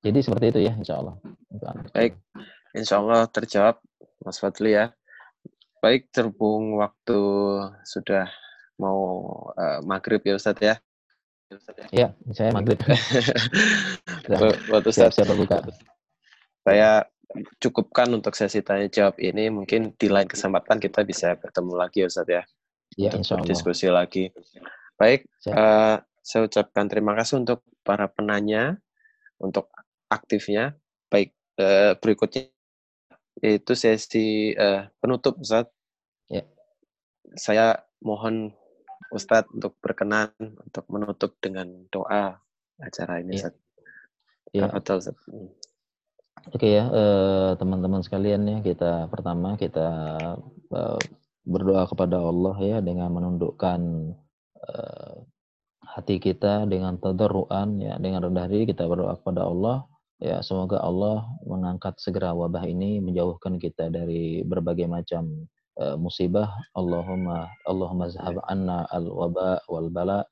[0.00, 1.20] Jadi seperti itu ya insya Allah.
[1.92, 2.16] Baik.
[2.72, 3.76] Insya Allah terjawab
[4.24, 4.90] Mas Fadli ya.
[5.84, 7.20] Baik terhubung waktu
[7.84, 8.30] sudah
[8.80, 10.74] mau uh, maghrib ya Ustadz ya
[11.92, 12.08] ya.
[12.32, 12.78] Saya maghrib
[14.70, 15.62] buat Ustadz siap, buka
[16.62, 17.04] saya
[17.58, 19.50] cukupkan untuk sesi tanya jawab ini.
[19.50, 22.06] Mungkin di lain kesempatan kita bisa bertemu lagi ya.
[22.08, 22.42] Ustadz ya
[22.96, 23.48] ya insya Allah.
[23.48, 24.28] diskusi lagi.
[25.00, 28.78] Baik uh, saya ucapkan terima kasih untuk para penanya
[29.42, 29.68] untuk
[30.06, 30.78] aktifnya.
[31.10, 32.48] Baik, uh, berikutnya
[33.42, 35.66] yaitu sesi uh, penutup, Ustaz.
[36.30, 36.46] Ya.
[37.34, 38.54] Saya mohon
[39.10, 42.38] Ustadz untuk berkenan untuk menutup dengan doa
[42.78, 43.50] acara ini, ya.
[43.50, 43.54] Ustaz.
[44.52, 44.68] Ya.
[44.70, 45.18] Ustaz.
[45.26, 45.50] Hmm.
[46.50, 49.88] Oke ya, uh, teman-teman sekalian ya, kita pertama kita
[50.74, 51.00] uh,
[51.46, 53.80] berdoa kepada Allah ya dengan menundukkan
[54.58, 55.14] uh,
[55.82, 59.84] hati kita dengan tadarruan ya dengan rendah diri kita berdoa kepada Allah
[60.22, 65.50] ya semoga Allah mengangkat segera wabah ini menjauhkan kita dari berbagai macam
[65.80, 70.24] uh, musibah Allahumma Allahumma zahab anna al waba wal bala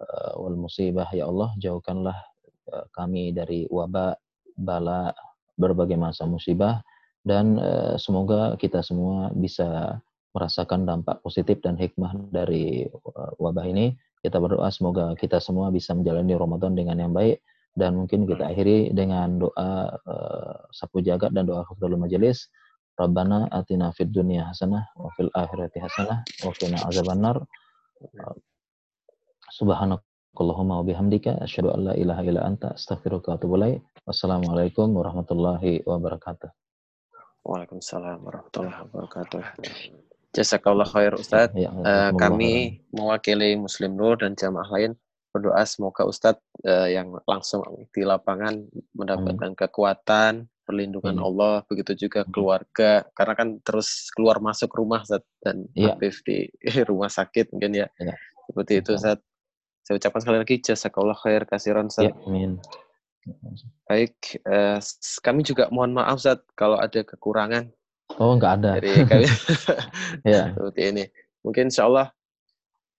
[0.00, 2.16] uh, wal musibah ya Allah jauhkanlah
[2.72, 4.16] uh, kami dari wabah
[4.58, 5.14] bala
[5.58, 6.82] berbagai macam musibah.
[7.24, 9.96] Dan uh, semoga kita semua bisa
[10.34, 12.84] merasakan dampak positif dan hikmah dari
[13.38, 13.94] wabah ini.
[14.20, 17.40] Kita berdoa semoga kita semua bisa menjalani Ramadan dengan yang baik.
[17.74, 22.50] Dan mungkin kita akhiri dengan doa uh, sapu jagat dan doa kafirul majelis.
[22.94, 27.42] Rabbana atina fid dunya hasanah wa fil akhirati hasanah wa qina azabannar.
[29.50, 33.82] Subhanakallahumma wa bihamdika asyhadu an la ilaha illa anta astaghfiruka wa atubu ilaik.
[34.06, 36.50] Wassalamualaikum warahmatullahi wabarakatuh.
[37.42, 39.42] Waalaikumsalam warahmatullahi wabarakatuh.
[40.34, 41.50] Jazakallah khair Ustaz.
[41.54, 44.98] Ya, uh, kami mewakili Muslim Nur dan jamaah lain
[45.34, 49.58] berdoa semoga Ustadz uh, yang langsung di lapangan mendapatkan Amin.
[49.58, 50.32] kekuatan,
[50.64, 51.26] perlindungan Amin.
[51.28, 55.94] Allah, begitu juga keluarga, karena kan terus keluar masuk rumah Ustaz dan ya.
[55.94, 56.48] aktif di
[56.90, 57.86] rumah sakit mungkin ya.
[58.00, 58.14] ya.
[58.50, 59.20] Seperti itu Ustaz.
[59.84, 62.08] Saya ucapkan sekali lagi jazakallah khair kasiran Ustaz.
[62.08, 62.56] Ya, amin.
[63.88, 64.80] Baik, uh,
[65.24, 67.68] kami juga mohon maaf Ustaz kalau ada kekurangan
[68.20, 68.70] Oh, nggak ada.
[68.78, 69.26] Jadi kami
[70.28, 70.52] ya.
[70.52, 71.04] seperti ini.
[71.40, 72.12] Mungkin insya Allah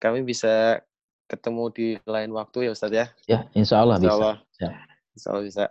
[0.01, 0.81] kami bisa
[1.25, 3.05] ketemu di lain waktu ya Ustadz ya.
[3.29, 4.35] Ya, insya Allah insya Allah.
[4.41, 4.61] bisa.
[4.61, 4.71] Ya.
[5.15, 5.63] Insya Allah bisa.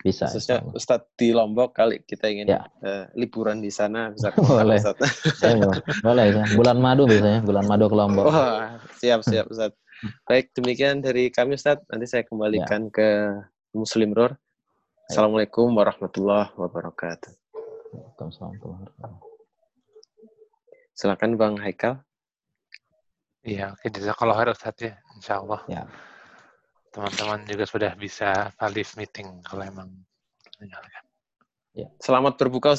[0.00, 0.32] Bisa.
[0.32, 2.64] Khususnya Ustadz di Lombok kali kita ingin ya.
[2.80, 4.80] uh, liburan di sana bisa boleh.
[5.44, 5.70] ya,
[6.00, 6.44] boleh ya.
[6.56, 8.24] Bulan madu biasanya, bulan madu ke Lombok.
[8.24, 8.60] Oh,
[8.96, 9.76] siap siap Ustadz.
[10.24, 11.84] Baik, demikian dari kami Ustadz.
[11.92, 12.92] Nanti saya kembalikan ya.
[12.92, 13.08] ke
[13.76, 14.40] Muslim Roar.
[15.12, 17.34] Assalamualaikum warahmatullahi wabarakatuh.
[20.96, 22.00] Silakan Bang Haikal.
[23.44, 23.88] Iya, oke.
[23.90, 25.60] Kalau harus hati, insya Allah.
[25.68, 25.84] Ya.
[26.90, 29.88] Teman-teman juga sudah bisa live meeting kalau emang
[31.70, 31.86] Ya.
[32.02, 32.68] Selamat berbuka